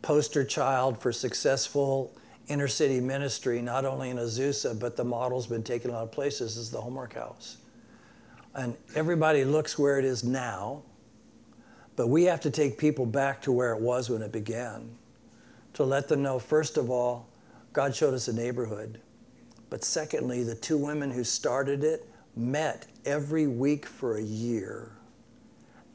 poster 0.00 0.44
child 0.44 1.00
for 1.00 1.12
successful 1.12 2.14
inner 2.48 2.68
city 2.68 3.00
ministry, 3.00 3.62
not 3.62 3.84
only 3.84 4.10
in 4.10 4.16
Azusa, 4.16 4.78
but 4.78 4.96
the 4.96 5.04
model's 5.04 5.46
been 5.46 5.62
taken 5.62 5.90
a 5.90 5.94
lot 5.94 6.02
of 6.02 6.12
places, 6.12 6.56
is 6.56 6.70
the 6.70 6.80
homework 6.80 7.14
house. 7.14 7.58
And 8.54 8.76
everybody 8.94 9.44
looks 9.44 9.78
where 9.78 9.98
it 9.98 10.04
is 10.04 10.24
now, 10.24 10.82
but 11.96 12.08
we 12.08 12.24
have 12.24 12.40
to 12.40 12.50
take 12.50 12.78
people 12.78 13.06
back 13.06 13.40
to 13.42 13.52
where 13.52 13.72
it 13.72 13.80
was 13.80 14.10
when 14.10 14.22
it 14.22 14.32
began 14.32 14.96
to 15.74 15.84
let 15.84 16.08
them 16.08 16.22
know, 16.22 16.38
first 16.38 16.76
of 16.76 16.90
all, 16.90 17.28
God 17.72 17.94
showed 17.94 18.12
us 18.12 18.28
a 18.28 18.32
neighborhood. 18.32 19.00
But 19.70 19.84
secondly, 19.84 20.42
the 20.42 20.54
two 20.54 20.76
women 20.76 21.10
who 21.10 21.24
started 21.24 21.82
it 21.82 22.06
met 22.36 22.86
every 23.06 23.46
week 23.46 23.86
for 23.86 24.18
a 24.18 24.22
year 24.22 24.92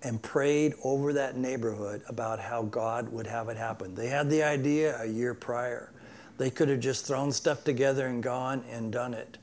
and 0.03 0.21
prayed 0.21 0.73
over 0.83 1.13
that 1.13 1.37
neighborhood 1.37 2.01
about 2.07 2.39
how 2.39 2.63
God 2.63 3.09
would 3.11 3.27
have 3.27 3.49
it 3.49 3.57
happen. 3.57 3.95
They 3.95 4.07
had 4.07 4.29
the 4.29 4.43
idea 4.43 4.99
a 5.01 5.05
year 5.05 5.33
prior. 5.33 5.91
They 6.37 6.49
could 6.49 6.69
have 6.69 6.79
just 6.79 7.05
thrown 7.05 7.31
stuff 7.31 7.63
together 7.63 8.07
and 8.07 8.21
gone 8.21 8.63
and 8.71 8.91
done 8.91 9.13
it. 9.13 9.37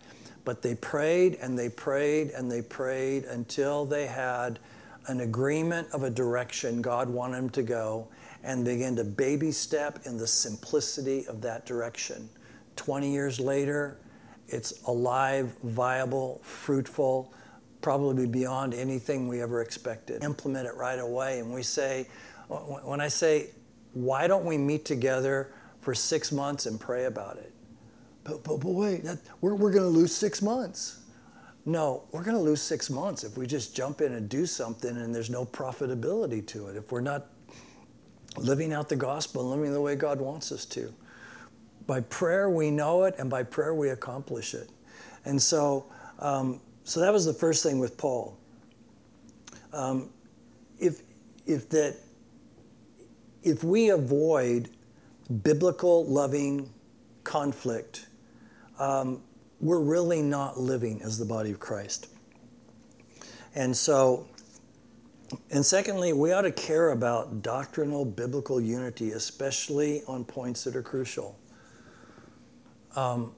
But 0.45 0.63
they 0.63 0.75
prayed 0.77 1.39
and 1.41 1.59
they 1.59 1.69
prayed 1.69 2.31
and 2.31 2.51
they 2.51 2.63
prayed 2.63 3.25
until 3.25 3.85
they 3.85 4.07
had 4.07 4.59
an 5.07 5.21
agreement 5.21 5.89
of 5.93 6.03
a 6.03 6.11
direction 6.11 6.81
God 6.81 7.09
wanted 7.09 7.37
them 7.37 7.51
to 7.51 7.63
go 7.63 8.09
and 8.43 8.65
began 8.65 8.95
to 8.97 9.05
baby 9.05 9.51
step 9.51 10.01
in 10.05 10.17
the 10.17 10.27
simplicity 10.27 11.27
of 11.27 11.41
that 11.41 11.67
direction. 11.67 12.29
20 12.77 13.11
years 13.11 13.41
later, 13.41 13.97
it's 14.49 14.83
alive, 14.87 15.57
viable, 15.63 16.41
fruitful, 16.43 17.33
probably 17.85 18.27
beyond 18.27 18.73
anything 18.73 19.29
we 19.29 19.43
ever 19.43 19.61
expected. 19.61 20.25
Implement 20.25 20.67
it 20.67 20.75
right 20.75 20.99
away. 20.99 21.41
And 21.41 21.53
we 21.53 21.63
say, 21.63 22.09
when 22.49 22.99
I 22.99 23.09
say, 23.09 23.51
why 23.93 24.27
don't 24.27 24.47
we 24.47 24.57
meet 24.57 24.87
together 24.87 25.53
for 25.83 25.95
six 25.95 26.33
months 26.33 26.65
and 26.65 26.81
pray 26.81 27.05
about 27.05 27.37
it? 27.37 27.53
But, 28.25 28.43
but, 28.43 28.61
but 28.61 28.71
wait, 28.71 29.05
that, 29.05 29.19
we're, 29.43 29.55
we're 29.55 29.71
going 29.71 29.83
to 29.85 29.91
lose 29.91 30.17
six 30.17 30.41
months. 30.41 31.01
No, 31.67 32.05
we're 32.11 32.25
going 32.25 32.37
to 32.37 32.43
lose 32.43 32.63
six 32.63 32.89
months 32.89 33.23
if 33.23 33.37
we 33.37 33.47
just 33.47 33.77
jump 33.77 34.01
in 34.01 34.15
and 34.15 34.31
do 34.31 34.47
something 34.47 34.97
and 34.97 35.15
there's 35.15 35.29
no 35.29 35.45
profitability 35.45 36.45
to 36.47 36.69
it. 36.69 36.77
If 36.77 36.91
we're 36.91 37.03
not 37.03 37.27
living 38.39 38.73
out 38.73 38.89
the 38.89 38.97
gospel 38.97 39.45
living 39.51 39.75
the 39.75 39.81
way 39.81 39.95
God 39.95 40.23
wants 40.23 40.53
us 40.53 40.65
to. 40.65 40.91
By 41.87 42.01
prayer, 42.01 42.49
we 42.49 42.71
know 42.71 43.05
it, 43.05 43.15
and 43.19 43.29
by 43.29 43.43
prayer, 43.43 43.75
we 43.75 43.91
accomplish 43.91 44.55
it. 44.55 44.71
And 45.27 45.41
so, 45.41 45.93
um, 46.19 46.63
so 46.85 47.01
that 47.01 47.13
was 47.13 47.25
the 47.25 47.33
first 47.33 47.63
thing 47.63 47.79
with 47.79 47.97
Paul. 47.97 48.37
Um, 49.73 50.11
if, 50.79 51.01
if 51.47 51.69
that, 51.71 51.97
if 53.43 53.65
we 53.65 53.91
avoid 53.91 54.71
biblical 55.43 56.05
loving 56.07 56.71
conflict, 57.25 58.07
um, 58.79 59.23
we're 59.61 59.81
really 59.81 60.21
not 60.21 60.61
living 60.61 61.01
as 61.03 61.19
the 61.19 61.25
body 61.25 61.51
of 61.51 61.59
Christ. 61.59 62.09
And 63.55 63.75
so, 63.75 64.27
and 65.51 65.65
secondly, 65.65 66.13
we 66.13 66.33
ought 66.33 66.43
to 66.43 66.53
care 66.53 66.91
about 66.91 67.41
doctrinal 67.41 68.05
biblical 68.05 68.61
unity, 68.61 69.13
especially 69.13 70.03
on 70.07 70.25
points 70.25 70.65
that 70.65 70.77
are 70.77 70.83
crucial. 70.83 71.39
Um, 72.95 73.33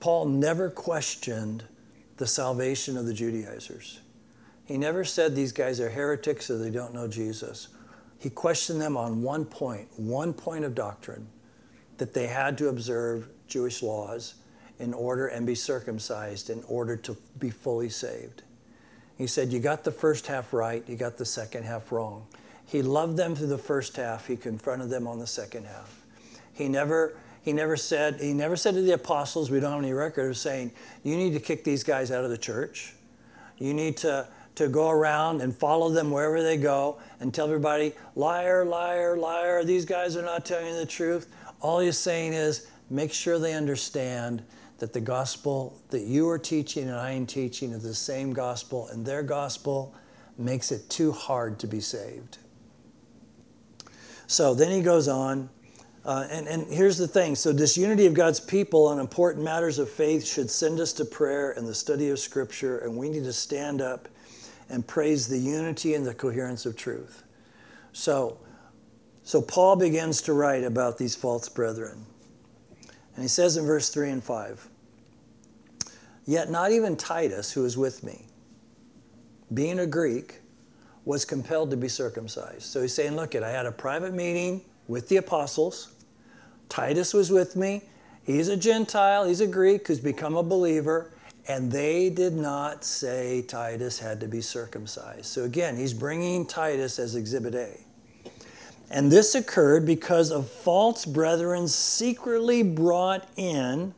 Paul 0.00 0.26
never 0.26 0.70
questioned 0.70 1.64
the 2.16 2.26
salvation 2.26 2.96
of 2.96 3.06
the 3.06 3.14
Judaizers. 3.14 4.00
He 4.64 4.78
never 4.78 5.04
said 5.04 5.34
these 5.34 5.52
guys 5.52 5.80
are 5.80 5.90
heretics 5.90 6.50
or 6.50 6.58
they 6.58 6.70
don't 6.70 6.94
know 6.94 7.08
Jesus. 7.08 7.68
He 8.18 8.30
questioned 8.30 8.80
them 8.80 8.96
on 8.96 9.22
one 9.22 9.44
point, 9.44 9.88
one 9.96 10.32
point 10.32 10.64
of 10.64 10.74
doctrine 10.74 11.26
that 11.98 12.14
they 12.14 12.26
had 12.26 12.56
to 12.58 12.68
observe 12.68 13.28
Jewish 13.46 13.82
laws 13.82 14.34
in 14.78 14.94
order 14.94 15.26
and 15.28 15.46
be 15.46 15.54
circumcised 15.54 16.50
in 16.50 16.62
order 16.66 16.96
to 16.96 17.16
be 17.38 17.50
fully 17.50 17.88
saved. 17.88 18.42
He 19.16 19.26
said, 19.26 19.52
You 19.52 19.60
got 19.60 19.84
the 19.84 19.92
first 19.92 20.26
half 20.26 20.52
right, 20.52 20.82
you 20.88 20.96
got 20.96 21.16
the 21.16 21.24
second 21.24 21.64
half 21.64 21.92
wrong. 21.92 22.26
He 22.66 22.82
loved 22.82 23.16
them 23.16 23.36
through 23.36 23.48
the 23.48 23.58
first 23.58 23.96
half, 23.96 24.26
he 24.26 24.36
confronted 24.36 24.90
them 24.90 25.06
on 25.06 25.18
the 25.18 25.26
second 25.26 25.66
half. 25.66 26.04
He 26.52 26.68
never 26.68 27.16
he 27.44 27.52
never 27.52 27.76
said 27.76 28.20
he 28.20 28.32
never 28.32 28.56
said 28.56 28.74
to 28.74 28.80
the 28.80 28.92
apostles, 28.92 29.50
we 29.50 29.60
don't 29.60 29.72
have 29.72 29.82
any 29.82 29.92
record 29.92 30.30
of 30.30 30.36
saying, 30.36 30.72
you 31.02 31.16
need 31.16 31.34
to 31.34 31.40
kick 31.40 31.62
these 31.62 31.84
guys 31.84 32.10
out 32.10 32.24
of 32.24 32.30
the 32.30 32.38
church. 32.38 32.94
You 33.58 33.74
need 33.74 33.98
to 33.98 34.26
to 34.56 34.68
go 34.68 34.88
around 34.88 35.40
and 35.40 35.54
follow 35.54 35.90
them 35.90 36.10
wherever 36.10 36.42
they 36.42 36.56
go 36.56 36.98
and 37.20 37.34
tell 37.34 37.46
everybody, 37.46 37.92
liar, 38.14 38.64
liar, 38.64 39.16
liar, 39.16 39.64
these 39.64 39.84
guys 39.84 40.16
are 40.16 40.22
not 40.22 40.44
telling 40.44 40.68
you 40.68 40.76
the 40.76 40.86
truth. 40.86 41.26
All 41.60 41.80
he's 41.80 41.98
saying 41.98 42.34
is 42.34 42.68
make 42.88 43.12
sure 43.12 43.38
they 43.38 43.54
understand 43.54 44.44
that 44.78 44.92
the 44.92 45.00
gospel 45.00 45.80
that 45.90 46.02
you 46.02 46.28
are 46.28 46.38
teaching 46.38 46.88
and 46.88 46.96
I 46.96 47.12
am 47.12 47.26
teaching 47.26 47.72
is 47.72 47.82
the 47.82 47.94
same 47.94 48.32
gospel, 48.32 48.88
and 48.88 49.04
their 49.04 49.22
gospel 49.22 49.94
makes 50.38 50.72
it 50.72 50.88
too 50.88 51.12
hard 51.12 51.58
to 51.60 51.66
be 51.66 51.80
saved. 51.80 52.38
So 54.26 54.54
then 54.54 54.70
he 54.70 54.82
goes 54.82 55.08
on, 55.08 55.48
uh, 56.04 56.26
and, 56.30 56.46
and 56.46 56.66
here's 56.66 56.98
the 56.98 57.08
thing 57.08 57.34
so, 57.34 57.52
disunity 57.52 58.06
of 58.06 58.14
God's 58.14 58.40
people 58.40 58.86
on 58.86 58.98
important 58.98 59.44
matters 59.44 59.78
of 59.78 59.88
faith 59.88 60.26
should 60.26 60.50
send 60.50 60.80
us 60.80 60.92
to 60.94 61.04
prayer 61.04 61.52
and 61.52 61.66
the 61.66 61.74
study 61.74 62.10
of 62.10 62.18
Scripture, 62.18 62.78
and 62.78 62.96
we 62.96 63.08
need 63.08 63.24
to 63.24 63.32
stand 63.32 63.80
up 63.80 64.08
and 64.68 64.86
praise 64.86 65.28
the 65.28 65.38
unity 65.38 65.94
and 65.94 66.06
the 66.06 66.14
coherence 66.14 66.66
of 66.66 66.76
truth. 66.76 67.22
So, 67.92 68.38
so 69.22 69.40
Paul 69.40 69.76
begins 69.76 70.20
to 70.22 70.34
write 70.34 70.64
about 70.64 70.98
these 70.98 71.14
false 71.14 71.48
brethren. 71.48 72.04
And 73.14 73.22
he 73.22 73.28
says 73.28 73.56
in 73.56 73.64
verse 73.64 73.88
3 73.88 74.10
and 74.10 74.24
5 74.24 74.68
Yet 76.26 76.50
not 76.50 76.72
even 76.72 76.96
Titus, 76.96 77.52
who 77.52 77.64
is 77.64 77.76
with 77.76 78.02
me, 78.02 78.26
being 79.52 79.78
a 79.78 79.86
Greek, 79.86 80.40
was 81.04 81.24
compelled 81.24 81.70
to 81.70 81.76
be 81.76 81.88
circumcised. 81.88 82.62
So 82.62 82.82
he's 82.82 82.94
saying, 82.94 83.14
Look, 83.14 83.34
I 83.34 83.50
had 83.50 83.66
a 83.66 83.72
private 83.72 84.14
meeting 84.14 84.62
with 84.88 85.08
the 85.08 85.18
apostles. 85.18 85.93
Titus 86.74 87.14
was 87.14 87.30
with 87.30 87.54
me. 87.54 87.82
He's 88.24 88.48
a 88.48 88.56
Gentile, 88.56 89.28
he's 89.28 89.40
a 89.40 89.46
Greek 89.46 89.86
who's 89.86 90.00
become 90.00 90.36
a 90.36 90.42
believer. 90.42 91.12
And 91.46 91.70
they 91.70 92.10
did 92.10 92.32
not 92.32 92.84
say 92.84 93.42
Titus 93.42 94.00
had 94.00 94.18
to 94.18 94.26
be 94.26 94.40
circumcised. 94.40 95.26
So 95.26 95.44
again, 95.44 95.76
he's 95.76 95.94
bringing 95.94 96.44
Titus 96.44 96.98
as 96.98 97.14
exhibit 97.14 97.54
A. 97.54 97.78
And 98.90 99.08
this 99.08 99.36
occurred 99.36 99.86
because 99.86 100.32
of 100.32 100.50
false 100.50 101.04
brethren 101.06 101.68
secretly 101.68 102.64
brought 102.64 103.28
in, 103.36 103.94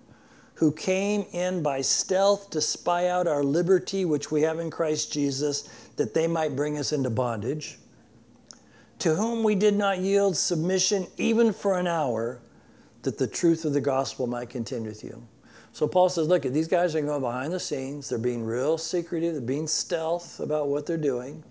who 0.52 0.70
came 0.70 1.24
in 1.32 1.62
by 1.62 1.80
stealth 1.80 2.50
to 2.50 2.60
spy 2.60 3.08
out 3.08 3.26
our 3.26 3.42
liberty, 3.42 4.04
which 4.04 4.30
we 4.30 4.42
have 4.42 4.58
in 4.58 4.70
Christ 4.70 5.10
Jesus, 5.10 5.62
that 5.96 6.12
they 6.12 6.26
might 6.26 6.54
bring 6.54 6.76
us 6.76 6.92
into 6.92 7.08
bondage, 7.08 7.78
to 8.98 9.14
whom 9.14 9.42
we 9.42 9.54
did 9.54 9.74
not 9.74 10.00
yield 10.00 10.36
submission 10.36 11.06
even 11.16 11.54
for 11.54 11.78
an 11.78 11.86
hour, 11.86 12.38
that 13.06 13.16
the 13.18 13.26
truth 13.26 13.64
of 13.64 13.72
the 13.72 13.80
gospel 13.80 14.26
might 14.26 14.50
contend 14.50 14.84
with 14.84 15.02
you. 15.02 15.22
So 15.72 15.86
Paul 15.86 16.08
says, 16.08 16.26
look, 16.26 16.42
these 16.42 16.68
guys 16.68 16.94
are 16.94 17.00
going 17.00 17.20
behind 17.20 17.52
the 17.52 17.60
scenes. 17.60 18.08
They're 18.08 18.18
being 18.18 18.44
real 18.44 18.78
secretive. 18.78 19.34
They're 19.34 19.42
being 19.42 19.66
stealth 19.66 20.40
about 20.40 20.68
what 20.68 20.86
they're 20.86 20.96
doing. 20.96 21.42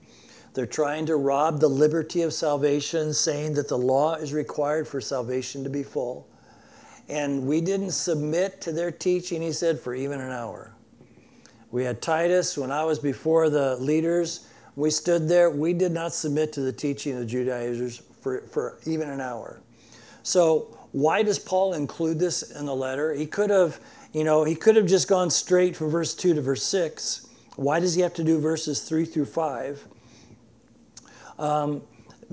They're 0.54 0.66
trying 0.66 1.06
to 1.08 1.16
rob 1.16 1.60
the 1.60 1.68
liberty 1.68 2.22
of 2.22 2.34
salvation, 2.34 3.14
saying 3.14 3.54
that 3.56 3.68
the 3.68 3.78
law 3.78 4.16
is 4.16 4.34
required 4.34 4.88
for 4.88 5.02
salvation 5.02 5.64
to 5.64 5.70
be 5.70 5.84
full. 5.84 6.28
And 7.08 7.46
we 7.46 7.62
didn't 7.62 7.92
submit 7.92 8.62
to 8.62 8.72
their 8.72 8.92
teaching, 8.92 9.42
he 9.42 9.52
said, 9.52 9.80
for 9.80 9.94
even 9.94 10.20
an 10.20 10.32
hour. 10.32 10.74
We 11.72 11.84
had 11.84 12.02
Titus, 12.02 12.58
when 12.58 12.72
I 12.72 12.84
was 12.84 13.00
before 13.00 13.50
the 13.50 13.76
leaders, 13.78 14.48
we 14.76 14.90
stood 14.90 15.28
there. 15.28 15.50
We 15.50 15.74
did 15.74 15.92
not 15.92 16.14
submit 16.14 16.52
to 16.54 16.62
the 16.62 16.74
teaching 16.74 17.14
of 17.14 17.20
the 17.20 17.26
Judaizers 17.26 18.02
for, 18.22 18.42
for 18.42 18.80
even 18.86 19.10
an 19.10 19.22
hour. 19.22 19.62
So, 20.24 20.76
why 20.96 21.24
does 21.24 21.40
Paul 21.40 21.74
include 21.74 22.20
this 22.20 22.42
in 22.52 22.66
the 22.66 22.74
letter? 22.74 23.14
He 23.14 23.26
could 23.26 23.50
have, 23.50 23.82
you 24.14 24.24
know, 24.24 24.46
he 24.46 24.56
could 24.56 24.78
have 24.78 24.86
just 24.86 25.10
gone 25.10 25.30
straight 25.30 25.76
from 25.76 25.90
verse 25.90 26.16
2 26.16 26.36
to 26.36 26.42
verse 26.42 26.64
6. 26.64 27.28
Why 27.58 27.82
does 27.82 27.96
he 27.96 28.02
have 28.02 28.14
to 28.14 28.24
do 28.24 28.40
verses 28.40 28.80
3 28.80 29.04
through 29.04 29.26
5? 29.26 29.88
Um, 31.38 31.82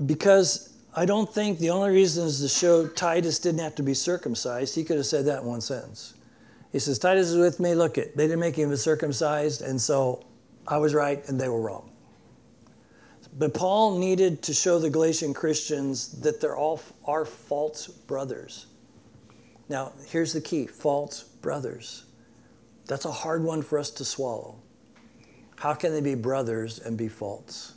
because 0.05 0.77
I 0.95 1.03
don't 1.03 1.29
think 1.29 1.59
the 1.59 1.71
only 1.71 1.89
reason 1.89 2.25
is 2.25 2.39
to 2.39 2.47
show 2.47 2.87
Titus 2.87 3.37
didn't 3.37 3.59
have 3.59 3.75
to 3.75 3.83
be 3.83 3.93
circumcised. 3.93 4.73
He 4.75 4.85
could 4.85 4.95
have 4.95 5.07
said 5.07 5.25
that 5.25 5.41
in 5.41 5.45
one 5.45 5.59
sentence. 5.59 6.13
He 6.71 6.79
says, 6.79 6.97
Titus 6.97 7.31
is 7.31 7.37
with 7.37 7.59
me. 7.59 7.75
Look 7.75 7.97
it, 7.97 8.15
they 8.15 8.27
didn't 8.27 8.39
make 8.39 8.55
him 8.55 8.73
circumcised, 8.77 9.61
and 9.61 9.79
so 9.79 10.25
I 10.65 10.77
was 10.77 10.93
right 10.93 11.21
and 11.27 11.37
they 11.37 11.49
were 11.49 11.59
wrong. 11.59 11.92
But 13.37 13.53
Paul 13.53 13.97
needed 13.97 14.43
to 14.43 14.53
show 14.53 14.77
the 14.77 14.89
Galatian 14.89 15.33
Christians 15.33 16.21
that 16.21 16.39
they're 16.39 16.55
all 16.55 16.81
are 17.05 17.25
false 17.25 17.87
brothers. 17.87 18.67
Now, 19.69 19.93
here's 20.07 20.33
the 20.33 20.41
key 20.41 20.67
false 20.67 21.23
brothers. 21.23 22.05
That's 22.85 23.05
a 23.05 23.11
hard 23.11 23.43
one 23.43 23.61
for 23.61 23.79
us 23.79 23.89
to 23.91 24.05
swallow. 24.05 24.59
How 25.55 25.73
can 25.73 25.93
they 25.93 26.01
be 26.01 26.15
brothers 26.15 26.79
and 26.79 26.97
be 26.97 27.07
false? 27.07 27.73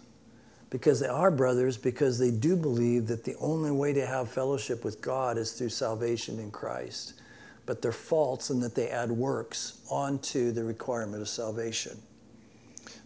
Because 0.69 1.01
they 1.01 1.07
are 1.07 1.31
brothers 1.31 1.77
because 1.77 2.19
they 2.19 2.33
do 2.33 2.57
believe 2.57 3.07
that 3.07 3.25
the 3.25 3.37
only 3.37 3.71
way 3.71 3.93
to 3.93 4.05
have 4.05 4.29
fellowship 4.29 4.85
with 4.85 5.01
God 5.01 5.39
is 5.39 5.53
through 5.53 5.69
salvation 5.69 6.41
in 6.41 6.51
Christ. 6.51 7.15
But 7.65 7.81
they're 7.81 7.93
false 7.93 8.51
in 8.51 8.61
that 8.61 8.75
they 8.75 8.89
add 8.89 9.11
works 9.11 9.81
onto 9.89 10.51
the 10.51 10.65
requirement 10.65 11.23
of 11.23 11.29
salvation. 11.29 12.03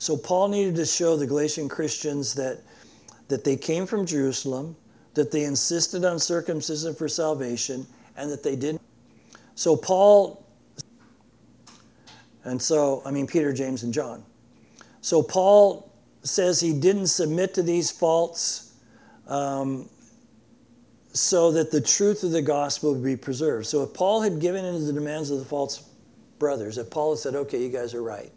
So 0.01 0.17
Paul 0.17 0.49
needed 0.49 0.77
to 0.77 0.87
show 0.87 1.15
the 1.15 1.27
Galatian 1.27 1.69
Christians 1.69 2.33
that, 2.33 2.61
that 3.29 3.45
they 3.45 3.55
came 3.55 3.87
from 3.87 4.07
Jerusalem, 4.07 4.75
that 5.13 5.31
they 5.31 5.45
insisted 5.45 6.07
on 6.07 6.19
circumcision 6.19 6.95
for 6.95 7.07
salvation, 7.07 7.87
and 8.17 8.31
that 8.31 8.43
they 8.43 8.57
didn't. 8.57 8.81
So 9.57 9.77
Paul, 9.77 10.47
and 12.45 12.61
so, 12.61 13.03
I 13.05 13.11
mean, 13.11 13.27
Peter, 13.27 13.53
James, 13.53 13.83
and 13.83 13.93
John. 13.93 14.25
So 15.03 15.23
Paul 15.23 15.93
says 16.23 16.61
he 16.61 16.73
didn't 16.73 17.09
submit 17.09 17.53
to 17.55 17.63
these 17.63 17.91
faults 17.91 18.73
um, 19.27 19.87
so 21.13 21.53
that 21.53 21.71
the 21.71 21.81
truth 21.81 22.23
of 22.23 22.31
the 22.31 22.41
gospel 22.41 22.95
would 22.95 23.05
be 23.05 23.17
preserved. 23.17 23.67
So 23.67 23.83
if 23.83 23.93
Paul 23.93 24.23
had 24.23 24.41
given 24.41 24.65
in 24.65 24.73
to 24.77 24.81
the 24.81 24.95
demands 24.95 25.31
of 25.31 25.41
the 25.41 25.45
false 25.45 25.91
brothers, 26.39 26.79
if 26.79 26.89
Paul 26.89 27.11
had 27.11 27.19
said, 27.19 27.35
okay, 27.35 27.63
you 27.63 27.69
guys 27.69 27.93
are 27.93 28.03
right, 28.03 28.33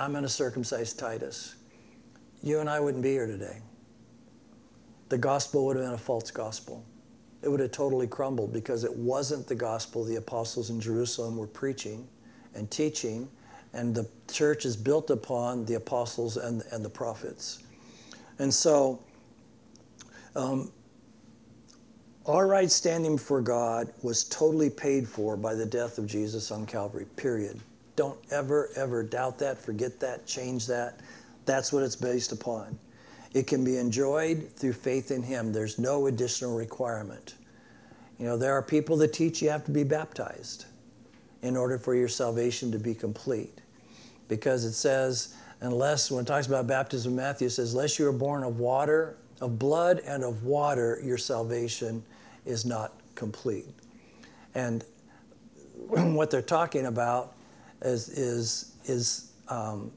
I'm 0.00 0.12
going 0.12 0.22
to 0.22 0.30
circumcise 0.30 0.94
Titus, 0.94 1.56
you 2.42 2.60
and 2.60 2.70
I 2.70 2.80
wouldn't 2.80 3.02
be 3.02 3.10
here 3.10 3.26
today. 3.26 3.58
The 5.10 5.18
gospel 5.18 5.66
would 5.66 5.76
have 5.76 5.84
been 5.84 5.92
a 5.92 5.98
false 5.98 6.30
gospel. 6.30 6.82
It 7.42 7.50
would 7.50 7.60
have 7.60 7.72
totally 7.72 8.06
crumbled 8.06 8.50
because 8.50 8.82
it 8.82 8.96
wasn't 8.96 9.46
the 9.46 9.54
gospel 9.54 10.02
the 10.02 10.16
apostles 10.16 10.70
in 10.70 10.80
Jerusalem 10.80 11.36
were 11.36 11.46
preaching 11.46 12.08
and 12.54 12.70
teaching, 12.70 13.28
and 13.74 13.94
the 13.94 14.08
church 14.32 14.64
is 14.64 14.74
built 14.74 15.10
upon 15.10 15.66
the 15.66 15.74
apostles 15.74 16.38
and, 16.38 16.62
and 16.72 16.82
the 16.82 16.88
prophets. 16.88 17.62
And 18.38 18.52
so, 18.52 19.00
um, 20.34 20.72
our 22.24 22.46
right 22.46 22.70
standing 22.70 23.16
before 23.16 23.42
God 23.42 23.92
was 24.02 24.24
totally 24.24 24.70
paid 24.70 25.06
for 25.06 25.36
by 25.36 25.54
the 25.54 25.66
death 25.66 25.98
of 25.98 26.06
Jesus 26.06 26.50
on 26.50 26.64
Calvary, 26.64 27.04
period. 27.16 27.60
Don't 28.00 28.18
ever, 28.30 28.70
ever 28.76 29.02
doubt 29.02 29.38
that, 29.40 29.58
forget 29.58 30.00
that, 30.00 30.26
change 30.26 30.66
that. 30.68 31.00
That's 31.44 31.70
what 31.70 31.82
it's 31.82 31.96
based 31.96 32.32
upon. 32.32 32.78
It 33.34 33.46
can 33.46 33.62
be 33.62 33.76
enjoyed 33.76 34.48
through 34.56 34.72
faith 34.72 35.10
in 35.10 35.22
Him. 35.22 35.52
There's 35.52 35.78
no 35.78 36.06
additional 36.06 36.56
requirement. 36.56 37.34
You 38.18 38.24
know, 38.24 38.38
there 38.38 38.54
are 38.54 38.62
people 38.62 38.96
that 38.96 39.12
teach 39.12 39.42
you 39.42 39.50
have 39.50 39.66
to 39.66 39.70
be 39.70 39.84
baptized 39.84 40.64
in 41.42 41.58
order 41.58 41.76
for 41.76 41.94
your 41.94 42.08
salvation 42.08 42.72
to 42.72 42.78
be 42.78 42.94
complete. 42.94 43.60
Because 44.28 44.64
it 44.64 44.72
says, 44.72 45.34
unless, 45.60 46.10
when 46.10 46.24
it 46.24 46.26
talks 46.26 46.46
about 46.46 46.66
baptism, 46.66 47.14
Matthew 47.14 47.50
says, 47.50 47.74
unless 47.74 47.98
you 47.98 48.08
are 48.08 48.12
born 48.12 48.44
of 48.44 48.60
water, 48.60 49.18
of 49.42 49.58
blood 49.58 50.00
and 50.06 50.24
of 50.24 50.44
water, 50.44 51.02
your 51.04 51.18
salvation 51.18 52.02
is 52.46 52.64
not 52.64 52.94
complete. 53.14 53.66
And 54.54 54.86
what 55.88 56.30
they're 56.30 56.40
talking 56.40 56.86
about 56.86 57.34
is, 57.82 58.08
is, 58.08 58.76
is 58.84 59.32
um, 59.48 59.92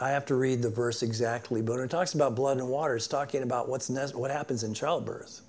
I 0.00 0.10
have 0.10 0.26
to 0.26 0.34
read 0.34 0.62
the 0.62 0.70
verse 0.70 1.02
exactly, 1.02 1.62
but 1.62 1.76
when 1.76 1.84
it 1.84 1.90
talks 1.90 2.14
about 2.14 2.34
blood 2.34 2.58
and 2.58 2.68
water, 2.68 2.96
it's 2.96 3.06
talking 3.06 3.42
about 3.42 3.68
what's 3.68 3.88
ne- 3.88 4.12
what 4.12 4.30
happens 4.30 4.62
in 4.62 4.74
childbirth. 4.74 5.40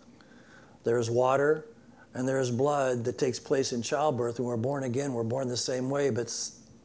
There's 0.83 1.09
water 1.09 1.65
and 2.13 2.27
there's 2.27 2.49
blood 2.49 3.03
that 3.05 3.17
takes 3.17 3.39
place 3.39 3.73
in 3.73 3.81
childbirth. 3.81 4.39
When 4.39 4.47
we're 4.47 4.57
born 4.57 4.83
again, 4.83 5.13
we're 5.13 5.23
born 5.23 5.49
the 5.49 5.57
same 5.57 5.89
way, 5.89 6.09
but 6.09 6.33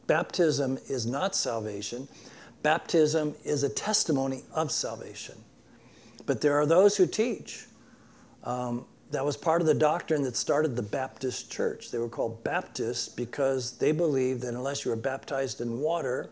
baptism 0.07 0.77
is 0.89 1.05
not 1.05 1.35
salvation. 1.35 2.07
Baptism 2.63 3.33
is 3.43 3.63
a 3.63 3.69
testimony 3.69 4.43
of 4.53 4.71
salvation. 4.71 5.35
But 6.25 6.41
there 6.41 6.55
are 6.55 6.65
those 6.65 6.97
who 6.97 7.07
teach 7.07 7.65
um, 8.43 8.85
that 9.13 9.23
was 9.23 9.37
part 9.37 9.61
of 9.61 9.67
the 9.67 9.75
doctrine 9.75 10.23
that 10.23 10.35
started 10.35 10.75
the 10.75 10.81
Baptist 10.81 11.51
church. 11.51 11.91
They 11.91 11.99
were 11.99 12.09
called 12.09 12.43
Baptists 12.43 13.07
because 13.07 13.73
they 13.73 13.91
believed 13.91 14.41
that 14.41 14.55
unless 14.55 14.83
you 14.83 14.89
were 14.89 14.97
baptized 14.97 15.61
in 15.61 15.79
water, 15.79 16.31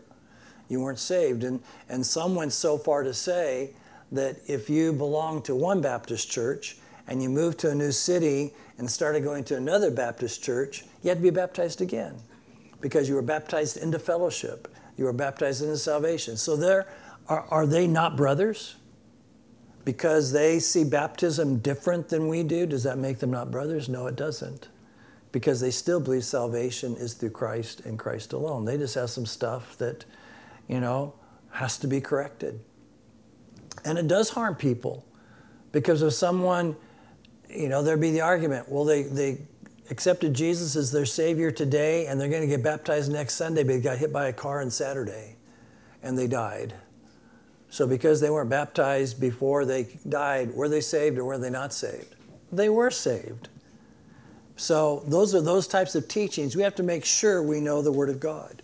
you 0.68 0.80
weren't 0.80 0.98
saved. 0.98 1.44
And, 1.44 1.62
and 1.88 2.04
some 2.04 2.34
went 2.34 2.52
so 2.52 2.76
far 2.76 3.04
to 3.04 3.14
say 3.14 3.70
that 4.10 4.36
if 4.48 4.68
you 4.68 4.92
belonged 4.92 5.44
to 5.44 5.54
one 5.54 5.80
Baptist 5.80 6.28
church 6.28 6.78
and 7.06 7.22
you 7.22 7.28
moved 7.28 7.60
to 7.60 7.70
a 7.70 7.74
new 7.74 7.92
city 7.92 8.52
and 8.78 8.90
started 8.90 9.22
going 9.22 9.44
to 9.44 9.56
another 9.56 9.92
Baptist 9.92 10.42
church, 10.42 10.84
you 11.02 11.08
had 11.08 11.18
to 11.18 11.22
be 11.22 11.30
baptized 11.30 11.80
again 11.80 12.16
because 12.80 13.08
you 13.08 13.14
were 13.14 13.22
baptized 13.22 13.76
into 13.76 14.00
fellowship. 14.00 14.66
You 14.96 15.04
were 15.04 15.12
baptized 15.12 15.62
into 15.62 15.76
salvation. 15.76 16.36
So 16.36 16.56
there 16.56 16.88
are, 17.28 17.46
are 17.48 17.66
they 17.66 17.86
not 17.86 18.16
brothers? 18.16 18.74
Because 19.84 20.32
they 20.32 20.58
see 20.58 20.84
baptism 20.84 21.58
different 21.58 22.08
than 22.08 22.28
we 22.28 22.42
do, 22.42 22.66
does 22.66 22.84
that 22.84 22.98
make 22.98 23.18
them 23.18 23.30
not 23.30 23.50
brothers? 23.50 23.88
No, 23.88 24.06
it 24.06 24.16
doesn't. 24.16 24.68
Because 25.32 25.60
they 25.60 25.70
still 25.70 25.98
believe 25.98 26.24
salvation 26.24 26.94
is 26.96 27.14
through 27.14 27.30
Christ 27.30 27.80
and 27.80 27.98
Christ 27.98 28.32
alone. 28.32 28.64
They 28.64 28.76
just 28.76 28.94
have 28.94 29.10
some 29.10 29.26
stuff 29.26 29.76
that, 29.78 30.04
you 30.68 30.78
know, 30.78 31.14
has 31.50 31.78
to 31.78 31.86
be 31.86 32.00
corrected. 32.00 32.60
And 33.84 33.98
it 33.98 34.06
does 34.06 34.30
harm 34.30 34.54
people 34.54 35.04
because 35.72 36.02
if 36.02 36.12
someone, 36.12 36.76
you 37.48 37.68
know, 37.68 37.82
there'd 37.82 38.00
be 38.00 38.10
the 38.10 38.20
argument, 38.20 38.68
well, 38.68 38.84
they, 38.84 39.02
they 39.02 39.38
accepted 39.90 40.34
Jesus 40.34 40.76
as 40.76 40.92
their 40.92 41.06
Savior 41.06 41.50
today 41.50 42.06
and 42.06 42.20
they're 42.20 42.28
going 42.28 42.42
to 42.42 42.46
get 42.46 42.62
baptized 42.62 43.10
next 43.10 43.34
Sunday, 43.34 43.62
but 43.64 43.72
they 43.72 43.80
got 43.80 43.98
hit 43.98 44.12
by 44.12 44.28
a 44.28 44.32
car 44.32 44.60
on 44.60 44.70
Saturday 44.70 45.36
and 46.02 46.16
they 46.16 46.26
died. 46.26 46.74
So, 47.72 47.86
because 47.86 48.20
they 48.20 48.28
weren't 48.28 48.50
baptized 48.50 49.18
before 49.18 49.64
they 49.64 49.84
died, 50.06 50.52
were 50.52 50.68
they 50.68 50.82
saved 50.82 51.16
or 51.16 51.24
were 51.24 51.38
they 51.38 51.48
not 51.48 51.72
saved? 51.72 52.14
They 52.52 52.68
were 52.68 52.90
saved. 52.90 53.48
So, 54.56 55.02
those 55.06 55.34
are 55.34 55.40
those 55.40 55.66
types 55.66 55.94
of 55.94 56.06
teachings. 56.06 56.54
We 56.54 56.62
have 56.64 56.74
to 56.74 56.82
make 56.82 57.02
sure 57.02 57.42
we 57.42 57.62
know 57.62 57.80
the 57.80 57.90
Word 57.90 58.10
of 58.10 58.20
God. 58.20 58.60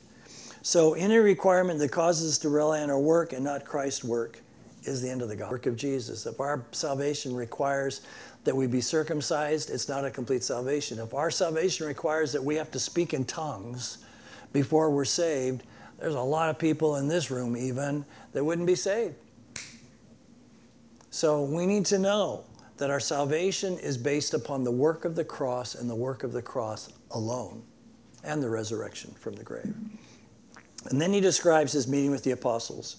So, 0.60 0.92
any 0.92 1.16
requirement 1.16 1.78
that 1.78 1.90
causes 1.90 2.32
us 2.32 2.38
to 2.40 2.50
rely 2.50 2.82
on 2.82 2.90
our 2.90 3.00
work 3.00 3.32
and 3.32 3.42
not 3.42 3.64
Christ's 3.64 4.04
work 4.04 4.42
is 4.82 5.00
the 5.00 5.08
end 5.08 5.22
of 5.22 5.30
the 5.30 5.36
work 5.36 5.64
of 5.64 5.74
Jesus. 5.74 6.26
If 6.26 6.38
our 6.38 6.66
salvation 6.72 7.34
requires 7.34 8.02
that 8.44 8.54
we 8.54 8.66
be 8.66 8.82
circumcised, 8.82 9.70
it's 9.70 9.88
not 9.88 10.04
a 10.04 10.10
complete 10.10 10.42
salvation. 10.42 10.98
If 10.98 11.14
our 11.14 11.30
salvation 11.30 11.86
requires 11.86 12.30
that 12.32 12.44
we 12.44 12.56
have 12.56 12.70
to 12.72 12.78
speak 12.78 13.14
in 13.14 13.24
tongues 13.24 14.04
before 14.52 14.90
we're 14.90 15.06
saved, 15.06 15.62
there's 15.98 16.14
a 16.14 16.20
lot 16.20 16.48
of 16.48 16.58
people 16.58 16.96
in 16.96 17.08
this 17.08 17.30
room, 17.30 17.56
even, 17.56 18.04
that 18.32 18.44
wouldn't 18.44 18.66
be 18.66 18.74
saved. 18.74 19.16
So 21.10 21.42
we 21.42 21.66
need 21.66 21.86
to 21.86 21.98
know 21.98 22.44
that 22.76 22.90
our 22.90 23.00
salvation 23.00 23.78
is 23.78 23.98
based 23.98 24.34
upon 24.34 24.62
the 24.62 24.70
work 24.70 25.04
of 25.04 25.16
the 25.16 25.24
cross 25.24 25.74
and 25.74 25.90
the 25.90 25.94
work 25.94 26.22
of 26.22 26.32
the 26.32 26.42
cross 26.42 26.92
alone 27.10 27.62
and 28.22 28.42
the 28.42 28.48
resurrection 28.48 29.12
from 29.18 29.34
the 29.34 29.42
grave. 29.42 29.74
And 30.86 31.00
then 31.00 31.12
he 31.12 31.20
describes 31.20 31.72
his 31.72 31.88
meeting 31.88 32.10
with 32.10 32.22
the 32.22 32.30
apostles. 32.30 32.96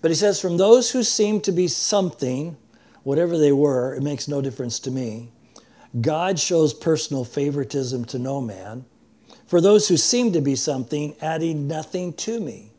But 0.00 0.10
he 0.10 0.14
says, 0.14 0.40
From 0.40 0.56
those 0.56 0.92
who 0.92 1.02
seem 1.02 1.40
to 1.42 1.52
be 1.52 1.66
something, 1.66 2.56
whatever 3.02 3.36
they 3.36 3.52
were, 3.52 3.94
it 3.94 4.02
makes 4.02 4.28
no 4.28 4.40
difference 4.40 4.78
to 4.80 4.90
me. 4.90 5.32
God 6.00 6.38
shows 6.38 6.72
personal 6.72 7.24
favoritism 7.24 8.04
to 8.06 8.18
no 8.18 8.40
man 8.40 8.84
for 9.50 9.60
those 9.60 9.88
who 9.88 9.96
seem 9.96 10.32
to 10.32 10.40
be 10.40 10.54
something, 10.54 11.16
adding 11.20 11.66
nothing 11.66 12.12
to 12.12 12.38
me, 12.38 12.70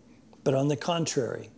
but 0.46 0.56
on 0.56 0.70
the 0.70 0.78
contrary. 0.78 1.50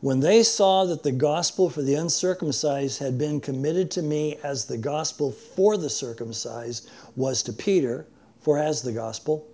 When 0.00 0.20
they 0.20 0.42
saw 0.42 0.86
that 0.86 1.02
the 1.02 1.12
gospel 1.12 1.68
for 1.68 1.82
the 1.82 1.94
uncircumcised 1.94 3.00
had 3.00 3.18
been 3.18 3.38
committed 3.38 3.90
to 3.92 4.02
me 4.02 4.38
as 4.42 4.64
the 4.64 4.78
gospel 4.78 5.30
for 5.30 5.76
the 5.76 5.90
circumcised 5.90 6.88
was 7.16 7.42
to 7.42 7.52
Peter, 7.52 8.06
for 8.40 8.58
as 8.58 8.80
the 8.80 8.92
gospel, 8.92 9.46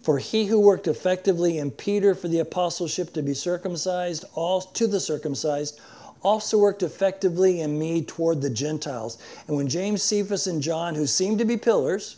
for 0.00 0.18
he 0.18 0.46
who 0.46 0.58
worked 0.58 0.88
effectively 0.88 1.58
in 1.58 1.70
Peter 1.70 2.16
for 2.16 2.26
the 2.26 2.40
apostleship 2.40 3.12
to 3.12 3.22
be 3.22 3.34
circumcised, 3.34 4.24
all 4.34 4.60
to 4.60 4.88
the 4.88 4.98
circumcised, 4.98 5.80
also 6.22 6.58
worked 6.58 6.82
effectively 6.82 7.60
in 7.60 7.78
me 7.78 8.02
toward 8.02 8.42
the 8.42 8.50
Gentiles. 8.50 9.18
And 9.46 9.56
when 9.56 9.68
James, 9.68 10.02
Cephas, 10.02 10.48
and 10.48 10.60
John, 10.60 10.96
who 10.96 11.06
seemed 11.06 11.38
to 11.38 11.44
be 11.44 11.56
pillars, 11.56 12.16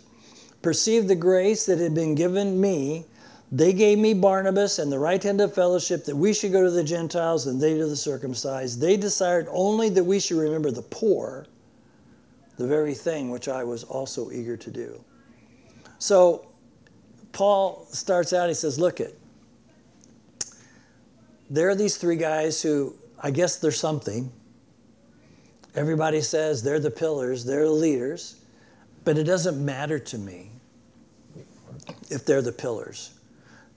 perceived 0.63 1.09
the 1.09 1.15
grace 1.15 1.67
that 1.67 1.79
had 1.79 1.95
been 1.95 2.15
given 2.15 2.59
me, 2.59 3.05
They 3.51 3.73
gave 3.73 3.99
me 3.99 4.13
Barnabas 4.13 4.79
and 4.79 4.93
the 4.93 4.99
right 4.99 5.23
hand 5.23 5.41
of 5.41 5.55
fellowship 5.55 6.05
that 6.05 6.17
we 6.17 6.35
should 6.35 6.53
go 6.53 6.63
to 6.63 6.71
the 6.71 6.85
Gentiles 6.85 7.47
and 7.47 7.61
they 7.61 7.79
to 7.79 7.87
the 7.87 7.97
circumcised. 7.97 8.81
They 8.81 8.97
desired 8.97 9.47
only 9.51 9.89
that 9.91 10.05
we 10.05 10.21
should 10.21 10.37
remember 10.37 10.71
the 10.71 10.83
poor, 10.83 11.47
the 12.59 12.67
very 12.67 12.95
thing 12.95 13.31
which 13.31 13.49
I 13.49 13.65
was 13.65 13.85
also 13.85 14.31
eager 14.31 14.57
to 14.57 14.71
do. 14.71 15.03
So 15.99 16.47
Paul 17.33 17.87
starts 17.91 18.33
out, 18.35 18.49
he 18.49 18.55
says, 18.55 18.79
Look 18.79 19.01
it. 19.01 19.19
There 21.49 21.71
are 21.71 21.75
these 21.75 21.97
three 21.97 22.17
guys 22.17 22.61
who 22.61 22.95
I 23.21 23.31
guess 23.31 23.57
they're 23.57 23.71
something. 23.71 24.31
Everybody 25.75 26.21
says 26.21 26.63
they're 26.63 26.81
the 26.81 26.91
pillars, 26.91 27.45
they're 27.45 27.65
the 27.65 27.71
leaders, 27.71 28.37
but 29.05 29.17
it 29.17 29.25
doesn't 29.25 29.65
matter 29.65 29.99
to 29.99 30.19
me 30.19 30.51
if 32.11 32.27
they're 32.27 32.43
the 32.43 32.53
pillars. 32.53 33.18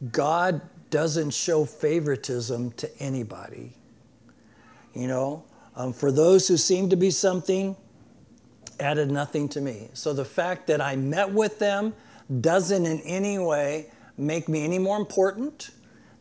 God 0.10 0.62
doesn't 0.90 1.32
show 1.32 1.66
favoritism 1.66 2.72
to 2.72 2.98
anybody. 3.00 3.74
You 4.94 5.08
know, 5.08 5.44
um, 5.76 5.94
for 5.94 6.12
those 6.12 6.48
who 6.48 6.58
seem 6.58 6.90
to 6.90 6.96
be 6.96 7.12
something, 7.12 7.76
added 8.80 9.12
nothing 9.12 9.48
to 9.50 9.62
me. 9.62 9.90
So 9.94 10.12
the 10.14 10.26
fact 10.26 10.68
that 10.68 10.82
I 10.82 10.96
met 10.96 11.32
with 11.32 11.60
them 11.60 11.94
doesn't 12.42 12.86
in 12.86 13.00
any 13.02 13.38
way 13.38 13.92
make 14.18 14.50
me 14.50 14.64
any 14.64 14.80
more 14.80 14.98
important, 14.98 15.72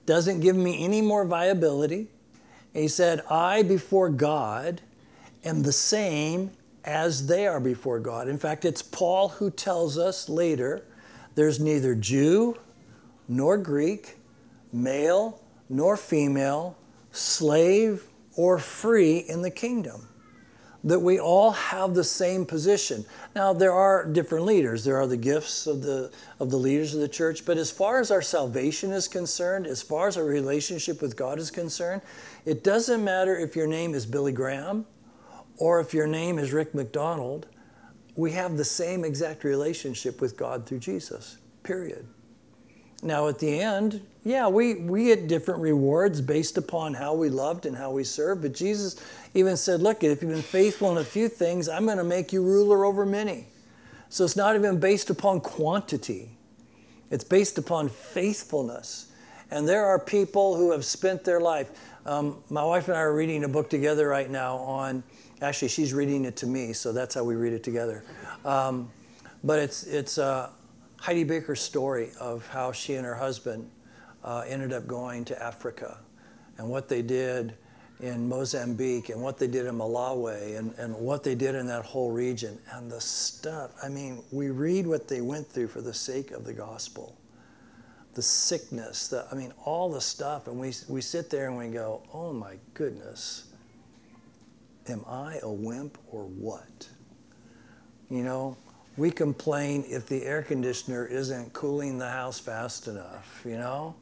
doesn't 0.07 0.41
give 0.41 0.57
me 0.57 0.85
any 0.85 1.01
more 1.01 1.25
viability. 1.25 2.09
He 2.73 2.89
said, 2.89 3.23
I 3.29 3.63
before 3.63 4.09
God 4.09 4.81
am 5.45 5.63
the 5.63 5.73
same 5.73 6.51
as 6.85 7.27
they 7.27 7.47
are 7.47 7.61
before 7.61 7.99
God. 7.99 8.29
In 8.29 8.39
fact, 8.39 8.65
it's 8.65 8.83
Paul 8.83 9.29
who 9.29 9.51
tells 9.51 9.99
us 9.99 10.29
later 10.29 10.85
there's 11.35 11.61
neither 11.61 11.95
Jew 11.95 12.57
nor 13.31 13.57
Greek, 13.57 14.17
male 14.73 15.41
nor 15.69 15.97
female, 15.97 16.77
slave 17.13 18.03
or 18.37 18.59
free 18.59 19.19
in 19.19 19.41
the 19.41 19.51
kingdom. 19.51 20.09
That 20.83 20.99
we 20.99 21.21
all 21.21 21.53
have 21.53 21.95
the 21.95 22.05
same 22.05 22.45
position. 22.45 23.05
Now, 23.37 23.53
there 23.53 23.73
are 23.73 24.07
different 24.07 24.47
leaders. 24.47 24.83
There 24.83 24.97
are 24.97 25.07
the 25.07 25.17
gifts 25.17 25.67
of 25.67 25.83
the, 25.83 26.11
of 26.41 26.51
the 26.51 26.57
leaders 26.57 26.95
of 26.95 27.03
the 27.03 27.09
church. 27.09 27.45
But 27.45 27.59
as 27.59 27.71
far 27.71 28.01
as 28.01 28.11
our 28.11 28.23
salvation 28.23 28.91
is 28.91 29.07
concerned, 29.07 29.67
as 29.67 29.83
far 29.83 30.09
as 30.09 30.17
our 30.17 30.25
relationship 30.25 31.03
with 31.03 31.17
God 31.17 31.39
is 31.39 31.51
concerned, 31.51 32.01
it 32.47 32.65
doesn't 32.65 33.05
matter 33.05 33.37
if 33.39 33.55
your 33.55 33.67
name 33.67 33.95
is 33.95 34.07
Billy 34.07 34.33
Graham 34.33 34.87
or 35.59 35.81
if 35.81 35.93
your 35.93 36.07
name 36.07 36.39
is 36.39 36.53
Rick 36.53 36.75
McDonald. 36.75 37.47
We 38.17 38.33
have 38.33 38.57
the 38.57 38.65
same 38.65 39.05
exact 39.05 39.45
relationship 39.45 40.21
with 40.21 40.37
God 40.37 40.67
through 40.67 40.81
Jesus, 40.81 41.37
period. 41.63 42.07
Now, 43.03 43.29
at 43.29 43.39
the 43.39 43.61
end, 43.61 44.03
yeah, 44.25 44.49
we, 44.49 44.75
we 44.75 45.07
get 45.07 45.27
different 45.27 45.61
rewards 45.61 46.21
based 46.21 46.59
upon 46.59 46.93
how 46.95 47.15
we 47.15 47.31
loved 47.31 47.65
and 47.65 47.77
how 47.77 47.91
we 47.91 48.05
served. 48.05 48.43
But 48.43 48.53
Jesus 48.53 48.97
even 49.33 49.57
said, 49.57 49.81
Look, 49.81 50.05
if 50.05 50.23
you've 50.23 50.31
been 50.31 50.43
faithful 50.43 50.91
in 50.93 50.99
a 50.99 51.05
few 51.05 51.29
things, 51.29 51.69
I'm 51.69 51.87
going 51.87 51.99
to 51.99 52.05
make 52.05 52.33
you 52.33 52.43
ruler 52.43 52.85
over 52.85 53.07
many. 53.07 53.47
So 54.11 54.25
it's 54.25 54.37
not 54.37 54.57
even 54.57 54.79
based 54.81 55.09
upon 55.09 55.41
quantity, 55.41 56.31
it's 57.11 57.25
based 57.25 57.59
upon 57.59 57.89
faithfulness. 57.89 59.07
And 59.53 59.69
there 59.69 59.85
are 59.87 59.99
people 59.99 60.57
who 60.57 60.71
have 60.71 60.85
spent 60.85 61.25
their 61.25 61.41
life. 61.41 61.71
Um, 62.07 62.37
my 62.51 62.65
wife 62.65 62.87
and 62.89 62.97
I 62.97 63.01
are 63.01 63.15
reading 63.15 63.43
a 63.43 63.49
book 63.49 63.69
together 63.69 64.07
right 64.07 64.31
now 64.31 64.57
on, 64.57 65.03
actually, 65.43 65.69
she's 65.69 65.93
reading 65.93 66.25
it 66.25 66.37
to 66.37 66.47
me, 66.47 66.73
so 66.73 66.93
that's 66.93 67.17
how 67.17 67.25
we 67.25 67.35
read 67.35 67.53
it 67.53 67.65
together. 67.65 68.05
Um, 68.45 68.91
but 69.43 69.59
it's, 69.59 69.85
it's, 69.85 70.19
uh, 70.19 70.51
Heidi 71.01 71.25
Baker's 71.25 71.63
story 71.63 72.11
of 72.21 72.47
how 72.49 72.73
she 72.73 72.95
and 72.95 73.07
her 73.07 73.15
husband 73.15 73.71
uh, 74.23 74.45
ended 74.47 74.75
up 74.75 74.87
going 74.87 75.25
to 75.25 75.43
Africa 75.43 75.99
and 76.59 76.69
what 76.69 76.91
they 76.91 77.01
did 77.01 77.55
in 78.01 78.29
Mozambique 78.29 79.09
and 79.09 79.23
what 79.23 79.39
they 79.39 79.47
did 79.47 79.65
in 79.65 79.77
Malawi 79.77 80.59
and, 80.59 80.75
and 80.75 80.95
what 80.95 81.25
they 81.25 81.35
did 81.35 81.55
in 81.55 81.67
that 81.69 81.87
whole 81.87 82.11
region 82.11 82.59
and 82.73 82.93
the 82.93 83.01
stuff. 83.01 83.71
I 83.83 83.89
mean, 83.89 84.23
we 84.31 84.51
read 84.51 84.87
what 84.87 85.09
they 85.09 85.23
went 85.23 85.47
through 85.47 85.69
for 85.69 85.81
the 85.81 85.95
sake 85.95 86.33
of 86.33 86.45
the 86.45 86.53
gospel. 86.53 87.17
The 88.13 88.23
sickness, 88.23 89.09
the, 89.09 89.27
I 89.33 89.35
mean, 89.35 89.55
all 89.65 89.91
the 89.91 90.03
stuff. 90.03 90.49
And 90.49 90.61
we, 90.61 90.75
we 90.87 91.01
sit 91.01 91.31
there 91.31 91.49
and 91.49 91.57
we 91.57 91.69
go, 91.69 92.03
oh 92.13 92.35
my 92.35 92.57
goodness, 92.75 93.45
am 94.87 95.03
I 95.09 95.39
a 95.43 95.51
wimp 95.51 95.97
or 96.11 96.25
what? 96.25 96.89
You 98.11 98.23
know, 98.23 98.59
we 99.01 99.11
complain 99.11 99.83
if 99.89 100.07
the 100.07 100.27
air 100.27 100.43
conditioner 100.43 101.07
isn't 101.07 101.55
cooling 101.55 101.97
the 101.97 102.11
house 102.11 102.39
fast 102.39 102.87
enough, 102.87 103.41
you 103.47 103.57
know? 103.57 103.95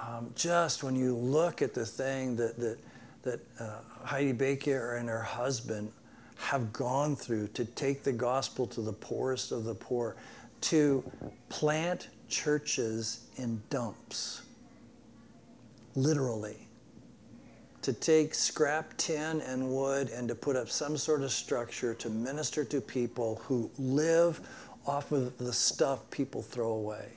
Um, 0.00 0.30
just 0.36 0.84
when 0.84 0.94
you 0.94 1.16
look 1.16 1.60
at 1.60 1.74
the 1.74 1.84
thing 1.84 2.36
that, 2.36 2.56
that, 2.56 2.78
that 3.22 3.40
uh, 3.58 3.80
Heidi 4.04 4.30
Baker 4.30 4.94
and 4.94 5.08
her 5.08 5.24
husband 5.24 5.90
have 6.36 6.72
gone 6.72 7.16
through 7.16 7.48
to 7.48 7.64
take 7.64 8.04
the 8.04 8.12
gospel 8.12 8.64
to 8.68 8.80
the 8.80 8.92
poorest 8.92 9.50
of 9.50 9.64
the 9.64 9.74
poor, 9.74 10.14
to 10.60 11.02
plant 11.48 12.10
churches 12.28 13.26
in 13.38 13.60
dumps, 13.70 14.42
literally 15.96 16.67
to 17.82 17.92
take 17.92 18.34
scrap 18.34 18.96
tin 18.96 19.40
and 19.42 19.70
wood 19.70 20.10
and 20.10 20.28
to 20.28 20.34
put 20.34 20.56
up 20.56 20.68
some 20.68 20.96
sort 20.96 21.22
of 21.22 21.30
structure 21.30 21.94
to 21.94 22.10
minister 22.10 22.64
to 22.64 22.80
people 22.80 23.40
who 23.44 23.70
live 23.78 24.40
off 24.86 25.12
of 25.12 25.36
the 25.38 25.52
stuff 25.52 26.08
people 26.10 26.42
throw 26.42 26.72
away. 26.72 27.12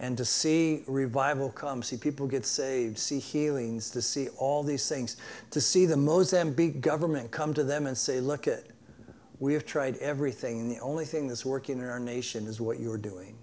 And 0.00 0.16
to 0.16 0.24
see 0.24 0.84
revival 0.86 1.50
come, 1.50 1.82
see 1.82 1.96
people 1.96 2.28
get 2.28 2.46
saved, 2.46 2.98
see 2.98 3.18
healings, 3.18 3.90
to 3.90 4.00
see 4.00 4.28
all 4.38 4.62
these 4.62 4.88
things, 4.88 5.16
to 5.50 5.60
see 5.60 5.86
the 5.86 5.96
Mozambique 5.96 6.80
government 6.80 7.32
come 7.32 7.52
to 7.54 7.64
them 7.64 7.86
and 7.86 7.98
say, 7.98 8.20
Look 8.20 8.46
at, 8.46 8.62
we 9.40 9.54
have 9.54 9.66
tried 9.66 9.96
everything, 9.96 10.60
and 10.60 10.70
the 10.70 10.78
only 10.78 11.04
thing 11.04 11.26
that's 11.26 11.44
working 11.44 11.78
in 11.78 11.84
our 11.84 11.98
nation 11.98 12.46
is 12.46 12.60
what 12.60 12.78
you're 12.78 12.98
doing. 12.98 13.36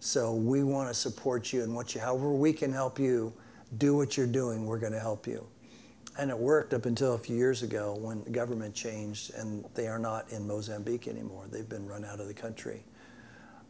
So 0.00 0.34
we 0.34 0.64
want 0.64 0.88
to 0.88 0.94
support 0.94 1.50
you 1.52 1.62
and 1.62 1.74
what 1.74 1.94
you, 1.94 2.00
however 2.02 2.32
we 2.32 2.52
can 2.52 2.72
help 2.72 2.98
you 2.98 3.32
do 3.76 3.96
what 3.96 4.16
you're 4.16 4.26
doing, 4.26 4.66
we're 4.66 4.78
going 4.78 4.92
to 4.92 5.00
help 5.00 5.26
you. 5.26 5.46
And 6.18 6.30
it 6.30 6.38
worked 6.38 6.74
up 6.74 6.86
until 6.86 7.14
a 7.14 7.18
few 7.18 7.36
years 7.36 7.62
ago 7.62 7.96
when 8.00 8.24
the 8.24 8.30
government 8.30 8.74
changed 8.74 9.32
and 9.34 9.64
they 9.74 9.86
are 9.86 9.98
not 9.98 10.30
in 10.32 10.46
Mozambique 10.46 11.06
anymore. 11.06 11.44
They've 11.50 11.68
been 11.68 11.86
run 11.86 12.04
out 12.04 12.18
of 12.18 12.26
the 12.26 12.34
country. 12.34 12.82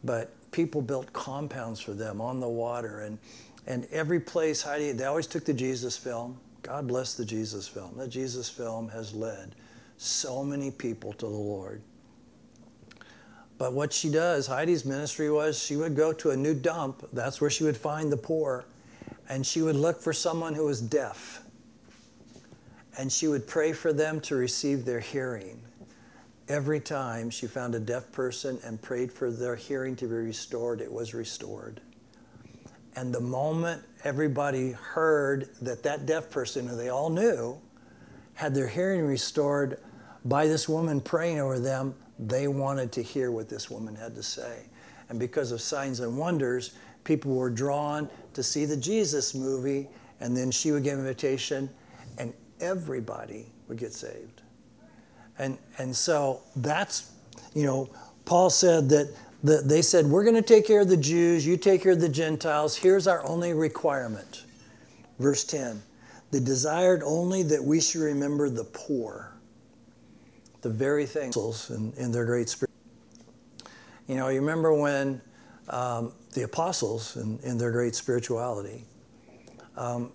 But 0.03 0.31
people 0.51 0.81
built 0.81 1.11
compounds 1.13 1.79
for 1.79 1.93
them 1.93 2.21
on 2.21 2.39
the 2.39 2.47
water 2.47 3.01
and, 3.01 3.19
and 3.67 3.87
every 3.91 4.19
place, 4.19 4.63
Heidi, 4.63 4.93
they 4.93 5.05
always 5.05 5.27
took 5.27 5.45
the 5.45 5.53
Jesus 5.53 5.95
film. 5.95 6.39
God 6.63 6.87
bless 6.87 7.13
the 7.13 7.25
Jesus 7.25 7.67
film. 7.67 7.97
The 7.97 8.07
Jesus 8.07 8.49
film 8.49 8.89
has 8.89 9.13
led 9.13 9.55
so 9.97 10.43
many 10.43 10.71
people 10.71 11.13
to 11.13 11.25
the 11.25 11.31
Lord. 11.31 11.81
But 13.59 13.73
what 13.73 13.91
she 13.91 14.09
does, 14.09 14.47
Heidi's 14.47 14.85
ministry 14.85 15.29
was 15.29 15.59
she 15.61 15.75
would 15.75 15.95
go 15.95 16.13
to 16.13 16.31
a 16.31 16.37
new 16.37 16.53
dump. 16.53 17.07
That's 17.11 17.41
where 17.41 17.49
she 17.49 17.65
would 17.65 17.77
find 17.77 18.11
the 18.11 18.17
poor 18.17 18.65
and 19.29 19.45
she 19.45 19.61
would 19.61 19.75
look 19.75 20.01
for 20.01 20.11
someone 20.11 20.53
who 20.53 20.65
was 20.65 20.81
deaf 20.81 21.41
and 22.97 23.11
she 23.11 23.27
would 23.27 23.47
pray 23.47 23.71
for 23.71 23.93
them 23.93 24.19
to 24.19 24.35
receive 24.35 24.83
their 24.83 24.99
hearing. 24.99 25.61
Every 26.49 26.79
time 26.79 27.29
she 27.29 27.47
found 27.47 27.75
a 27.75 27.79
deaf 27.79 28.11
person 28.11 28.59
and 28.65 28.81
prayed 28.81 29.13
for 29.13 29.31
their 29.31 29.55
hearing 29.55 29.95
to 29.97 30.05
be 30.05 30.15
restored, 30.15 30.81
it 30.81 30.91
was 30.91 31.13
restored. 31.13 31.79
And 32.95 33.13
the 33.13 33.21
moment 33.21 33.83
everybody 34.03 34.71
heard 34.71 35.49
that 35.61 35.83
that 35.83 36.07
deaf 36.07 36.29
person, 36.29 36.67
who 36.67 36.75
they 36.75 36.89
all 36.89 37.09
knew, 37.09 37.57
had 38.33 38.55
their 38.55 38.67
hearing 38.67 39.05
restored 39.05 39.79
by 40.25 40.47
this 40.47 40.67
woman 40.67 40.99
praying 40.99 41.39
over 41.39 41.59
them, 41.59 41.95
they 42.17 42.47
wanted 42.47 42.91
to 42.93 43.03
hear 43.03 43.31
what 43.31 43.47
this 43.47 43.69
woman 43.69 43.95
had 43.95 44.15
to 44.15 44.23
say. 44.23 44.65
And 45.07 45.19
because 45.19 45.51
of 45.51 45.61
signs 45.61 45.99
and 46.01 46.17
wonders, 46.17 46.71
people 47.03 47.35
were 47.35 47.49
drawn 47.49 48.09
to 48.39 48.43
see 48.43 48.63
the 48.63 48.77
Jesus 48.77 49.35
movie, 49.35 49.87
and 50.21 50.35
then 50.35 50.49
she 50.49 50.71
would 50.71 50.83
give 50.83 50.93
an 50.93 50.99
invitation, 51.01 51.69
and 52.17 52.33
everybody 52.61 53.45
would 53.67 53.77
get 53.77 53.93
saved. 53.93 54.41
And, 55.37 55.57
and 55.77 55.93
so 55.93 56.41
that's, 56.55 57.11
you 57.53 57.65
know, 57.65 57.89
Paul 58.23 58.49
said 58.49 58.87
that 58.89 59.13
the, 59.43 59.57
they 59.57 59.81
said, 59.81 60.05
We're 60.05 60.23
going 60.23 60.35
to 60.35 60.41
take 60.41 60.65
care 60.65 60.81
of 60.81 60.87
the 60.87 60.97
Jews, 60.97 61.45
you 61.45 61.57
take 61.57 61.83
care 61.83 61.91
of 61.91 61.99
the 61.99 62.09
Gentiles. 62.09 62.77
Here's 62.77 63.07
our 63.07 63.25
only 63.27 63.53
requirement. 63.53 64.45
Verse 65.19 65.43
10 65.43 65.81
They 66.31 66.39
desired 66.39 67.01
only 67.03 67.43
that 67.43 67.61
we 67.61 67.81
should 67.81 68.01
remember 68.01 68.49
the 68.49 68.63
poor, 68.63 69.33
the 70.61 70.69
very 70.69 71.05
things 71.05 71.69
in, 71.69 71.91
in 71.97 72.13
their 72.13 72.25
great 72.25 72.47
spirit. 72.47 72.71
You 74.07 74.15
know, 74.15 74.29
you 74.29 74.39
remember 74.39 74.73
when 74.73 75.21
um, 75.69 76.13
the 76.33 76.43
apostles, 76.43 77.15
in, 77.17 77.39
in 77.43 77.57
their 77.57 77.71
great 77.71 77.95
spirituality, 77.95 78.85
um, 79.77 80.11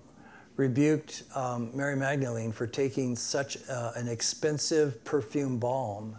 rebuked 0.57 1.25
um, 1.35 1.71
Mary 1.75 1.97
Magdalene 1.97 2.53
for 2.53 2.67
taking 2.67 3.17
such 3.17 3.59
uh, 3.69 3.93
an 3.97 4.09
expensive 4.09 5.05
perfume 5.05 5.59
balm 5.59 6.17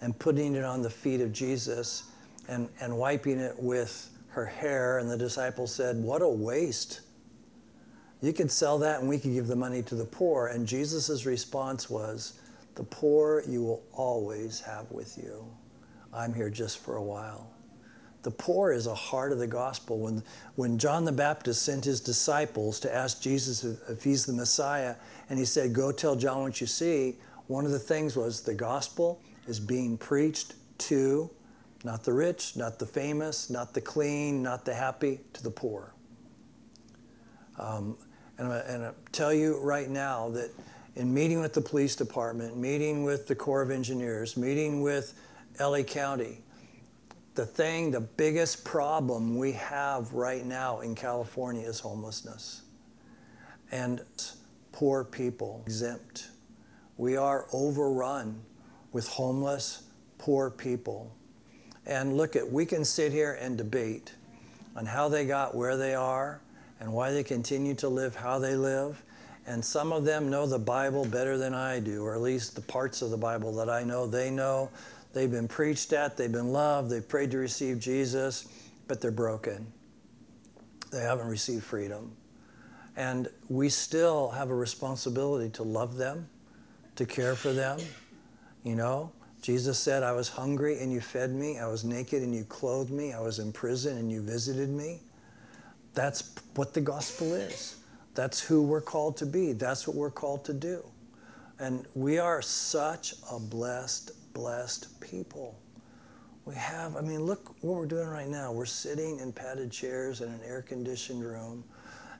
and 0.00 0.16
putting 0.18 0.54
it 0.54 0.64
on 0.64 0.82
the 0.82 0.90
feet 0.90 1.20
of 1.20 1.32
Jesus 1.32 2.04
and, 2.48 2.68
and 2.80 2.96
wiping 2.96 3.38
it 3.38 3.54
with 3.58 4.10
her 4.28 4.44
hair, 4.44 4.98
and 4.98 5.10
the 5.10 5.16
disciples 5.16 5.74
said, 5.74 5.96
What 5.96 6.22
a 6.22 6.28
waste. 6.28 7.00
You 8.20 8.32
could 8.32 8.50
sell 8.50 8.78
that 8.78 9.00
and 9.00 9.08
we 9.08 9.18
could 9.18 9.32
give 9.32 9.46
the 9.46 9.56
money 9.56 9.82
to 9.82 9.94
the 9.94 10.04
poor. 10.04 10.48
And 10.48 10.66
Jesus' 10.66 11.24
response 11.24 11.88
was, 11.88 12.34
The 12.74 12.84
poor 12.84 13.42
you 13.46 13.62
will 13.62 13.82
always 13.92 14.60
have 14.60 14.90
with 14.90 15.16
you. 15.18 15.46
I'm 16.12 16.32
here 16.32 16.50
just 16.50 16.78
for 16.78 16.96
a 16.96 17.02
while. 17.02 17.50
The 18.22 18.30
poor 18.30 18.72
is 18.72 18.86
a 18.86 18.94
heart 18.94 19.32
of 19.32 19.38
the 19.38 19.46
gospel. 19.46 19.98
When, 19.98 20.22
when 20.56 20.78
John 20.78 21.04
the 21.04 21.12
Baptist 21.12 21.62
sent 21.62 21.84
his 21.84 22.00
disciples 22.00 22.80
to 22.80 22.94
ask 22.94 23.22
Jesus 23.22 23.64
if, 23.64 23.78
if 23.88 24.04
he's 24.04 24.26
the 24.26 24.32
Messiah, 24.32 24.96
and 25.30 25.38
he 25.38 25.44
said, 25.44 25.72
Go 25.72 25.92
tell 25.92 26.16
John 26.16 26.42
what 26.42 26.60
you 26.60 26.66
see, 26.66 27.16
one 27.46 27.64
of 27.64 27.70
the 27.70 27.78
things 27.78 28.16
was 28.16 28.42
the 28.42 28.54
gospel 28.54 29.20
is 29.46 29.60
being 29.60 29.96
preached 29.96 30.54
to 30.78 31.30
not 31.84 32.04
the 32.04 32.12
rich, 32.12 32.56
not 32.56 32.78
the 32.78 32.86
famous, 32.86 33.50
not 33.50 33.72
the 33.72 33.80
clean, 33.80 34.42
not 34.42 34.64
the 34.64 34.74
happy, 34.74 35.20
to 35.32 35.42
the 35.42 35.50
poor. 35.50 35.94
Um, 37.58 37.96
and, 38.38 38.52
I, 38.52 38.92
tell 39.12 39.32
you 39.32 39.58
right 39.60 39.88
now 39.88 40.28
that 40.30 40.50
in 40.96 41.12
meeting 41.12 41.40
with 41.40 41.54
the 41.54 41.60
police 41.60 41.96
department, 41.96 42.56
meeting 42.56 43.04
with 43.04 43.26
the 43.26 43.34
Corps 43.34 43.62
of 43.62 43.70
Engineers, 43.70 44.36
meeting 44.36 44.82
with 44.82 45.14
LA 45.60 45.82
County, 45.82 46.42
the 47.38 47.46
thing, 47.46 47.92
the 47.92 48.00
biggest 48.00 48.64
problem 48.64 49.38
we 49.38 49.52
have 49.52 50.12
right 50.12 50.44
now 50.44 50.80
in 50.80 50.96
California 50.96 51.64
is 51.64 51.78
homelessness. 51.78 52.62
And 53.70 54.02
poor 54.72 55.04
people 55.04 55.62
exempt. 55.64 56.30
We 56.96 57.16
are 57.16 57.46
overrun 57.52 58.42
with 58.90 59.06
homeless, 59.06 59.84
poor 60.18 60.50
people. 60.50 61.14
And 61.86 62.16
look 62.16 62.34
at, 62.34 62.50
we 62.50 62.66
can 62.66 62.84
sit 62.84 63.12
here 63.12 63.38
and 63.40 63.56
debate 63.56 64.12
on 64.74 64.84
how 64.84 65.08
they 65.08 65.24
got 65.24 65.54
where 65.54 65.76
they 65.76 65.94
are 65.94 66.40
and 66.80 66.92
why 66.92 67.12
they 67.12 67.22
continue 67.22 67.74
to 67.74 67.88
live 67.88 68.16
how 68.16 68.40
they 68.40 68.56
live. 68.56 69.00
And 69.46 69.64
some 69.64 69.92
of 69.92 70.04
them 70.04 70.28
know 70.28 70.44
the 70.44 70.58
Bible 70.58 71.04
better 71.04 71.38
than 71.38 71.54
I 71.54 71.78
do, 71.78 72.04
or 72.04 72.16
at 72.16 72.20
least 72.20 72.56
the 72.56 72.62
parts 72.62 73.00
of 73.00 73.10
the 73.10 73.16
Bible 73.16 73.54
that 73.54 73.70
I 73.70 73.84
know 73.84 74.08
they 74.08 74.28
know. 74.28 74.70
They've 75.12 75.30
been 75.30 75.48
preached 75.48 75.92
at, 75.92 76.16
they've 76.16 76.30
been 76.30 76.52
loved, 76.52 76.90
they've 76.90 77.06
prayed 77.06 77.30
to 77.32 77.38
receive 77.38 77.78
Jesus, 77.78 78.48
but 78.86 79.00
they're 79.00 79.10
broken. 79.10 79.66
They 80.90 81.00
haven't 81.00 81.28
received 81.28 81.64
freedom. 81.64 82.16
And 82.96 83.28
we 83.48 83.68
still 83.68 84.30
have 84.30 84.50
a 84.50 84.54
responsibility 84.54 85.50
to 85.50 85.62
love 85.62 85.96
them, 85.96 86.28
to 86.96 87.06
care 87.06 87.34
for 87.34 87.52
them. 87.52 87.78
You 88.64 88.74
know, 88.74 89.12
Jesus 89.40 89.78
said, 89.78 90.02
I 90.02 90.12
was 90.12 90.28
hungry 90.28 90.80
and 90.80 90.92
you 90.92 91.00
fed 91.00 91.32
me, 91.32 91.58
I 91.58 91.66
was 91.68 91.84
naked 91.84 92.22
and 92.22 92.34
you 92.34 92.44
clothed 92.44 92.90
me, 92.90 93.12
I 93.12 93.20
was 93.20 93.38
in 93.38 93.52
prison 93.52 93.98
and 93.98 94.10
you 94.10 94.20
visited 94.20 94.68
me. 94.68 95.00
That's 95.94 96.34
what 96.54 96.74
the 96.74 96.80
gospel 96.80 97.34
is. 97.34 97.76
That's 98.14 98.40
who 98.40 98.62
we're 98.62 98.80
called 98.80 99.16
to 99.18 99.26
be. 99.26 99.52
That's 99.52 99.86
what 99.86 99.96
we're 99.96 100.10
called 100.10 100.44
to 100.46 100.52
do. 100.52 100.84
And 101.60 101.86
we 101.94 102.18
are 102.18 102.42
such 102.42 103.14
a 103.30 103.38
blessed, 103.38 104.10
blessed 104.38 105.00
people. 105.00 105.58
We 106.44 106.54
have, 106.54 106.96
I 106.96 107.00
mean, 107.00 107.24
look 107.24 107.56
what 107.60 107.74
we're 107.74 107.86
doing 107.86 108.06
right 108.06 108.28
now. 108.28 108.52
We're 108.52 108.66
sitting 108.66 109.18
in 109.18 109.32
padded 109.32 109.72
chairs 109.72 110.20
in 110.20 110.28
an 110.28 110.40
air 110.46 110.62
conditioned 110.62 111.24
room. 111.24 111.64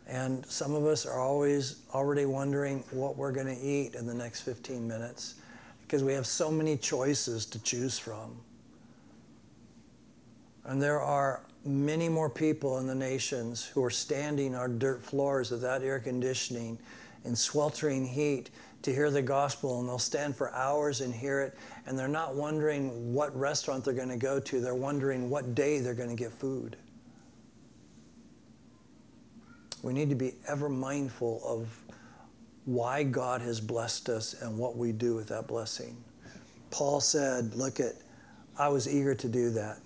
And 0.09 0.45
some 0.47 0.75
of 0.75 0.85
us 0.85 1.07
are 1.07 1.21
always 1.21 1.77
already 1.95 2.25
wondering 2.25 2.83
what 2.91 3.17
we're 3.17 3.31
going 3.31 3.47
to 3.47 3.63
eat 3.63 3.95
in 3.95 4.05
the 4.05 4.15
next 4.15 4.41
15 4.41 4.87
minutes 4.87 5.37
because 5.83 6.03
we 6.03 6.13
have 6.13 6.27
so 6.27 6.51
many 6.51 6.77
choices 6.77 7.47
to 7.47 7.63
choose 7.63 8.01
from. 8.01 8.37
And 10.65 10.83
there 10.83 11.01
are 11.01 11.45
many 11.65 12.09
more 12.09 12.29
people 12.29 12.79
in 12.79 12.89
the 12.89 12.97
nations 12.97 13.65
who 13.65 13.85
are 13.85 13.91
standing 13.91 14.57
on 14.57 14.81
dirt 14.81 15.05
floors 15.05 15.53
without 15.53 15.83
air 15.83 16.01
conditioning 16.01 16.79
in 17.25 17.37
sweltering 17.37 18.05
heat 18.05 18.51
to 18.83 18.93
hear 18.93 19.11
the 19.11 19.23
gospel, 19.23 19.81
and 19.81 19.89
they'll 19.89 19.99
stand 19.99 20.37
for 20.37 20.55
hours 20.55 21.01
and 21.01 21.13
hear 21.13 21.41
it, 21.41 21.57
and 21.87 21.99
they're 21.99 22.09
not 22.09 22.35
wondering 22.35 23.13
what 23.13 23.37
restaurant 23.37 23.85
they're 23.85 23.95
going 23.95 24.09
to 24.09 24.17
go 24.17 24.39
to, 24.39 24.61
they're 24.61 24.75
wondering 24.75 25.29
what 25.31 25.55
day 25.55 25.81
they're 25.81 25.95
going 25.95 26.09
to 26.09 26.17
get 26.17 26.33
food. 26.33 26.77
We 29.83 29.93
need 29.93 30.09
to 30.11 30.17
be 30.17 30.35
ever 30.47 30.69
mindful 30.69 31.41
of 31.45 31.69
why 32.65 33.03
God 33.03 33.41
has 33.41 33.61
blessed 33.61 34.09
us 34.09 34.35
and 34.43 34.59
what 34.59 34.77
we 34.77 34.93
do 34.93 35.15
with 35.15 35.29
that 35.29 35.47
blessing. 35.47 35.97
Paul 36.71 37.01
said, 37.01 37.55
Look 37.55 37.81
at, 37.81 37.95
I 38.59 38.69
was 38.69 38.93
eager 38.93 39.15
to 39.15 39.29
do 39.29 39.51
that. 39.51 39.79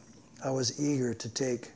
I 0.44 0.50
was 0.50 0.82
eager 0.82 1.14
to 1.14 1.28
take 1.28 1.70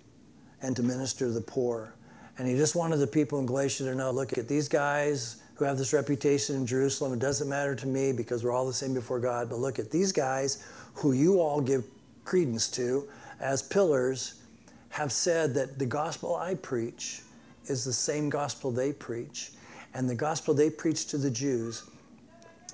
and 0.62 0.75
to 0.75 0.83
minister 0.83 1.27
to 1.27 1.31
the 1.31 1.41
poor. 1.41 1.95
And 2.39 2.49
he 2.49 2.57
just 2.57 2.75
wanted 2.75 2.97
the 2.97 3.07
people 3.07 3.39
in 3.39 3.47
Galatia 3.47 3.85
to 3.85 3.95
know 3.95 4.11
look 4.11 4.37
at 4.37 4.49
these 4.49 4.69
guys 4.69 5.43
who 5.57 5.64
have 5.64 5.78
this 5.78 5.92
reputation 5.92 6.57
in 6.57 6.66
Jerusalem. 6.66 7.12
It 7.12 7.18
doesn't 7.18 7.48
matter 7.48 7.74
to 7.74 7.86
me 7.86 8.12
because 8.12 8.44
we're 8.44 8.52
all 8.52 8.66
the 8.66 8.72
same 8.72 8.94
before 8.94 9.18
God. 9.18 9.48
But 9.48 9.59
look 9.59 9.78
at 9.78 9.90
these 9.90 10.12
guys 10.12 10.64
who 10.94 11.12
you 11.12 11.40
all 11.40 11.61
give 11.61 11.84
credence 12.24 12.68
to 12.68 13.09
as 13.40 13.62
pillars 13.62 14.42
have 14.90 15.12
said 15.12 15.54
that 15.54 15.78
the 15.78 15.86
gospel 15.86 16.36
I 16.36 16.54
preach 16.54 17.22
is 17.66 17.84
the 17.84 17.92
same 17.92 18.28
gospel 18.28 18.70
they 18.70 18.92
preach. 18.92 19.52
And 19.94 20.09
the 20.09 20.14
gospel 20.14 20.52
they 20.52 20.70
preach 20.70 21.07
to 21.07 21.18
the 21.18 21.30
Jews 21.30 21.84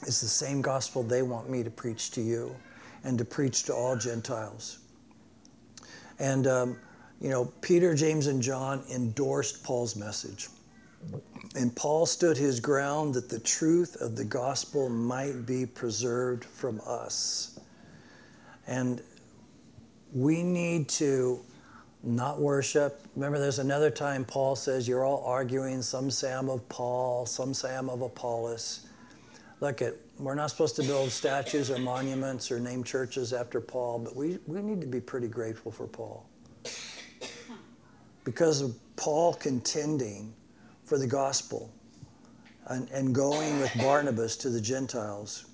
is 0.06 0.20
the 0.20 0.28
same 0.28 0.60
gospel 0.60 1.02
they 1.02 1.22
want 1.22 1.48
me 1.48 1.62
to 1.62 1.70
preach 1.70 2.10
to 2.12 2.20
you 2.20 2.54
and 3.04 3.16
to 3.18 3.24
preach 3.24 3.62
to 3.64 3.74
all 3.74 3.96
Gentiles. 3.96 4.78
And, 6.18 6.46
um, 6.46 6.78
you 7.20 7.30
know, 7.30 7.46
Peter, 7.60 7.94
James, 7.94 8.26
and 8.26 8.42
John 8.42 8.82
endorsed 8.90 9.62
Paul's 9.62 9.94
message. 9.94 10.48
And 11.55 11.74
Paul 11.76 12.07
stood 12.07 12.36
his 12.36 12.61
ground 12.61 13.14
that 13.14 13.28
the 13.28 13.38
truth 13.38 13.96
of 14.00 14.16
the 14.16 14.24
gospel 14.24 14.88
might 14.88 15.44
be 15.44 15.66
preserved 15.66 16.44
from 16.44 16.80
us. 16.86 17.61
And 18.66 19.03
we 20.14 20.42
need 20.42 20.88
to 20.90 21.40
not 22.03 22.40
worship. 22.40 23.07
Remember, 23.14 23.38
there's 23.38 23.59
another 23.59 23.90
time 23.90 24.24
Paul 24.24 24.57
says, 24.57 24.88
You're 24.88 25.05
all 25.05 25.22
arguing. 25.24 25.82
Some 25.82 26.11
say 26.11 26.32
I'm 26.32 26.48
of 26.48 26.66
Paul, 26.68 27.26
some 27.26 27.55
say 27.55 27.76
I'm 27.76 27.88
of 27.88 28.03
Apollos. 28.03 28.86
Look, 29.61 29.80
at, 29.82 29.94
we're 30.18 30.34
not 30.34 30.50
supposed 30.50 30.74
to 30.76 30.82
build 30.82 31.11
statues 31.11 31.70
or 31.70 31.78
monuments 31.78 32.50
or 32.50 32.59
name 32.59 32.82
churches 32.82 33.32
after 33.32 33.61
Paul, 33.61 34.00
but 34.00 34.16
we, 34.16 34.38
we 34.46 34.61
need 34.61 34.80
to 34.80 34.88
be 34.88 35.00
pretty 35.00 35.28
grateful 35.28 35.70
for 35.70 35.86
Paul. 35.86 36.26
Because 38.24 38.61
of 38.61 38.74
Paul 38.96 39.34
contending 39.34 40.34
for 40.84 40.98
the 40.98 41.06
gospel 41.06 41.70
and, 42.68 42.88
and 42.90 43.14
going 43.14 43.58
with 43.60 43.72
Barnabas 43.78 44.36
to 44.38 44.50
the 44.50 44.60
Gentiles, 44.60 45.46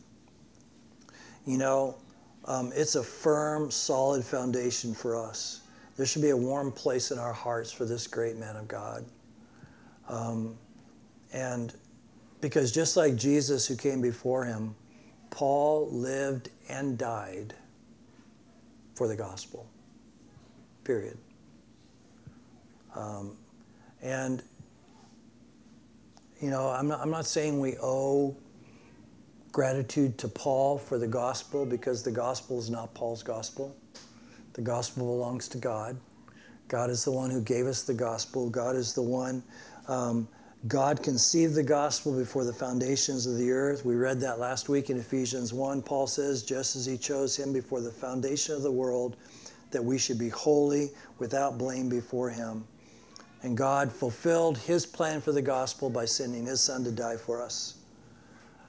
you 1.47 1.59
know, 1.59 1.97
um, 2.45 2.73
it's 2.75 2.95
a 2.95 3.03
firm, 3.03 3.71
solid 3.71 4.25
foundation 4.25 4.95
for 4.95 5.17
us. 5.17 5.63
There 5.97 6.07
should 6.07 6.23
be 6.23 6.31
a 6.31 6.37
warm 6.37 6.73
place 6.73 7.11
in 7.11 7.19
our 7.19 7.33
hearts 7.33 7.73
for 7.73 7.85
this 7.85 8.07
great 8.07 8.37
man 8.37 8.57
of 8.57 8.69
God. 8.69 9.05
Um, 10.09 10.57
and 11.33 11.75
because 12.41 12.73
just 12.73 12.97
like 12.97 13.17
Jesus, 13.17 13.67
who 13.67 13.77
came 13.77 14.01
before 14.01 14.45
him, 14.45 14.75
Paul 15.31 15.91
lived 15.91 16.51
and 16.69 16.97
died 16.97 17.55
for 18.95 19.09
the 19.09 19.17
gospel. 19.17 19.69
Period. 20.85 21.19
Um, 22.95 23.37
and, 24.03 24.43
you 26.41 26.51
know, 26.51 26.69
I'm 26.69 26.89
not, 26.89 27.01
I'm 27.01 27.11
not 27.11 27.27
saying 27.27 27.59
we 27.59 27.77
owe 27.83 28.37
gratitude 29.53 30.19
to 30.19 30.29
Paul 30.29 30.79
for 30.79 30.99
the 30.99 31.09
gospel 31.09 31.67
because 31.67 32.03
the 32.03 32.13
gospel 32.13 32.59
is 32.59 32.71
not 32.71 32.95
Paul's 32.95 33.23
gospel. 33.23 33.77
The 34.53 34.63
gospel 34.63 35.07
belongs 35.07 35.49
to 35.49 35.59
God. 35.59 35.97
God 36.69 36.91
is 36.91 37.05
the 37.05 37.13
one 37.13 37.31
who 37.31 37.41
gave 37.41 37.67
us 37.67 37.83
the 37.83 37.95
gospel. 37.95 38.51
God 38.51 38.77
is 38.77 38.95
the 38.95 39.03
one. 39.03 39.43
Um, 39.89 40.29
God 40.67 41.03
conceived 41.03 41.55
the 41.55 41.63
gospel 41.63 42.17
before 42.17 42.45
the 42.45 42.53
foundations 42.53 43.27
of 43.27 43.37
the 43.37 43.51
earth. 43.51 43.85
We 43.85 43.95
read 43.95 44.21
that 44.21 44.39
last 44.39 44.69
week 44.69 44.91
in 44.91 44.99
Ephesians 44.99 45.53
1. 45.55 45.83
Paul 45.83 46.07
says, 46.07 46.43
just 46.43 46.77
as 46.77 46.85
he 46.85 46.99
chose 46.99 47.37
him 47.37 47.53
before 47.53 47.81
the 47.81 47.91
foundation 47.91 48.55
of 48.55 48.63
the 48.63 48.73
world, 48.73 49.17
that 49.71 49.85
we 49.85 49.99
should 49.99 50.19
be 50.19 50.29
holy 50.29 50.91
without 51.19 51.59
blame 51.59 51.89
before 51.89 52.29
him. 52.31 52.65
And 53.43 53.57
God 53.57 53.93
fulfilled 53.93 54.59
his 54.59 54.85
plan 54.85 55.21
for 55.21 55.33
the 55.33 55.43
gospel 55.43 55.91
by 55.91 56.05
sending 56.05 56.45
his 56.47 56.61
son 56.61 56.85
to 56.85 56.91
die 56.91 57.17
for 57.17 57.43
us 57.43 57.75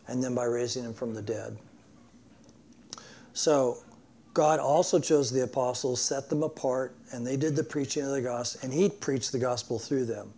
and 0.08 0.24
then 0.24 0.36
by 0.36 0.46
raising 0.46 0.84
him 0.84 0.94
from 0.94 1.14
the 1.14 1.22
dead. 1.22 1.58
So, 3.34 3.78
God 4.34 4.60
also 4.60 5.00
chose 5.00 5.32
the 5.32 5.44
apostles, 5.44 6.02
set 6.02 6.30
them 6.30 6.44
apart, 6.44 6.96
and 7.12 7.26
they 7.26 7.36
did 7.36 7.56
the 7.56 7.64
preaching 7.64 8.04
of 8.04 8.12
the 8.12 8.22
gospel, 8.22 8.62
and 8.64 8.74
He 8.74 8.90
preached 8.90 9.32
the 9.32 9.40
gospel 9.40 9.80
through 9.80 10.06
them. 10.06 10.34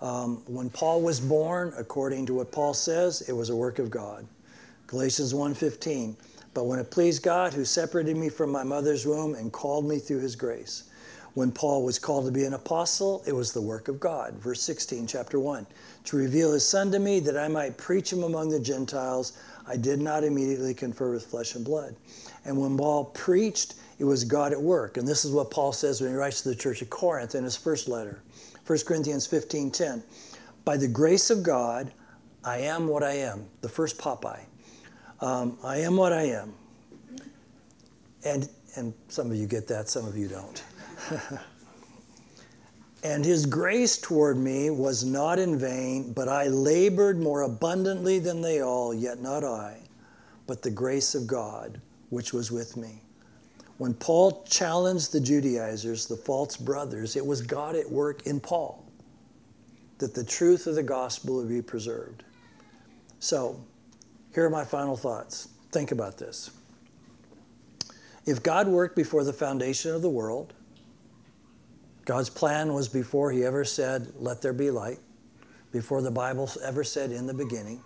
Um, 0.00 0.42
when 0.46 0.70
Paul 0.70 1.02
was 1.02 1.18
born, 1.18 1.72
according 1.76 2.26
to 2.26 2.34
what 2.34 2.52
Paul 2.52 2.74
says, 2.74 3.22
it 3.22 3.32
was 3.32 3.50
a 3.50 3.56
work 3.56 3.78
of 3.78 3.90
God. 3.90 4.26
Galatians 4.86 5.34
1:15. 5.34 6.16
But 6.54 6.64
when 6.64 6.78
it 6.78 6.90
pleased 6.90 7.22
God, 7.22 7.52
who 7.52 7.64
separated 7.64 8.16
me 8.16 8.28
from 8.28 8.50
my 8.50 8.62
mother's 8.62 9.06
womb 9.06 9.34
and 9.34 9.52
called 9.52 9.86
me 9.86 9.98
through 9.98 10.20
His 10.20 10.36
grace. 10.36 10.84
When 11.38 11.52
Paul 11.52 11.84
was 11.84 12.00
called 12.00 12.24
to 12.24 12.32
be 12.32 12.42
an 12.46 12.54
apostle, 12.54 13.22
it 13.24 13.32
was 13.32 13.52
the 13.52 13.62
work 13.62 13.86
of 13.86 14.00
God. 14.00 14.34
Verse 14.34 14.60
16, 14.60 15.06
chapter 15.06 15.38
1. 15.38 15.68
To 16.06 16.16
reveal 16.16 16.52
his 16.52 16.66
son 16.66 16.90
to 16.90 16.98
me 16.98 17.20
that 17.20 17.38
I 17.38 17.46
might 17.46 17.78
preach 17.78 18.12
him 18.12 18.24
among 18.24 18.48
the 18.48 18.58
Gentiles, 18.58 19.38
I 19.64 19.76
did 19.76 20.00
not 20.00 20.24
immediately 20.24 20.74
confer 20.74 21.12
with 21.12 21.24
flesh 21.24 21.54
and 21.54 21.64
blood. 21.64 21.94
And 22.44 22.58
when 22.58 22.76
Paul 22.76 23.04
preached, 23.04 23.76
it 24.00 24.04
was 24.04 24.24
God 24.24 24.50
at 24.50 24.60
work. 24.60 24.96
And 24.96 25.06
this 25.06 25.24
is 25.24 25.30
what 25.30 25.48
Paul 25.48 25.72
says 25.72 26.00
when 26.00 26.10
he 26.10 26.16
writes 26.16 26.42
to 26.42 26.48
the 26.48 26.56
church 26.56 26.82
of 26.82 26.90
Corinth 26.90 27.36
in 27.36 27.44
his 27.44 27.54
first 27.54 27.86
letter. 27.86 28.20
1 28.66 28.78
Corinthians 28.84 29.24
15 29.24 29.70
10. 29.70 30.02
By 30.64 30.76
the 30.76 30.88
grace 30.88 31.30
of 31.30 31.44
God, 31.44 31.92
I 32.42 32.58
am 32.62 32.88
what 32.88 33.04
I 33.04 33.12
am. 33.12 33.46
The 33.60 33.68
first 33.68 33.96
Popeye. 33.96 34.42
Um, 35.20 35.56
I 35.62 35.76
am 35.76 35.96
what 35.96 36.12
I 36.12 36.22
am. 36.22 36.52
And, 38.24 38.48
and 38.74 38.92
some 39.06 39.30
of 39.30 39.36
you 39.36 39.46
get 39.46 39.68
that, 39.68 39.88
some 39.88 40.04
of 40.04 40.16
you 40.16 40.26
don't. 40.26 40.64
and 43.02 43.24
his 43.24 43.46
grace 43.46 43.98
toward 43.98 44.36
me 44.36 44.70
was 44.70 45.04
not 45.04 45.38
in 45.38 45.58
vain, 45.58 46.12
but 46.12 46.28
I 46.28 46.48
labored 46.48 47.18
more 47.18 47.42
abundantly 47.42 48.18
than 48.18 48.40
they 48.40 48.62
all, 48.62 48.92
yet 48.92 49.20
not 49.20 49.44
I, 49.44 49.78
but 50.46 50.62
the 50.62 50.70
grace 50.70 51.14
of 51.14 51.26
God 51.26 51.80
which 52.10 52.32
was 52.32 52.50
with 52.50 52.76
me. 52.76 53.02
When 53.78 53.94
Paul 53.94 54.44
challenged 54.48 55.12
the 55.12 55.20
Judaizers, 55.20 56.06
the 56.06 56.16
false 56.16 56.56
brothers, 56.56 57.16
it 57.16 57.24
was 57.24 57.42
God 57.42 57.76
at 57.76 57.88
work 57.88 58.26
in 58.26 58.40
Paul 58.40 58.84
that 59.98 60.14
the 60.14 60.24
truth 60.24 60.66
of 60.66 60.74
the 60.74 60.82
gospel 60.82 61.36
would 61.36 61.48
be 61.48 61.62
preserved. 61.62 62.24
So, 63.20 63.60
here 64.32 64.46
are 64.46 64.50
my 64.50 64.64
final 64.64 64.96
thoughts. 64.96 65.48
Think 65.72 65.90
about 65.90 66.18
this. 66.18 66.50
If 68.26 68.42
God 68.42 68.68
worked 68.68 68.94
before 68.94 69.24
the 69.24 69.32
foundation 69.32 69.92
of 69.94 70.02
the 70.02 70.10
world, 70.10 70.54
God's 72.08 72.30
plan 72.30 72.72
was 72.72 72.88
before 72.88 73.30
He 73.30 73.44
ever 73.44 73.66
said, 73.66 74.14
Let 74.18 74.40
there 74.40 74.54
be 74.54 74.70
light, 74.70 74.98
before 75.72 76.00
the 76.00 76.10
Bible 76.10 76.50
ever 76.64 76.82
said, 76.82 77.12
In 77.12 77.26
the 77.26 77.34
beginning. 77.34 77.82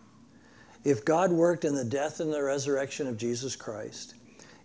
If 0.85 1.05
God 1.05 1.33
worked 1.33 1.65
in 1.65 1.75
the 1.75 1.85
death 1.85 2.21
and 2.21 2.33
the 2.33 2.41
resurrection 2.41 3.09
of 3.09 3.17
Jesus 3.17 3.57
Christ, 3.57 4.15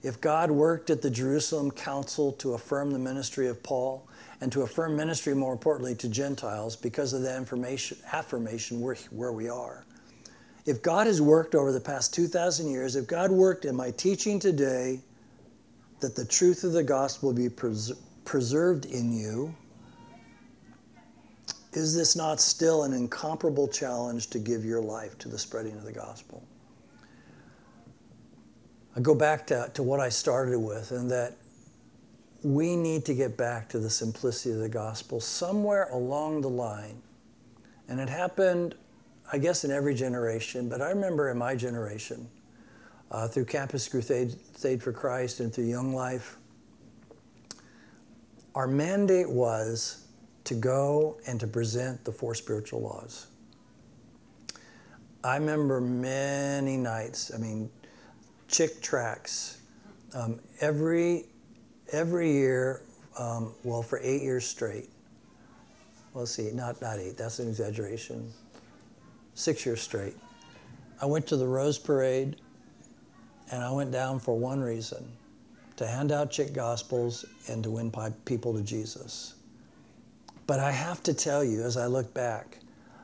if 0.03 0.22
God 0.22 0.51
worked 0.51 0.91
at 0.91 1.01
the 1.01 1.10
Jerusalem 1.10 1.72
Council 1.72 2.34
to 2.34 2.53
affirm 2.53 2.91
the 2.91 2.99
ministry 2.99 3.47
of 3.47 3.64
Paul 3.64 4.08
and 4.41 4.51
to 4.51 4.62
affirm 4.62 4.95
ministry, 4.95 5.34
more 5.34 5.53
importantly, 5.53 5.95
to 5.95 6.08
Gentiles 6.08 6.76
because 6.76 7.14
of 7.14 7.24
the 7.24 7.99
affirmation 8.14 8.80
where, 8.80 8.95
where 9.10 9.32
we 9.32 9.49
are, 9.49 9.86
if 10.68 10.84
God 10.84 11.08
has 11.08 11.20
worked 11.20 11.55
over 11.55 11.72
the 11.72 11.82
past 11.82 12.14
2,000 12.14 12.70
years, 12.70 12.95
if 12.95 13.08
God 13.08 13.32
worked 13.32 13.66
in 13.66 13.76
my 13.76 13.89
teaching 13.89 14.38
today 14.38 14.99
that 15.99 16.16
the 16.16 16.26
truth 16.26 16.64
of 16.64 16.74
the 16.74 16.84
gospel 16.84 17.34
be 17.34 17.49
pres- 17.49 17.93
preserved 18.28 18.86
in 18.86 19.11
you, 19.17 19.55
is 21.71 21.95
this 21.95 22.13
not 22.13 22.41
still 22.41 22.84
an 22.84 22.91
incomparable 22.91 23.69
challenge 23.69 24.30
to 24.32 24.38
give 24.38 24.65
your 24.65 24.82
life 24.82 25.17
to 25.17 25.30
the 25.30 25.39
spreading 25.39 25.78
of 25.78 25.84
the 25.84 25.93
gospel? 25.93 26.43
I 28.97 28.99
go 28.99 29.15
back 29.15 29.47
to, 29.47 29.71
to 29.73 29.82
what 29.82 30.01
I 30.01 30.09
started 30.09 30.59
with, 30.59 30.91
and 30.91 31.09
that 31.09 31.38
we 32.43 32.75
need 32.75 33.05
to 33.05 33.13
get 33.13 33.38
back 33.38 33.69
to 33.69 33.80
the 33.80 33.89
simplicity 33.89 34.53
of 34.53 34.59
the 34.59 34.69
gospel 34.69 35.21
somewhere 35.21 35.88
along 35.91 36.41
the 36.41 36.49
line. 36.49 37.01
And 37.88 37.97
it 37.97 38.09
happened, 38.09 38.75
I 39.32 39.38
guess, 39.38 39.63
in 39.63 39.71
every 39.71 39.95
generation, 39.95 40.67
but 40.67 40.82
I 40.82 40.89
remember 40.89 41.30
in 41.30 41.38
my 41.38 41.55
generation, 41.55 42.28
uh, 43.09 43.30
through 43.30 43.45
Campus 43.45 43.88
Crusade 43.88 44.36
for 44.82 44.91
Christ 44.91 45.39
and 45.39 45.53
through 45.53 45.65
Young 45.65 45.93
Life, 45.93 46.38
our 48.58 48.66
mandate 48.66 49.30
was 49.30 50.08
to 50.43 50.55
go 50.55 51.20
and 51.28 51.39
to 51.39 51.45
present 51.45 52.03
the 52.03 52.12
four 52.12 52.34
spiritual 52.34 52.82
laws. 52.82 53.28
I 55.24 55.38
remember 55.38 55.80
many 55.80 56.76
nights, 56.76 57.32
I 57.32 57.38
mean, 57.38 57.70
Chick 58.47 58.82
tracts. 58.82 59.60
Um, 60.16 60.39
every, 60.60 61.26
every 61.91 62.32
year, 62.32 62.82
um, 63.20 63.53
well, 63.64 63.84
for 63.84 63.99
eight 64.01 64.24
years 64.24 64.47
straight. 64.47 64.89
Well, 66.16 66.26
see, 66.26 66.49
not, 66.51 66.82
not 66.82 66.97
eight, 66.97 67.16
that's 67.16 67.38
an 67.38 67.49
exaggeration. 67.49 68.34
Six 69.36 69.68
years 69.68 69.82
straight. 69.82 70.16
I 70.99 71.05
went 71.05 71.28
to 71.28 71.38
the 71.38 71.45
Rose 71.45 71.78
Parade 71.78 72.38
and 73.51 73.64
I 73.64 73.70
went 73.72 73.91
down 73.91 74.18
for 74.18 74.36
one 74.36 74.62
reason 74.62 75.12
to 75.78 75.88
hand 75.88 76.11
out 76.11 76.32
chick 76.32 76.53
gospels 76.53 77.25
and 77.47 77.63
to 77.63 77.71
win 77.71 77.91
people 78.25 78.53
to 78.53 78.61
Jesus. 78.61 79.36
But 80.47 80.59
I 80.59 80.71
have 80.71 81.03
to 81.03 81.13
tell 81.13 81.43
you, 81.43 81.61
as 81.63 81.78
I 81.78 81.86
look 81.86 82.13
back, 82.13 82.59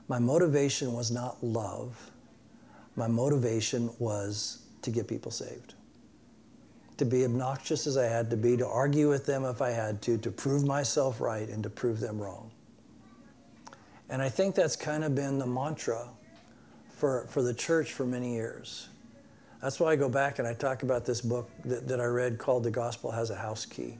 my 0.08 0.20
motivation 0.20 0.94
was 0.94 1.12
not 1.12 1.44
love. 1.44 2.12
My 2.96 3.08
motivation 3.08 3.90
was 4.00 4.64
to 4.82 4.92
get 4.92 5.08
people 5.08 5.32
saved. 5.32 5.76
To 6.98 7.06
be 7.06 7.26
obnoxious 7.26 7.88
as 7.88 7.98
I 7.98 8.06
had 8.06 8.30
to 8.30 8.38
be, 8.38 8.58
to 8.58 8.68
argue 8.68 9.10
with 9.10 9.26
them 9.26 9.46
if 9.46 9.62
I 9.62 9.72
had 9.72 10.02
to, 10.04 10.18
to 10.20 10.32
prove 10.32 10.64
myself 10.64 11.20
right 11.22 11.48
and 11.50 11.64
to 11.64 11.70
prove 11.70 12.00
them 12.00 12.20
wrong. 12.20 12.52
And 14.10 14.22
I 14.22 14.30
think 14.30 14.56
that's 14.56 14.76
kind 14.76 15.04
of 15.04 15.16
been 15.16 15.40
the 15.40 15.48
mantra 15.48 16.08
for, 16.96 17.26
for 17.30 17.42
the 17.42 17.54
church 17.54 17.92
for 17.92 18.06
many 18.06 18.36
years. 18.36 18.90
That's 19.64 19.80
why 19.80 19.94
I 19.94 19.96
go 19.96 20.10
back 20.10 20.40
and 20.40 20.48
I 20.48 20.54
talk 20.54 20.84
about 20.84 21.06
this 21.06 21.22
book 21.22 21.50
that, 21.64 21.88
that 21.88 22.02
I 22.02 22.04
read 22.04 22.38
called 22.38 22.66
The 22.66 22.70
Gospel 22.70 23.12
Has 23.12 23.30
a 23.30 23.36
House 23.36 23.66
Key. 23.66 23.98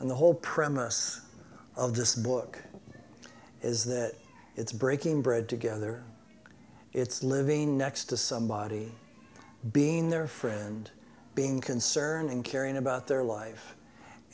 And 0.00 0.10
the 0.10 0.14
whole 0.14 0.34
premise 0.34 1.22
of 1.76 1.94
this 1.94 2.14
book 2.14 2.62
is 3.62 3.84
that 3.84 4.12
it's 4.54 4.70
breaking 4.70 5.22
bread 5.22 5.48
together, 5.48 6.04
it's 6.92 7.24
living 7.24 7.78
next 7.78 8.04
to 8.06 8.18
somebody 8.18 8.92
being 9.72 10.10
their 10.10 10.26
friend, 10.26 10.90
being 11.34 11.58
concerned 11.58 12.28
and 12.28 12.44
caring 12.44 12.76
about 12.76 13.06
their 13.06 13.24
life, 13.24 13.76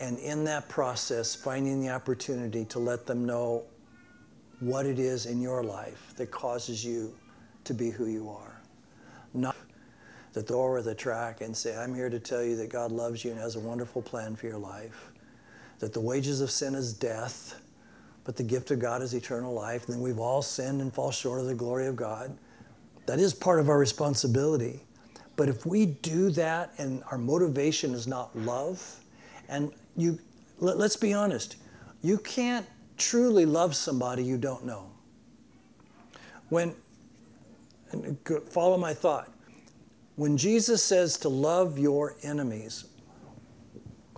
and 0.01 0.19
in 0.19 0.43
that 0.43 0.69
process, 0.69 1.37
finding 1.37 1.81
the 1.81 1.91
opportunity 1.91 2.65
to 2.65 2.81
let 2.81 3.07
them 3.07 3.25
know 3.25 3.63
what 4.59 4.87
it 4.87 4.99
is 4.99 5.27
in 5.27 5.41
your 5.41 5.63
life 5.63 6.15
that 6.17 6.33
causes 6.33 6.85
you 6.85 7.15
to 7.63 7.73
be 7.73 7.91
who 7.91 8.07
you 8.07 8.29
are. 8.29 8.61
Not 9.35 9.55
that 10.33 10.47
door 10.47 10.71
over 10.79 10.83
the 10.83 10.95
track 10.95 11.41
and 11.41 11.57
say, 11.57 11.77
I'm 11.77 11.95
here 11.95 12.11
to 12.11 12.19
tell 12.19 12.43
you 12.43 12.57
that 12.57 12.71
God 12.71 12.93
loves 12.93 13.25
you 13.25 13.31
and 13.31 13.41
has 13.41 13.57
a 13.57 13.61
wonderful 13.61 14.03
plan 14.03 14.37
for 14.37 14.47
your 14.47 14.59
life, 14.59 15.11
that 15.79 15.93
the 15.93 16.01
wages 16.01 16.41
of 16.41 16.51
sin 16.51 16.75
is 16.75 16.93
death, 16.93 17.61
but 18.25 18.37
the 18.37 18.43
gift 18.43 18.71
of 18.71 18.79
God 18.79 19.03
is 19.03 19.15
eternal 19.15 19.55
life, 19.55 19.87
and 19.87 19.95
then 19.95 20.03
we've 20.03 20.19
all 20.19 20.43
sinned 20.43 20.81
and 20.81 20.93
fall 20.93 21.11
short 21.11 21.41
of 21.41 21.47
the 21.47 21.55
glory 21.55 21.87
of 21.87 21.97
God. 21.97 22.37
That 23.07 23.19
is 23.19 23.33
part 23.33 23.59
of 23.59 23.71
our 23.71 23.79
responsibility. 23.79 24.81
But 25.37 25.49
if 25.49 25.65
we 25.65 25.87
do 25.87 26.31
that 26.33 26.75
and 26.79 27.03
our 27.11 27.17
motivation 27.17 27.95
is 27.95 28.07
not 28.07 28.37
love, 28.37 29.01
and 29.49 29.73
you, 29.97 30.19
let, 30.59 30.79
us 30.79 30.97
be 30.97 31.15
honest, 31.15 31.57
you 32.03 32.19
can't 32.19 32.67
truly 32.99 33.47
love 33.47 33.75
somebody 33.75 34.25
you 34.25 34.37
don't 34.37 34.67
know. 34.67 34.91
When, 36.49 36.75
follow 38.51 38.77
my 38.77 38.93
thought, 38.93 39.33
when 40.19 40.37
Jesus 40.37 40.83
says 40.83 41.17
to 41.19 41.29
love 41.29 41.79
your 41.79 42.17
enemies, 42.25 42.87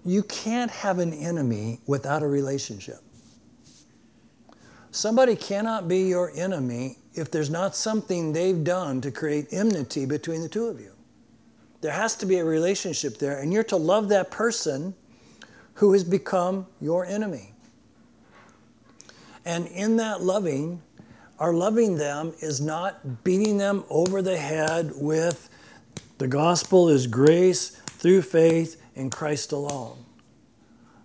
you 0.03 0.23
can't 0.23 0.71
have 0.71 0.99
an 0.99 1.13
enemy 1.13 1.79
without 1.87 2.23
a 2.23 2.27
relationship. 2.27 3.01
Somebody 4.93 5.37
cannot 5.37 5.89
be 5.89 6.09
your 6.09 6.33
enemy 6.35 6.97
if 7.13 7.31
there's 7.31 7.51
not 7.51 7.77
something 7.77 8.33
they've 8.33 8.65
done 8.65 9.03
to 9.03 9.11
create 9.11 9.49
enmity 9.51 10.07
between 10.07 10.41
the 10.41 10.49
two 10.49 10.69
of 10.69 10.81
you. 10.81 10.93
There 11.83 11.93
has 11.93 12.17
to 12.17 12.27
be 12.27 12.39
a 12.39 12.45
relationship 12.47 13.19
there, 13.19 13.39
and 13.39 13.53
you're 13.53 13.63
to 13.65 13.77
love 13.77 14.09
that 14.09 14.31
person 14.31 14.95
who 15.75 15.93
has 15.93 16.03
become 16.03 16.67
your 16.81 17.05
enemy. 17.05 17.53
And 19.45 19.67
in 19.67 19.99
that 19.99 20.23
loving, 20.23 20.81
our 21.39 21.53
loving 21.53 21.97
them 21.97 22.33
is 22.41 22.59
not 22.59 23.23
beating 23.23 23.59
them 23.59 23.85
over 23.91 24.23
the 24.23 24.39
head 24.39 24.93
with 24.95 25.50
the 26.21 26.29
gospel 26.29 26.91
is 26.91 27.07
grace 27.07 27.71
through 27.71 28.21
faith 28.21 28.83
in 28.95 29.09
Christ 29.09 29.53
alone. 29.53 29.97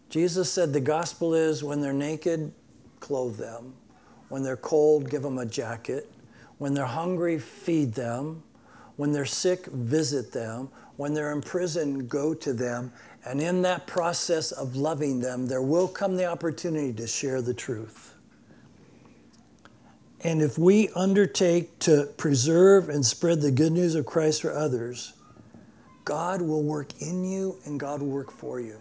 Jesus 0.09 0.51
said 0.51 0.73
the 0.73 0.81
gospel 0.81 1.33
is 1.33 1.63
when 1.63 1.79
they're 1.79 1.93
naked, 1.93 2.51
clothe 2.99 3.37
them. 3.37 3.75
When 4.27 4.43
they're 4.43 4.57
cold, 4.57 5.09
give 5.09 5.21
them 5.21 5.37
a 5.37 5.45
jacket. 5.45 6.11
When 6.57 6.73
they're 6.73 6.85
hungry, 6.85 7.39
feed 7.39 7.93
them. 7.93 8.43
When 8.97 9.13
they're 9.13 9.25
sick, 9.25 9.67
visit 9.67 10.33
them. 10.33 10.67
When 10.97 11.13
they're 11.13 11.31
in 11.31 11.41
prison, 11.41 12.07
go 12.07 12.33
to 12.33 12.51
them. 12.51 12.91
And 13.23 13.39
in 13.39 13.61
that 13.61 13.87
process 13.87 14.51
of 14.51 14.75
loving 14.75 15.21
them, 15.21 15.47
there 15.47 15.61
will 15.61 15.87
come 15.87 16.17
the 16.17 16.25
opportunity 16.25 16.91
to 16.91 17.07
share 17.07 17.41
the 17.41 17.53
truth. 17.53 18.14
And 20.25 20.41
if 20.41 20.57
we 20.57 20.89
undertake 20.95 21.77
to 21.81 22.07
preserve 22.17 22.89
and 22.89 23.05
spread 23.05 23.41
the 23.41 23.51
good 23.51 23.71
news 23.71 23.93
of 23.93 24.07
Christ 24.07 24.41
for 24.41 24.51
others, 24.51 25.13
God 26.03 26.41
will 26.41 26.63
work 26.63 26.99
in 26.99 27.23
you 27.23 27.59
and 27.65 27.79
God 27.79 28.01
will 28.01 28.09
work 28.09 28.31
for 28.31 28.59
you. 28.59 28.79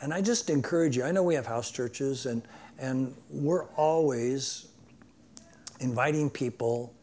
And 0.00 0.14
I 0.14 0.22
just 0.22 0.48
encourage 0.48 0.96
you. 0.96 1.04
I 1.04 1.12
know 1.12 1.22
we 1.22 1.34
have 1.34 1.44
house 1.44 1.70
churches, 1.70 2.24
and, 2.24 2.40
and 2.78 3.14
we're 3.28 3.66
always 3.76 4.68
inviting 5.80 6.30
people 6.30 6.94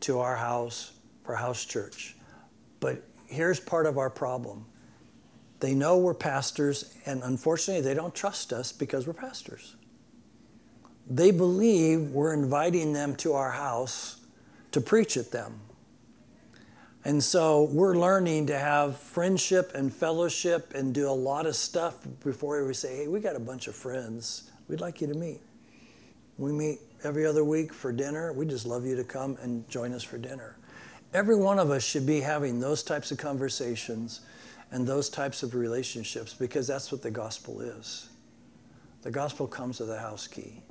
to 0.00 0.20
our 0.20 0.36
house 0.36 0.92
for 1.24 1.34
house 1.34 1.64
church. 1.64 2.14
But 2.78 3.02
here's 3.26 3.58
part 3.58 3.86
of 3.86 3.98
our 3.98 4.08
problem 4.08 4.64
they 5.58 5.74
know 5.74 5.98
we're 5.98 6.14
pastors, 6.14 6.94
and 7.06 7.24
unfortunately, 7.24 7.82
they 7.82 7.94
don't 7.94 8.14
trust 8.14 8.52
us 8.52 8.70
because 8.70 9.08
we're 9.08 9.14
pastors. 9.14 9.74
They 11.10 11.30
believe 11.30 12.10
we're 12.10 12.34
inviting 12.34 12.92
them 12.92 13.16
to 13.16 13.32
our 13.32 13.50
house 13.50 14.20
to 14.72 14.80
preach 14.80 15.16
at 15.16 15.30
them. 15.30 15.60
And 17.04 17.22
so 17.22 17.64
we're 17.72 17.96
learning 17.96 18.46
to 18.48 18.58
have 18.58 18.98
friendship 18.98 19.72
and 19.74 19.92
fellowship 19.92 20.74
and 20.74 20.92
do 20.92 21.08
a 21.08 21.12
lot 21.12 21.46
of 21.46 21.56
stuff 21.56 21.96
before 22.22 22.62
we 22.66 22.74
say, 22.74 22.96
hey, 22.96 23.08
we 23.08 23.20
got 23.20 23.36
a 23.36 23.40
bunch 23.40 23.68
of 23.68 23.74
friends. 23.74 24.50
We'd 24.68 24.80
like 24.80 25.00
you 25.00 25.06
to 25.06 25.14
meet. 25.14 25.40
We 26.36 26.52
meet 26.52 26.80
every 27.04 27.24
other 27.24 27.44
week 27.44 27.72
for 27.72 27.92
dinner. 27.92 28.32
We 28.32 28.44
just 28.44 28.66
love 28.66 28.84
you 28.84 28.94
to 28.96 29.04
come 29.04 29.38
and 29.40 29.66
join 29.70 29.92
us 29.92 30.02
for 30.02 30.18
dinner. 30.18 30.56
Every 31.14 31.36
one 31.36 31.58
of 31.58 31.70
us 31.70 31.82
should 31.82 32.04
be 32.04 32.20
having 32.20 32.60
those 32.60 32.82
types 32.82 33.10
of 33.10 33.16
conversations 33.16 34.20
and 34.70 34.86
those 34.86 35.08
types 35.08 35.42
of 35.42 35.54
relationships 35.54 36.34
because 36.34 36.66
that's 36.66 36.92
what 36.92 37.02
the 37.02 37.10
gospel 37.10 37.62
is. 37.62 38.10
The 39.02 39.10
gospel 39.10 39.46
comes 39.46 39.80
with 39.80 39.90
a 39.90 39.98
house 39.98 40.26
key. 40.26 40.62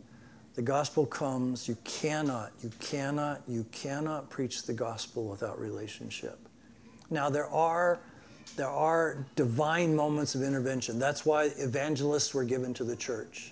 The 0.58 0.64
gospel 0.64 1.06
comes, 1.06 1.68
you 1.68 1.78
cannot, 1.84 2.52
you 2.64 2.72
cannot, 2.80 3.44
you 3.48 3.64
cannot 3.72 4.32
preach 4.32 4.64
the 4.64 4.74
gospel 4.74 5.26
without 5.26 5.62
relationship. 5.62 6.40
Now 7.12 7.30
there 7.30 7.48
are 7.48 8.00
there 8.56 8.68
are 8.68 9.24
divine 9.36 9.96
moments 9.96 10.34
of 10.34 10.42
intervention. 10.42 10.98
That's 10.98 11.28
why 11.28 11.52
evangelists 11.58 12.34
were 12.34 12.44
given 12.44 12.74
to 12.74 12.84
the 12.84 12.96
church. 12.96 13.52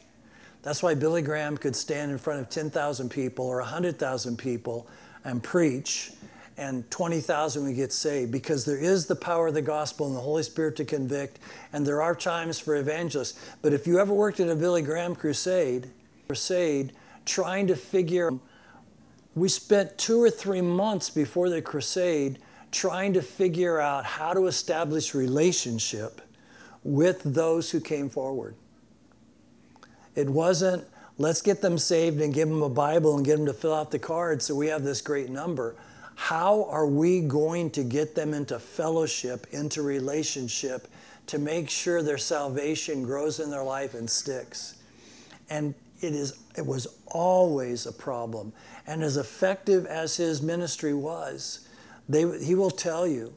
That's 0.64 0.82
why 0.82 0.96
Billy 0.96 1.22
Graham 1.22 1.58
could 1.58 1.76
stand 1.76 2.12
in 2.12 2.18
front 2.18 2.40
of 2.40 2.50
10,000 2.50 3.10
people 3.10 3.46
or 3.46 3.58
100,000 3.60 4.36
people 4.36 4.88
and 5.24 5.44
preach 5.44 6.12
and 6.58 6.90
20,000 6.90 7.66
would 7.66 7.76
get 7.76 7.94
saved 7.94 8.32
because 8.32 8.66
there 8.66 8.80
is 8.80 9.06
the 9.06 9.16
power 9.16 9.50
of 9.50 9.54
the 9.54 9.62
gospel 9.62 10.08
and 10.08 10.16
the 10.16 10.22
Holy 10.22 10.42
Spirit 10.42 10.76
to 10.78 10.86
convict, 10.86 11.38
and 11.72 11.86
there 11.86 12.02
are 12.02 12.16
times 12.16 12.58
for 12.58 12.78
evangelists. 12.78 13.38
But 13.62 13.74
if 13.74 13.86
you 13.86 14.00
ever 14.00 14.14
worked 14.14 14.40
at 14.40 14.50
a 14.50 14.56
Billy 14.56 14.82
Graham 14.82 15.14
crusade, 15.14 15.92
crusade 16.28 16.94
trying 17.26 17.68
to 17.68 17.76
figure, 17.76 18.34
we 19.36 19.50
spent 19.50 19.98
two 19.98 20.22
or 20.22 20.30
three 20.30 20.62
months 20.62 21.10
before 21.10 21.50
the 21.50 21.62
crusade 21.62 22.40
trying 22.72 23.14
to 23.14 23.22
figure 23.22 23.80
out 23.80 24.06
how 24.06 24.34
to 24.34 24.48
establish 24.48 25.16
relationship 25.16 26.22
with 26.84 27.22
those 27.24 27.72
who 27.72 27.80
came 27.80 28.10
forward. 28.10 28.56
It 30.16 30.30
wasn't, 30.30 30.86
let's 31.18 31.42
get 31.42 31.62
them 31.62 31.78
saved 31.78 32.22
and 32.22 32.34
give 32.34 32.48
them 32.48 32.62
a 32.62 32.70
Bible 32.70 33.16
and 33.18 33.26
get 33.26 33.38
them 33.38 33.46
to 33.48 33.54
fill 33.54 33.74
out 33.74 33.92
the 33.92 34.00
card 34.00 34.42
so 34.42 34.56
we 34.56 34.68
have 34.68 34.84
this 34.84 35.02
great 35.02 35.30
number. 35.30 35.76
How 36.16 36.66
are 36.66 36.88
we 36.88 37.22
going 37.22 37.70
to 37.72 37.84
get 37.84 38.16
them 38.16 38.34
into 38.34 38.58
fellowship, 38.60 39.48
into 39.52 39.82
relationship, 39.82 40.88
to 41.28 41.40
make 41.40 41.70
sure 41.70 42.02
their 42.02 42.18
salvation 42.18 43.04
grows 43.04 43.40
in 43.40 43.50
their 43.50 43.64
life 43.64 43.96
and 43.96 44.10
sticks? 44.10 44.76
And 45.50 45.74
it 46.02 46.14
is 46.14 46.38
it 46.58 46.66
was 46.66 46.88
always 47.08 47.86
a 47.86 47.92
problem. 47.92 48.54
And 48.88 49.04
as 49.04 49.18
effective 49.18 49.86
as 49.86 50.18
his 50.18 50.42
ministry 50.42 50.94
was, 50.94 51.68
they, 52.08 52.40
he 52.44 52.56
will 52.56 52.72
tell 52.72 53.08
you 53.08 53.34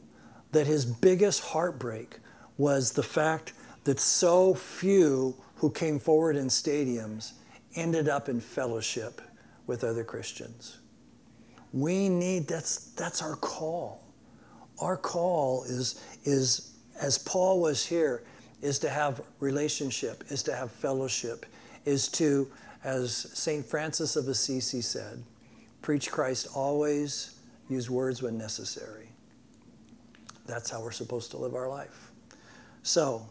that 0.51 0.67
his 0.67 0.85
biggest 0.85 1.41
heartbreak 1.41 2.17
was 2.57 2.91
the 2.91 3.03
fact 3.03 3.53
that 3.83 3.99
so 3.99 4.53
few 4.53 5.35
who 5.55 5.69
came 5.69 5.99
forward 5.99 6.35
in 6.35 6.47
stadiums 6.47 7.33
ended 7.75 8.07
up 8.07 8.29
in 8.29 8.39
fellowship 8.39 9.21
with 9.67 9.83
other 9.83 10.03
Christians. 10.03 10.79
We 11.71 12.09
need, 12.09 12.47
that's, 12.47 12.91
that's 12.93 13.21
our 13.21 13.35
call. 13.35 14.03
Our 14.81 14.97
call 14.97 15.63
is, 15.65 16.03
is, 16.23 16.77
as 16.99 17.17
Paul 17.17 17.61
was 17.61 17.85
here, 17.85 18.23
is 18.61 18.79
to 18.79 18.89
have 18.89 19.21
relationship, 19.39 20.23
is 20.29 20.43
to 20.43 20.55
have 20.55 20.71
fellowship, 20.71 21.45
is 21.89 22.07
to, 22.07 22.49
as 22.83 23.15
St. 23.33 23.65
Francis 23.65 24.15
of 24.15 24.27
Assisi 24.27 24.81
said, 24.81 25.23
preach 25.81 26.11
Christ 26.11 26.47
always, 26.55 27.35
use 27.67 27.89
words 27.89 28.21
when 28.21 28.37
necessary. 28.37 29.09
That's 30.45 30.69
how 30.69 30.81
we're 30.81 30.91
supposed 30.91 31.31
to 31.31 31.37
live 31.37 31.55
our 31.55 31.67
life. 31.67 32.11
So, 32.83 33.25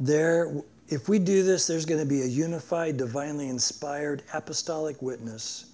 there, 0.00 0.52
if 0.88 1.08
we 1.08 1.18
do 1.18 1.42
this, 1.42 1.66
there's 1.66 1.86
going 1.86 2.00
to 2.00 2.06
be 2.06 2.22
a 2.22 2.26
unified, 2.26 2.96
divinely 2.96 3.48
inspired 3.48 4.22
apostolic 4.34 5.00
witness 5.00 5.72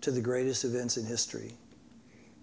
to 0.00 0.10
the 0.10 0.20
greatest 0.20 0.64
events 0.64 0.96
in 0.96 1.06
history 1.06 1.52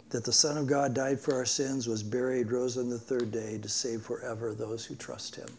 that 0.10 0.24
the 0.24 0.34
Son 0.34 0.58
of 0.58 0.66
God 0.66 0.94
died 0.94 1.20
for 1.20 1.36
our 1.36 1.46
sins, 1.46 1.88
was 1.88 2.02
buried, 2.02 2.52
rose 2.52 2.78
on 2.78 2.90
the 2.90 2.98
third 2.98 3.32
day 3.32 3.60
to 3.60 3.70
save 3.70 4.02
forever 4.02 4.54
those 4.54 4.84
who 4.84 4.96
trust 4.96 5.36
him. 5.36 5.50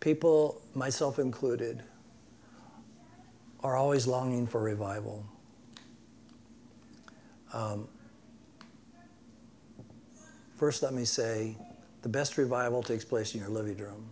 People, 0.00 0.60
myself 0.74 1.18
included, 1.18 1.82
are 3.62 3.76
always 3.76 4.06
longing 4.06 4.46
for 4.46 4.62
revival. 4.62 5.24
Um, 7.52 7.86
first, 10.56 10.82
let 10.82 10.94
me 10.94 11.04
say 11.04 11.56
the 12.02 12.08
best 12.08 12.38
revival 12.38 12.82
takes 12.82 13.04
place 13.04 13.34
in 13.34 13.40
your 13.40 13.50
living 13.50 13.76
room. 13.76 14.08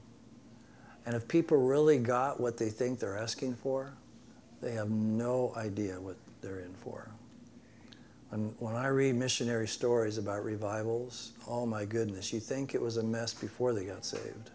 And 1.06 1.16
if 1.16 1.26
people 1.26 1.56
really 1.56 1.98
got 1.98 2.38
what 2.38 2.58
they 2.58 2.68
think 2.68 2.98
they're 2.98 3.16
asking 3.16 3.54
for, 3.54 3.94
they 4.60 4.72
have 4.72 4.90
no 4.90 5.54
idea 5.56 5.98
what 5.98 6.16
they're 6.42 6.60
in 6.60 6.74
for. 6.74 7.08
When, 8.28 8.54
when 8.58 8.74
I 8.74 8.88
read 8.88 9.14
missionary 9.14 9.68
stories 9.68 10.18
about 10.18 10.44
revivals, 10.44 11.32
oh 11.46 11.64
my 11.64 11.86
goodness, 11.86 12.30
you 12.30 12.40
think 12.40 12.74
it 12.74 12.82
was 12.82 12.98
a 12.98 13.02
mess 13.02 13.32
before 13.32 13.72
they 13.72 13.86
got 13.86 14.04
saved. 14.04 14.50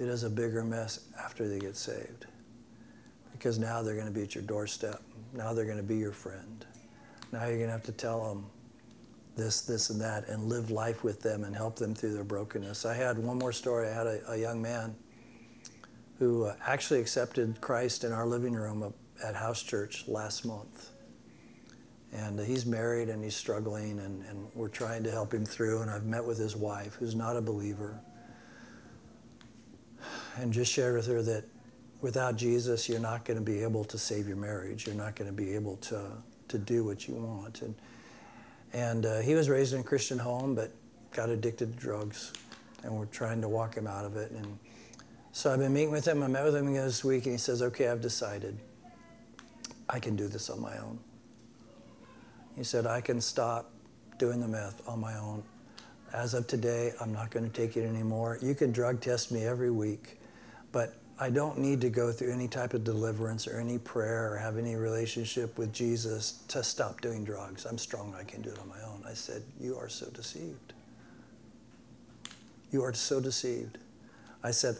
It 0.00 0.08
is 0.08 0.24
a 0.24 0.30
bigger 0.30 0.64
mess 0.64 1.00
after 1.22 1.46
they 1.46 1.58
get 1.58 1.76
saved. 1.76 2.24
Because 3.32 3.58
now 3.58 3.82
they're 3.82 3.94
going 3.94 4.06
to 4.06 4.12
be 4.12 4.22
at 4.22 4.34
your 4.34 4.44
doorstep. 4.44 5.02
Now 5.34 5.52
they're 5.52 5.66
going 5.66 5.76
to 5.76 5.82
be 5.82 5.98
your 5.98 6.12
friend. 6.12 6.64
Now 7.32 7.44
you're 7.44 7.58
going 7.58 7.68
to 7.68 7.72
have 7.72 7.82
to 7.82 7.92
tell 7.92 8.26
them 8.26 8.46
this, 9.36 9.60
this, 9.60 9.90
and 9.90 10.00
that 10.00 10.26
and 10.28 10.44
live 10.44 10.70
life 10.70 11.04
with 11.04 11.20
them 11.20 11.44
and 11.44 11.54
help 11.54 11.76
them 11.76 11.94
through 11.94 12.14
their 12.14 12.24
brokenness. 12.24 12.86
I 12.86 12.94
had 12.94 13.18
one 13.18 13.38
more 13.38 13.52
story. 13.52 13.88
I 13.88 13.92
had 13.92 14.06
a, 14.06 14.30
a 14.30 14.36
young 14.38 14.62
man 14.62 14.96
who 16.18 16.44
uh, 16.44 16.56
actually 16.66 17.00
accepted 17.00 17.60
Christ 17.60 18.02
in 18.02 18.12
our 18.12 18.26
living 18.26 18.54
room 18.54 18.94
at 19.22 19.36
House 19.36 19.62
Church 19.62 20.08
last 20.08 20.46
month. 20.46 20.92
And 22.12 22.40
he's 22.40 22.64
married 22.64 23.10
and 23.10 23.22
he's 23.22 23.36
struggling, 23.36 23.98
and, 24.00 24.24
and 24.24 24.48
we're 24.54 24.68
trying 24.68 25.04
to 25.04 25.10
help 25.10 25.34
him 25.34 25.44
through. 25.44 25.82
And 25.82 25.90
I've 25.90 26.06
met 26.06 26.24
with 26.24 26.38
his 26.38 26.56
wife, 26.56 26.94
who's 26.94 27.14
not 27.14 27.36
a 27.36 27.42
believer, 27.42 28.00
and 30.36 30.52
just 30.52 30.72
share 30.72 30.94
with 30.94 31.06
her 31.06 31.22
that 31.22 31.44
without 32.00 32.36
Jesus, 32.36 32.88
you're 32.88 33.00
not 33.00 33.24
going 33.24 33.38
to 33.38 33.44
be 33.44 33.62
able 33.62 33.84
to 33.84 33.98
save 33.98 34.26
your 34.26 34.36
marriage. 34.36 34.86
You're 34.86 34.94
not 34.94 35.16
going 35.16 35.28
to 35.28 35.36
be 35.36 35.54
able 35.54 35.76
to, 35.76 36.10
to 36.48 36.58
do 36.58 36.84
what 36.84 37.06
you 37.08 37.14
want. 37.14 37.62
And, 37.62 37.74
and 38.72 39.06
uh, 39.06 39.20
he 39.20 39.34
was 39.34 39.48
raised 39.48 39.74
in 39.74 39.80
a 39.80 39.84
Christian 39.84 40.18
home, 40.18 40.54
but 40.54 40.72
got 41.12 41.28
addicted 41.28 41.74
to 41.74 41.78
drugs. 41.78 42.32
And 42.82 42.96
we're 42.96 43.06
trying 43.06 43.40
to 43.42 43.48
walk 43.48 43.74
him 43.74 43.86
out 43.86 44.04
of 44.04 44.16
it. 44.16 44.30
And 44.30 44.58
so 45.32 45.52
I've 45.52 45.58
been 45.58 45.72
meeting 45.72 45.90
with 45.90 46.06
him. 46.06 46.22
I 46.22 46.28
met 46.28 46.44
with 46.44 46.56
him 46.56 46.68
again 46.68 46.86
this 46.86 47.04
week, 47.04 47.24
and 47.24 47.34
he 47.34 47.38
says, 47.38 47.62
Okay, 47.62 47.88
I've 47.88 48.00
decided. 48.00 48.58
I 49.88 49.98
can 49.98 50.16
do 50.16 50.28
this 50.28 50.48
on 50.50 50.60
my 50.60 50.76
own. 50.78 50.98
He 52.56 52.64
said, 52.64 52.86
I 52.86 53.00
can 53.00 53.20
stop 53.20 53.70
doing 54.18 54.40
the 54.40 54.48
meth 54.48 54.86
on 54.88 55.00
my 55.00 55.16
own. 55.16 55.42
As 56.12 56.34
of 56.34 56.46
today, 56.46 56.92
I'm 57.00 57.12
not 57.12 57.30
going 57.30 57.48
to 57.48 57.52
take 57.52 57.76
it 57.76 57.86
anymore. 57.86 58.38
You 58.42 58.54
can 58.54 58.72
drug 58.72 59.00
test 59.00 59.32
me 59.32 59.44
every 59.44 59.70
week, 59.70 60.19
but 60.72 60.94
I 61.18 61.30
don't 61.30 61.58
need 61.58 61.80
to 61.82 61.90
go 61.90 62.12
through 62.12 62.32
any 62.32 62.48
type 62.48 62.72
of 62.72 62.84
deliverance 62.84 63.46
or 63.46 63.58
any 63.58 63.78
prayer 63.78 64.32
or 64.32 64.38
have 64.38 64.56
any 64.56 64.74
relationship 64.74 65.58
with 65.58 65.72
Jesus 65.72 66.42
to 66.48 66.62
stop 66.62 67.00
doing 67.00 67.24
drugs. 67.24 67.66
I'm 67.66 67.78
strong, 67.78 68.14
I 68.18 68.24
can 68.24 68.40
do 68.42 68.50
it 68.50 68.58
on 68.58 68.68
my 68.68 68.80
own. 68.82 69.04
I 69.06 69.14
said, 69.14 69.42
You 69.60 69.76
are 69.76 69.88
so 69.88 70.06
deceived. 70.10 70.72
You 72.72 72.82
are 72.84 72.94
so 72.94 73.20
deceived. 73.20 73.78
I 74.42 74.52
said, 74.52 74.76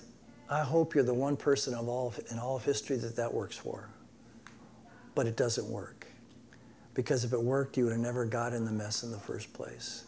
I 0.49 0.61
hope 0.61 0.95
you're 0.95 1.05
the 1.05 1.15
one 1.15 1.37
person 1.37 1.75
of 1.75 1.89
all, 1.89 2.15
in 2.31 2.39
all 2.39 2.57
of 2.57 2.65
history 2.65 2.97
that 2.97 3.17
that 3.17 3.33
works 3.33 3.57
for 3.57 3.89
but 5.15 5.27
it 5.27 5.37
doesn't 5.37 5.69
work. 5.69 6.07
Because 6.95 7.25
if 7.25 7.33
it 7.33 7.43
worked, 7.43 7.77
you 7.77 7.85
would 7.85 7.93
have 7.93 8.01
never 8.01 8.25
got 8.25 8.53
in 8.53 8.65
the 8.65 8.73
mess 8.73 9.03
in 9.03 9.11
the 9.11 9.19
first 9.19 9.53
place. 9.53 10.05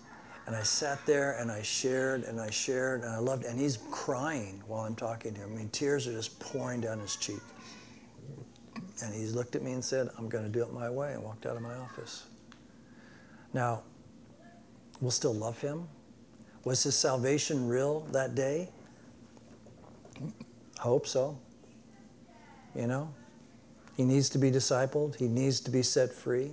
And 0.47 0.57
I 0.57 0.62
sat 0.62 1.05
there 1.07 1.38
and 1.38 1.51
I 1.51 1.62
shared 1.62 2.24
and 2.24 2.40
I 2.40 2.51
shared 2.51 3.03
and 3.03 3.11
I 3.11 3.18
loved, 3.18 3.45
and 3.45 3.59
he's 3.59 3.78
crying 3.90 4.62
while 4.66 4.82
I'm 4.82 4.97
talking 4.97 5.34
to 5.34 5.40
him. 5.40 5.53
I 5.53 5.57
mean, 5.59 5.68
tears 5.70 6.07
are 6.09 6.12
just 6.12 6.38
pouring 6.40 6.80
down 6.80 6.99
his 6.99 7.16
cheek. 7.16 7.40
And 9.03 9.14
he 9.14 9.26
looked 9.26 9.57
at 9.57 9.62
me 9.62 9.72
and 9.72 9.84
said, 9.84 10.09
I'm 10.18 10.28
going 10.28 10.45
to 10.45 10.51
do 10.51 10.62
it 10.62 10.72
my 10.72 10.90
way, 10.90 11.12
and 11.12 11.22
walked 11.22 11.47
out 11.47 11.57
of 11.57 11.62
my 11.62 11.74
office. 11.74 12.24
Now, 13.53 13.82
we'll 15.01 15.11
still 15.11 15.34
love 15.34 15.61
him. 15.61 15.88
Was 16.64 16.82
his 16.82 16.95
salvation 16.97 17.68
real 17.68 18.01
that 18.12 18.34
day? 18.34 18.68
I 20.78 20.82
hope 20.82 21.07
so. 21.07 21.38
You 22.74 22.86
know? 22.86 23.12
He 23.97 24.05
needs 24.05 24.28
to 24.30 24.38
be 24.38 24.51
discipled, 24.51 25.16
he 25.16 25.28
needs 25.28 25.61
to 25.61 25.70
be 25.70 25.82
set 25.82 26.12
free, 26.12 26.53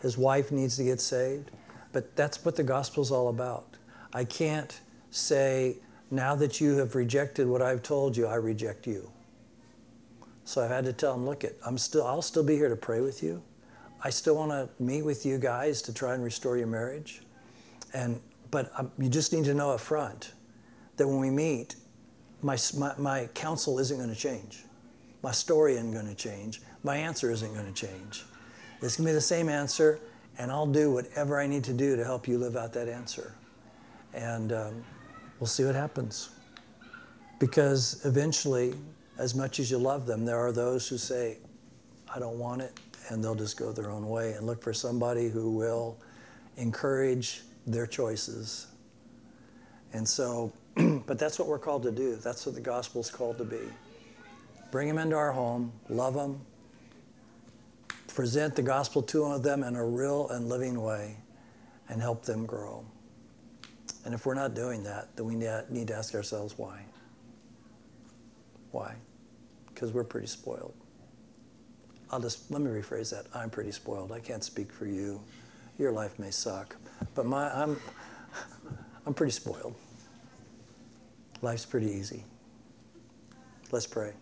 his 0.00 0.16
wife 0.16 0.50
needs 0.50 0.76
to 0.76 0.84
get 0.84 1.00
saved. 1.00 1.50
But 1.92 2.14
that's 2.16 2.44
what 2.44 2.56
the 2.56 2.62
gospel's 2.62 3.10
all 3.10 3.28
about. 3.28 3.76
I 4.12 4.24
can't 4.24 4.80
say, 5.10 5.76
now 6.10 6.34
that 6.36 6.60
you 6.60 6.76
have 6.76 6.94
rejected 6.94 7.46
what 7.46 7.62
I've 7.62 7.82
told 7.82 8.16
you, 8.16 8.26
I 8.26 8.36
reject 8.36 8.86
you. 8.86 9.10
So 10.44 10.64
I've 10.64 10.70
had 10.70 10.84
to 10.86 10.92
tell 10.92 11.14
him, 11.14 11.26
look, 11.26 11.44
it, 11.44 11.58
I'm 11.64 11.78
still, 11.78 12.06
I'll 12.06 12.22
still 12.22 12.42
be 12.42 12.56
here 12.56 12.68
to 12.68 12.76
pray 12.76 13.00
with 13.00 13.22
you. 13.22 13.42
I 14.02 14.10
still 14.10 14.36
want 14.36 14.50
to 14.50 14.68
meet 14.82 15.02
with 15.02 15.26
you 15.26 15.38
guys 15.38 15.82
to 15.82 15.94
try 15.94 16.14
and 16.14 16.24
restore 16.24 16.56
your 16.56 16.66
marriage. 16.66 17.22
And, 17.92 18.20
but 18.50 18.72
um, 18.76 18.90
you 18.98 19.08
just 19.08 19.32
need 19.32 19.44
to 19.44 19.54
know 19.54 19.70
up 19.72 19.80
front 19.80 20.32
that 20.96 21.06
when 21.06 21.18
we 21.18 21.30
meet, 21.30 21.76
my, 22.42 22.56
my, 22.76 22.94
my 22.98 23.28
counsel 23.34 23.78
isn't 23.78 23.96
going 23.96 24.08
to 24.08 24.18
change. 24.18 24.64
My 25.22 25.32
story 25.32 25.74
isn't 25.74 25.92
going 25.92 26.08
to 26.08 26.14
change. 26.14 26.62
My 26.82 26.96
answer 26.96 27.30
isn't 27.30 27.54
going 27.54 27.66
to 27.66 27.72
change. 27.72 28.24
It's 28.80 28.96
going 28.96 29.06
to 29.06 29.10
be 29.10 29.12
the 29.12 29.20
same 29.20 29.48
answer, 29.50 30.00
and 30.40 30.50
I'll 30.50 30.66
do 30.66 30.90
whatever 30.90 31.38
I 31.38 31.46
need 31.46 31.64
to 31.64 31.74
do 31.74 31.96
to 31.96 32.02
help 32.02 32.26
you 32.26 32.38
live 32.38 32.56
out 32.56 32.72
that 32.72 32.88
answer. 32.88 33.34
And 34.14 34.52
um, 34.52 34.84
we'll 35.38 35.46
see 35.46 35.64
what 35.64 35.74
happens. 35.74 36.30
Because 37.38 38.00
eventually, 38.06 38.72
as 39.18 39.34
much 39.34 39.60
as 39.60 39.70
you 39.70 39.76
love 39.76 40.06
them, 40.06 40.24
there 40.24 40.38
are 40.38 40.50
those 40.50 40.88
who 40.88 40.96
say, 40.96 41.36
I 42.12 42.18
don't 42.18 42.38
want 42.38 42.62
it, 42.62 42.80
and 43.10 43.22
they'll 43.22 43.34
just 43.34 43.58
go 43.58 43.70
their 43.70 43.90
own 43.90 44.08
way 44.08 44.32
and 44.32 44.46
look 44.46 44.62
for 44.62 44.72
somebody 44.72 45.28
who 45.28 45.50
will 45.50 45.98
encourage 46.56 47.42
their 47.66 47.86
choices. 47.86 48.68
And 49.92 50.08
so, 50.08 50.54
but 51.06 51.18
that's 51.18 51.38
what 51.38 51.48
we're 51.48 51.58
called 51.58 51.82
to 51.82 51.92
do. 51.92 52.16
That's 52.16 52.46
what 52.46 52.54
the 52.54 52.62
gospel's 52.62 53.10
called 53.10 53.36
to 53.38 53.44
be. 53.44 53.60
Bring 54.70 54.88
them 54.88 54.96
into 54.96 55.16
our 55.16 55.32
home, 55.32 55.70
love 55.90 56.14
them, 56.14 56.40
present 58.14 58.56
the 58.56 58.62
gospel 58.62 59.02
to 59.02 59.38
them 59.38 59.62
in 59.62 59.76
a 59.76 59.84
real 59.84 60.28
and 60.30 60.48
living 60.48 60.82
way, 60.82 61.16
and 61.88 62.00
help 62.00 62.24
them 62.24 62.46
grow. 62.46 62.84
And 64.04 64.14
if 64.14 64.24
we're 64.26 64.34
not 64.34 64.54
doing 64.54 64.82
that, 64.84 65.14
then 65.16 65.26
we 65.26 65.34
need 65.34 65.88
to 65.88 65.94
ask 65.94 66.14
ourselves 66.14 66.54
why. 66.56 66.84
Why? 68.70 68.94
Because 69.66 69.92
we're 69.92 70.04
pretty 70.04 70.26
spoiled. 70.26 70.74
I'll 72.10 72.20
just 72.20 72.50
let 72.50 72.60
me 72.60 72.70
rephrase 72.70 73.10
that. 73.10 73.26
I'm 73.34 73.50
pretty 73.50 73.72
spoiled. 73.72 74.12
I 74.12 74.20
can't 74.20 74.42
speak 74.42 74.72
for 74.72 74.86
you. 74.86 75.20
Your 75.78 75.92
life 75.92 76.18
may 76.18 76.30
suck, 76.30 76.76
but 77.14 77.26
my 77.26 77.50
I'm 77.50 77.76
I'm 79.06 79.14
pretty 79.14 79.32
spoiled. 79.32 79.74
Life's 81.42 81.64
pretty 81.64 81.90
easy. 81.90 82.24
Let's 83.72 83.86
pray. 83.86 84.12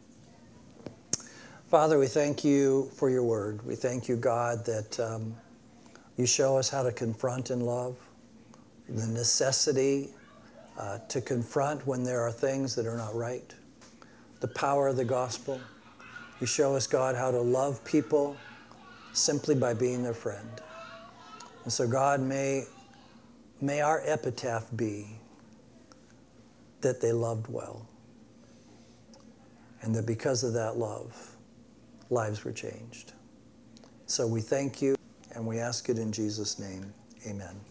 Father, 1.69 1.99
we 1.99 2.07
thank 2.07 2.45
you 2.45 2.91
for 2.95 3.11
your 3.11 3.23
word. 3.23 3.62
We 3.62 3.75
thank 3.75 4.09
you, 4.09 4.16
God, 4.16 4.64
that 4.64 4.99
um, 4.99 5.37
you 6.16 6.25
show 6.25 6.57
us 6.57 6.71
how 6.71 6.83
to 6.83 6.91
confront 6.91 7.51
in 7.51 7.61
love, 7.61 7.95
the 8.89 9.07
necessity 9.07 10.09
uh, 10.79 10.97
to 11.09 11.21
confront 11.21 11.87
when 11.87 12.03
there 12.03 12.23
are 12.23 12.33
things 12.33 12.75
that 12.75 12.87
are 12.87 12.97
not 12.97 13.14
right, 13.14 13.55
the 14.41 14.49
power 14.49 14.89
of 14.89 14.97
the 14.97 15.05
gospel. 15.05 15.61
You 16.41 16.47
show 16.47 16.75
us, 16.75 16.87
God, 16.87 17.14
how 17.14 17.31
to 17.31 17.41
love 17.41 17.85
people 17.85 18.35
simply 19.12 19.55
by 19.55 19.75
being 19.75 20.03
their 20.03 20.14
friend. 20.14 20.49
And 21.64 21.73
so, 21.73 21.87
God, 21.87 22.23
may, 22.23 22.64
may 23.61 23.83
our 23.83 24.01
epitaph 24.07 24.75
be 24.75 25.21
that 26.81 27.03
they 27.03 27.12
loved 27.12 27.47
well. 27.47 27.87
And 29.83 29.95
that 29.95 30.07
because 30.07 30.45
of 30.45 30.55
that 30.55 30.79
love, 30.79 31.35
lives 32.11 32.45
were 32.45 32.53
changed. 32.53 33.13
So 34.07 34.27
we 34.27 34.41
thank 34.41 34.81
you 34.81 34.97
and 35.35 35.47
we 35.47 35.59
ask 35.59 35.89
it 35.89 35.99
in 35.99 36.13
Jesus' 36.13 36.59
name. 36.59 36.93
Amen. 37.27 37.68